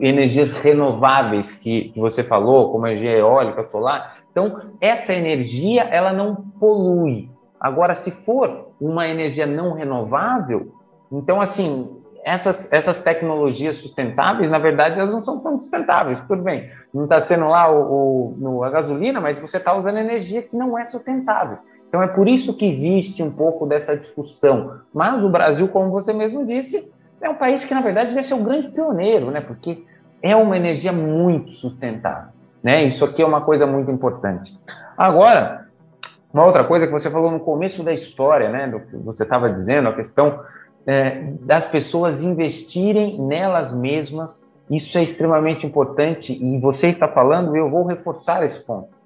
[0.01, 4.18] energias renováveis que, que você falou, como energia eólica, solar.
[4.39, 7.29] Então, essa energia, ela não polui.
[7.59, 10.73] Agora, se for uma energia não renovável,
[11.11, 11.91] então, assim,
[12.25, 16.21] essas, essas tecnologias sustentáveis, na verdade, elas não são tão sustentáveis.
[16.21, 20.41] Tudo bem, não está sendo lá o, o, a gasolina, mas você está usando energia
[20.41, 21.59] que não é sustentável.
[21.89, 24.83] Então, é por isso que existe um pouco dessa discussão.
[24.95, 26.89] Mas o Brasil, como você mesmo disse,
[27.21, 29.41] é um país que, na verdade, deve ser o grande pioneiro, né?
[29.41, 29.85] Porque
[30.23, 32.31] é uma energia muito sustentável,
[32.63, 32.85] né?
[32.85, 34.59] Isso aqui é uma coisa muito importante.
[34.97, 35.67] Agora,
[36.33, 38.67] uma outra coisa que você falou no começo da história, né?
[38.67, 40.41] Do que você estava dizendo, a questão
[40.87, 44.55] é, das pessoas investirem nelas mesmas.
[44.71, 48.99] Isso é extremamente importante e você está falando, eu vou reforçar esse ponto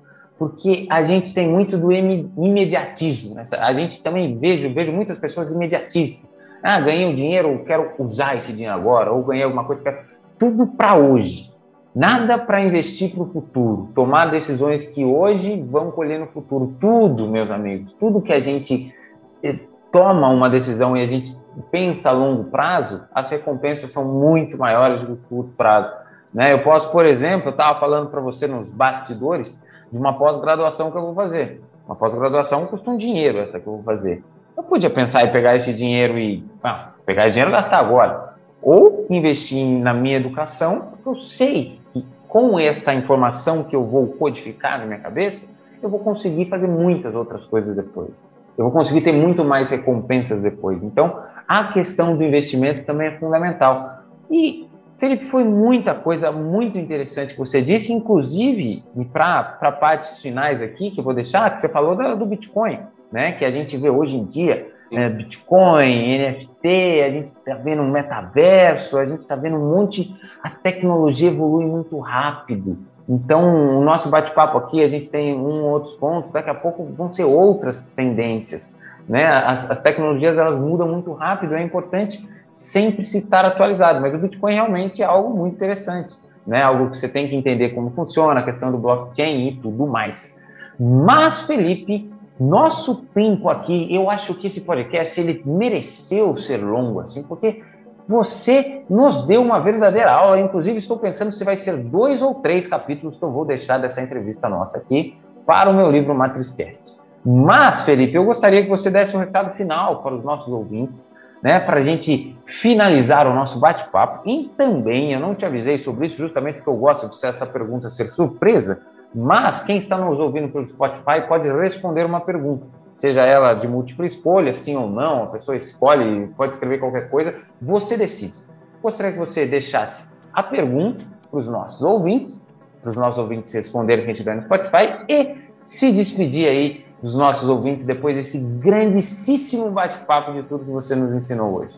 [0.42, 3.36] porque a gente tem muito do imediatismo.
[3.36, 3.44] Né?
[3.60, 6.28] A gente também vejo, vejo muitas pessoas imediatistas.
[6.60, 9.98] Ah, ganhei um dinheiro, quero usar esse dinheiro agora, ou ganhei alguma coisa, quero...
[10.36, 11.51] tudo para hoje.
[11.94, 16.74] Nada para investir para o futuro, tomar decisões que hoje vão colher no futuro.
[16.80, 18.94] Tudo, meus amigos, tudo que a gente
[19.42, 19.58] eh,
[19.90, 21.36] toma uma decisão e a gente
[21.70, 25.92] pensa a longo prazo, as recompensas são muito maiores do curto prazo.
[26.32, 26.54] Né?
[26.54, 30.96] Eu posso, por exemplo, eu estava falando para você nos bastidores de uma pós-graduação que
[30.96, 31.60] eu vou fazer.
[31.86, 34.24] Uma pós-graduação custa um dinheiro essa que eu vou fazer.
[34.56, 38.31] Eu podia pensar em pegar esse dinheiro e ah, pegar esse dinheiro e gastar agora.
[38.62, 44.06] Ou investir na minha educação, porque eu sei que com esta informação que eu vou
[44.06, 45.52] codificar na minha cabeça,
[45.82, 48.10] eu vou conseguir fazer muitas outras coisas depois.
[48.56, 50.82] Eu vou conseguir ter muito mais recompensas depois.
[50.82, 51.18] Então,
[51.48, 54.02] a questão do investimento também é fundamental.
[54.30, 54.68] E,
[54.98, 61.00] Felipe, foi muita coisa muito interessante que você disse, inclusive, para partes finais aqui, que
[61.00, 62.78] eu vou deixar, que você falou do, do Bitcoin
[63.12, 66.68] né, que a gente vê hoje em dia, né, Bitcoin, NFT,
[67.04, 71.64] a gente está vendo um metaverso, a gente está vendo um monte, a tecnologia evolui
[71.64, 72.78] muito rápido.
[73.08, 76.84] Então, o nosso bate-papo aqui, a gente tem um ou outros pontos, daqui a pouco
[76.84, 78.78] vão ser outras tendências.
[79.08, 79.26] Né?
[79.26, 84.18] As, as tecnologias elas mudam muito rápido, é importante sempre se estar atualizado, mas o
[84.18, 86.14] Bitcoin realmente é algo muito interessante,
[86.46, 86.62] né?
[86.62, 90.38] algo que você tem que entender como funciona, a questão do blockchain e tudo mais.
[90.78, 92.11] Mas, Felipe,
[92.48, 97.62] nosso tempo aqui, eu acho que esse podcast ele mereceu ser longo, assim, porque
[98.08, 100.40] você nos deu uma verdadeira aula.
[100.40, 104.02] Inclusive, estou pensando se vai ser dois ou três capítulos que eu vou deixar dessa
[104.02, 105.16] entrevista nossa aqui
[105.46, 106.96] para o meu livro Matrixcast.
[107.24, 110.94] Mas, Felipe, eu gostaria que você desse um recado final para os nossos ouvintes,
[111.40, 114.28] né, para a gente finalizar o nosso bate-papo.
[114.28, 117.90] E também, eu não te avisei sobre isso, justamente porque eu gosto de essa pergunta
[117.90, 118.82] ser surpresa,
[119.14, 124.06] mas quem está nos ouvindo pelo Spotify pode responder uma pergunta, seja ela de múltipla
[124.06, 128.34] escolha, sim ou não, a pessoa escolhe, pode escrever qualquer coisa, você decide.
[128.82, 132.46] Gostaria que você deixasse a pergunta para os nossos ouvintes,
[132.80, 137.48] para os nossos ouvintes responderem quem estiver no Spotify e se despedir aí dos nossos
[137.48, 141.76] ouvintes depois desse grandíssimo bate-papo de tudo que você nos ensinou hoje.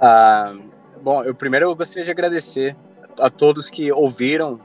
[0.00, 0.54] Ah,
[1.02, 2.76] bom, eu primeiro eu gostaria de agradecer
[3.18, 4.60] a todos que ouviram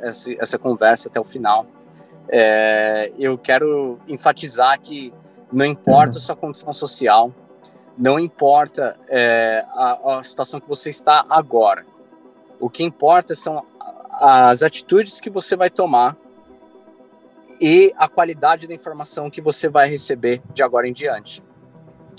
[0.00, 1.66] essa, essa conversa até o final.
[2.28, 5.12] É, eu quero enfatizar que
[5.50, 7.32] não importa a sua condição social,
[7.96, 11.84] não importa é, a, a, situação que você está agora.
[12.60, 13.64] O que importa são
[14.20, 16.16] as atitudes que você vai tomar
[17.60, 21.42] e a qualidade da informação que você vai receber de agora em diante.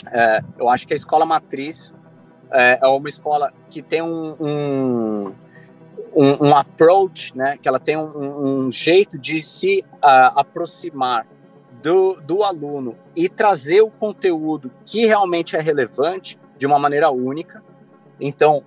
[0.07, 1.93] É, eu acho que a escola matriz
[2.51, 5.35] é, é uma escola que tem um, um,
[6.15, 11.27] um, um approach, né, que ela tem um, um jeito de se uh, aproximar
[11.81, 17.63] do, do aluno e trazer o conteúdo que realmente é relevante de uma maneira única.
[18.19, 18.63] Então,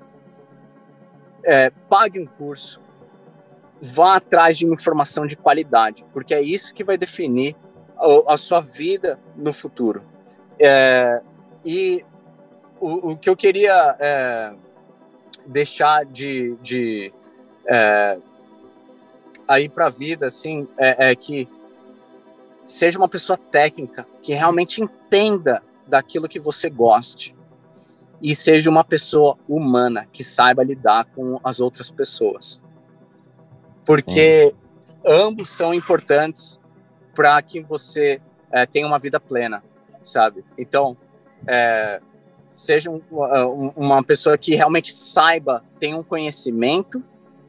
[1.45, 2.81] é, pague um curso,
[3.81, 7.55] vá atrás de informação de qualidade, porque é isso que vai definir
[7.97, 10.05] a, a sua vida no futuro.
[10.59, 11.21] É,
[11.65, 12.05] e
[12.81, 14.53] o, o, que eu queria é,
[15.47, 17.13] deixar de, de
[17.67, 18.19] é,
[19.47, 21.49] aí para a vida, assim, é, é que
[22.67, 27.35] seja uma pessoa técnica, que realmente entenda daquilo que você goste.
[28.21, 32.63] E seja uma pessoa humana que saiba lidar com as outras pessoas.
[33.85, 34.55] Porque
[35.05, 36.59] ambos são importantes
[37.15, 38.21] para que você
[38.51, 39.63] é, tenha uma vida plena,
[40.03, 40.45] sabe?
[40.57, 40.97] Então,
[41.49, 42.01] é,
[42.55, 43.03] seja um,
[43.75, 47.03] uma pessoa que realmente saiba, tenha um conhecimento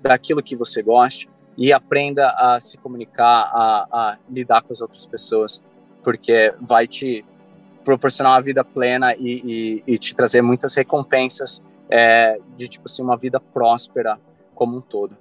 [0.04, 5.06] daquilo que você gosta e aprenda a se comunicar, a, a lidar com as outras
[5.06, 5.64] pessoas,
[6.04, 7.24] porque vai te
[7.86, 13.04] proporcionar uma vida plena e, e, e te trazer muitas recompensas é, de tipo assim
[13.04, 14.20] uma vida próspera
[14.56, 15.16] como um todo.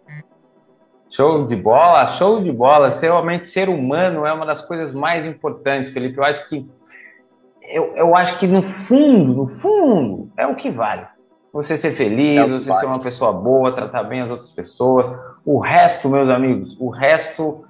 [1.11, 2.91] Show de bola, show de bola.
[2.91, 6.17] Ser realmente ser humano é uma das coisas mais importantes, Felipe.
[6.17, 6.67] Eu acho que
[7.63, 11.07] eu, eu acho que no fundo, no fundo, é o que vale.
[11.53, 12.81] Você ser feliz, é você vale.
[12.81, 15.07] ser uma pessoa boa, tratar bem as outras pessoas.
[15.45, 17.65] O resto, meus amigos, o resto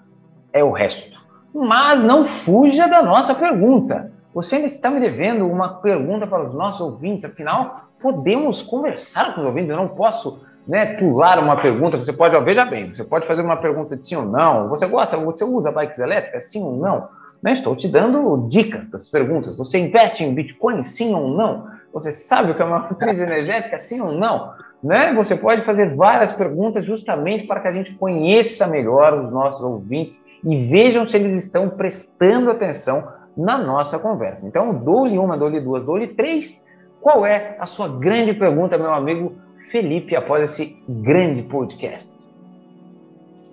[0.52, 1.20] é o resto.
[1.52, 4.12] Mas não fuja da nossa pergunta.
[4.32, 7.24] Você ainda está me devendo uma pergunta para os nossos ouvintes.
[7.24, 9.70] Afinal, podemos conversar com os ouvintes.
[9.70, 13.42] Eu não posso né, pular uma pergunta, você pode, ó, veja bem, você pode fazer
[13.42, 17.09] uma pergunta de sim ou não, você gosta, você usa bikes elétricas, sim ou não?
[17.42, 21.66] Né, estou te dando dicas das perguntas, você investe em Bitcoin, sim ou não?
[21.93, 24.55] Você sabe o que é uma crise energética, sim ou não?
[24.82, 25.12] Né?
[25.14, 30.16] Você pode fazer várias perguntas justamente para que a gente conheça melhor os nossos ouvintes
[30.44, 33.06] e vejam se eles estão prestando atenção
[33.36, 34.47] na nossa conversa.
[34.47, 36.66] Então, dou-lhe uma, dou-lhe duas, dou-lhe três.
[37.01, 39.36] Qual é a sua grande pergunta, meu amigo
[39.70, 42.12] Felipe após esse grande podcast?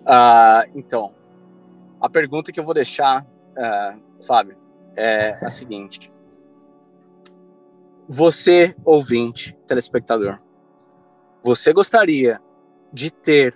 [0.05, 1.11] Ah, então,
[2.01, 4.55] a pergunta que eu vou deixar, uh, Fábio,
[4.95, 6.11] é a seguinte:
[8.11, 10.39] Você, ouvinte, telespectador,
[11.43, 12.41] você gostaria
[12.91, 13.53] de ter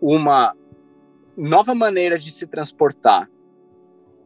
[0.00, 0.54] uma
[1.36, 3.28] nova maneira de se transportar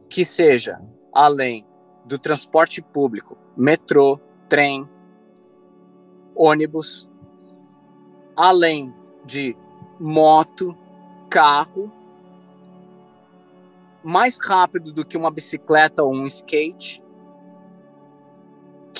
[0.07, 0.79] que seja
[1.11, 1.65] além
[2.05, 4.87] do transporte público, metrô, trem,
[6.35, 7.09] ônibus,
[8.37, 8.93] além
[9.25, 9.57] de
[9.99, 10.77] moto,
[11.27, 11.91] carro,
[14.03, 17.00] mais rápido do que uma bicicleta ou um skate,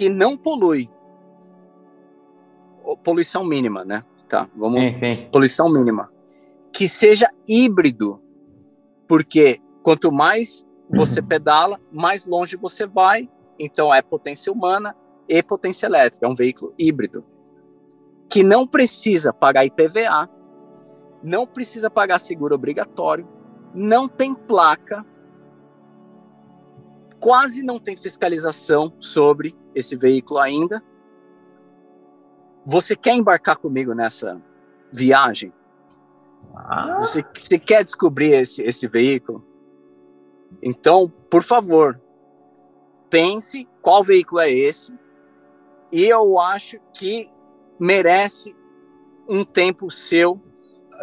[0.01, 0.89] que não polui.
[3.03, 4.03] Poluição mínima, né?
[4.27, 4.79] Tá, vamos.
[4.79, 5.29] Sim, sim.
[5.31, 6.11] Poluição mínima.
[6.73, 8.19] Que seja híbrido,
[9.07, 13.29] porque quanto mais você pedala, mais longe você vai.
[13.59, 14.95] Então é potência humana
[15.29, 16.25] e potência elétrica.
[16.25, 17.23] É um veículo híbrido
[18.27, 20.27] que não precisa pagar IPVA,
[21.21, 23.27] não precisa pagar seguro obrigatório,
[23.71, 25.05] não tem placa,
[27.21, 30.83] quase não tem fiscalização sobre esse veículo ainda.
[32.65, 34.41] Você quer embarcar comigo nessa
[34.91, 35.53] viagem?
[36.55, 36.97] Ah.
[36.99, 39.45] Você, você quer descobrir esse, esse veículo?
[40.61, 42.01] Então, por favor,
[43.09, 44.93] pense qual veículo é esse.
[45.91, 47.29] E eu acho que
[47.79, 48.55] merece
[49.29, 50.41] um tempo seu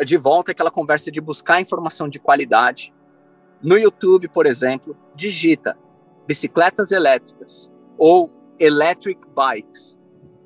[0.05, 2.93] de volta aquela conversa de buscar informação de qualidade.
[3.63, 5.77] No YouTube, por exemplo, digita
[6.29, 9.97] bicicletas elétricas ou electric bikes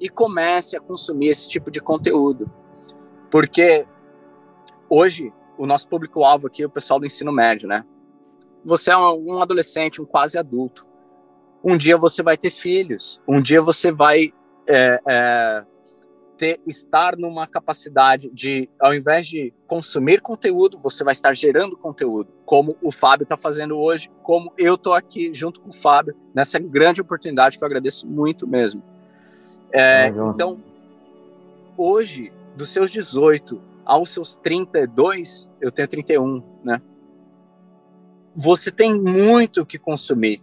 [0.00, 2.48] e comece a consumir esse tipo de conteúdo.
[3.28, 3.84] Porque
[4.88, 7.84] hoje o nosso público-alvo aqui é o pessoal do ensino médio, né?
[8.64, 10.86] Você é um adolescente, um quase adulto.
[11.64, 14.32] Um dia você vai ter filhos, um dia você vai
[14.68, 15.64] é, é,
[16.36, 22.32] ter, estar numa capacidade de, ao invés de consumir conteúdo, você vai estar gerando conteúdo,
[22.44, 26.58] como o Fábio está fazendo hoje, como eu estou aqui junto com o Fábio, nessa
[26.58, 28.82] grande oportunidade que eu agradeço muito mesmo.
[29.72, 30.62] É, então,
[31.76, 36.80] hoje, dos seus 18 aos seus 32, eu tenho 31, né?
[38.34, 40.42] Você tem muito que consumir.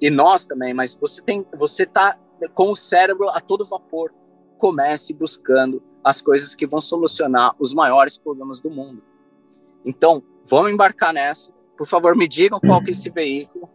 [0.00, 2.18] E nós também, mas você tem, você tá
[2.54, 4.12] com o cérebro a todo vapor
[4.58, 9.02] comece buscando as coisas que vão solucionar os maiores problemas do mundo.
[9.84, 11.52] Então, vamos embarcar nessa.
[11.76, 13.68] por favor, me digam qual que é esse veículo.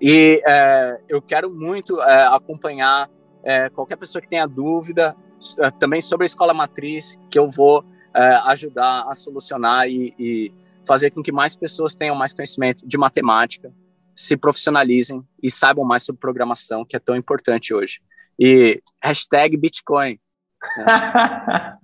[0.00, 3.10] E é, eu quero muito é, acompanhar
[3.42, 5.16] é, qualquer pessoa que tenha dúvida
[5.58, 7.84] é, também sobre a escola matriz, que eu vou
[8.14, 10.52] é, ajudar a solucionar e, e
[10.86, 13.72] fazer com que mais pessoas tenham mais conhecimento de matemática,
[14.14, 18.00] se profissionalizem e saibam mais sobre programação, que é tão importante hoje.
[18.38, 20.18] E hashtag Bitcoin.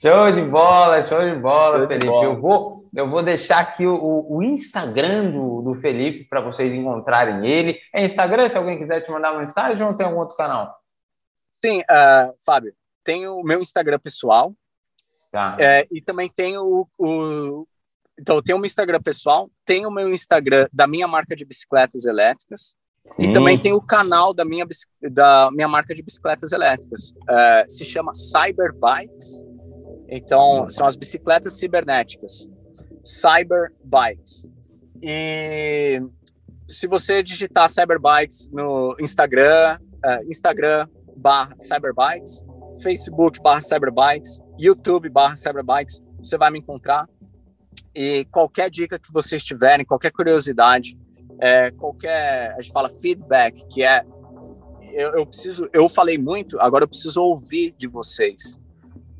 [0.00, 2.06] Show de bola, show de bola, show Felipe.
[2.06, 2.24] De bola.
[2.24, 7.46] Eu, vou, eu vou deixar aqui o, o Instagram do, do Felipe para vocês encontrarem
[7.46, 7.78] ele.
[7.92, 10.74] É Instagram, se alguém quiser te mandar uma mensagem ou tem algum outro canal?
[11.62, 12.74] Sim, uh, Fábio,
[13.04, 14.54] tem o meu Instagram pessoal.
[15.30, 15.54] Tá.
[15.58, 17.66] É, e também tem o, o,
[18.18, 22.06] Então, eu tenho um Instagram pessoal, tem o meu Instagram da minha marca de bicicletas
[22.06, 22.74] elétricas.
[23.14, 23.24] Sim.
[23.24, 24.66] E também tem o canal da minha,
[25.10, 27.12] da minha marca de bicicletas elétricas.
[27.28, 29.44] É, se chama Cyber Bikes.
[30.08, 32.48] Então, são as bicicletas cibernéticas.
[33.02, 34.46] Cyber Bikes.
[35.02, 36.00] E
[36.68, 42.44] se você digitar Cyber Bikes no Instagram, uh, Instagram barra Cyberbikes,
[42.82, 47.06] Facebook barra Cyberbikes, YouTube barra Cyberbikes, você vai me encontrar.
[47.94, 50.96] E qualquer dica que vocês tiverem, qualquer curiosidade,
[51.42, 54.04] é, qualquer, a gente fala feedback, que é
[54.92, 58.60] eu, eu, preciso, eu falei muito, agora eu preciso ouvir de vocês.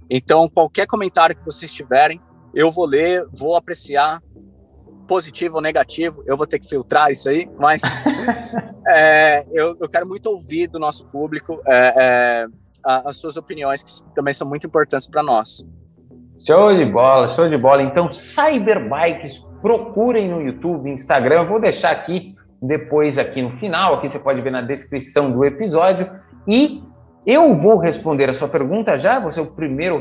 [0.08, 2.20] Então, qualquer comentário que vocês tiverem,
[2.54, 4.22] eu vou ler, vou apreciar,
[5.08, 7.82] positivo ou negativo, eu vou ter que filtrar isso aí, mas
[8.88, 12.46] é, eu, eu, quero muito ouvir do nosso público é, é,
[12.84, 15.66] as suas opiniões, que também são muito importantes para nós.
[16.46, 17.82] Show de bola, show de bola.
[17.82, 21.42] Então, Cyberbikes procurem no YouTube, Instagram.
[21.42, 25.44] Eu vou deixar aqui depois aqui no final, aqui você pode ver na descrição do
[25.44, 26.10] episódio.
[26.46, 26.82] E
[27.24, 30.00] eu vou responder a sua pergunta já, você é o primeiro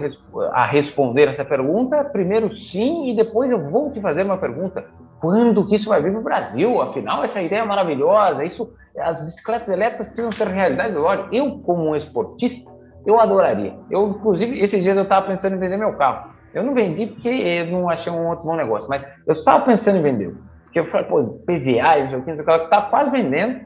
[0.51, 2.03] a responder essa pergunta.
[2.05, 4.83] Primeiro sim, e depois eu vou te fazer uma pergunta.
[5.19, 6.81] Quando que isso vai vir para o Brasil?
[6.81, 8.43] Afinal, essa ideia é maravilhosa.
[8.43, 10.95] Isso, as bicicletas elétricas precisam ser realidade.
[10.95, 12.71] Lógico, eu como um esportista,
[13.05, 13.75] eu adoraria.
[13.89, 16.31] Eu, inclusive, esses dias eu estava pensando em vender meu carro.
[16.53, 19.97] Eu não vendi porque eu não achei um outro bom negócio, mas eu estava pensando
[19.97, 20.35] em vender.
[20.65, 23.61] Porque eu falei, pô, PVA, isso aqui, isso aqui, estava quase vendendo.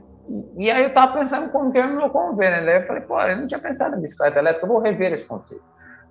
[0.58, 2.66] E, aí eu estava pensando como que eu me locomover, né?
[2.66, 5.26] Daí eu falei, pô, eu não tinha pensado em bicicleta elétrica, eu vou rever esse
[5.26, 5.64] conceito.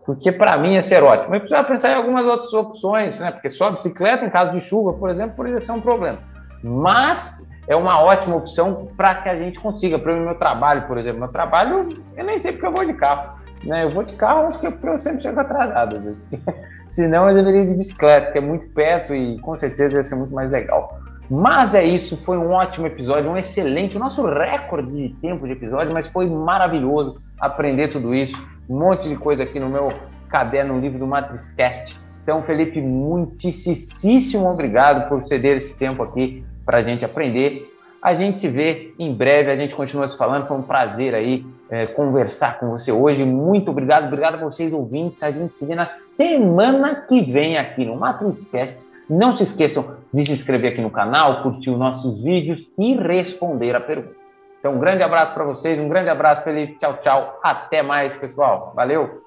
[0.07, 1.35] Porque para mim ia ser ótimo.
[1.35, 3.33] Eu precisava pensar em algumas outras opções, né?
[3.33, 6.19] Porque só bicicleta, em caso de chuva, por exemplo, poderia ser um problema.
[6.63, 9.99] Mas é uma ótima opção para que a gente consiga.
[9.99, 12.95] Para o meu trabalho, por exemplo, meu trabalho, eu nem sei porque eu vou de
[12.95, 13.39] carro.
[13.65, 13.85] Né?
[13.85, 15.99] Eu vou de carro, acho que eu sempre chego atrasado.
[15.99, 16.15] Né?
[16.89, 20.17] Senão eu deveria ir de bicicleta, que é muito perto e com certeza ia ser
[20.17, 20.99] muito mais legal.
[21.31, 25.53] Mas é isso, foi um ótimo episódio, um excelente, o nosso recorde de tempo de
[25.53, 28.37] episódio, mas foi maravilhoso aprender tudo isso.
[28.69, 29.93] Um monte de coisa aqui no meu
[30.29, 31.99] caderno, no livro do Matrixcast.
[32.23, 37.74] Então, Felipe, muitíssimo obrigado por ceder esse tempo aqui para a gente aprender.
[38.05, 40.47] A gente se vê em breve, a gente continua se falando.
[40.47, 43.25] Foi um prazer aí é, conversar com você hoje.
[43.25, 45.23] Muito obrigado, obrigado a vocês ouvintes.
[45.23, 48.85] A gente se vê na semana que vem aqui no Matrixcast.
[49.09, 53.75] Não se esqueçam de se inscrever aqui no canal, curtir os nossos vídeos e responder
[53.75, 54.17] a pergunta.
[54.61, 56.79] Então, um grande abraço para vocês, um grande abraço, Felipe.
[56.79, 57.41] Tchau, tchau.
[57.43, 58.75] Até mais, pessoal.
[58.77, 59.23] Valeu.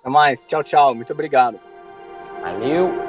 [0.00, 0.46] Até mais.
[0.46, 0.94] Tchau, tchau.
[0.94, 1.58] Muito obrigado.
[2.42, 3.06] Valeu.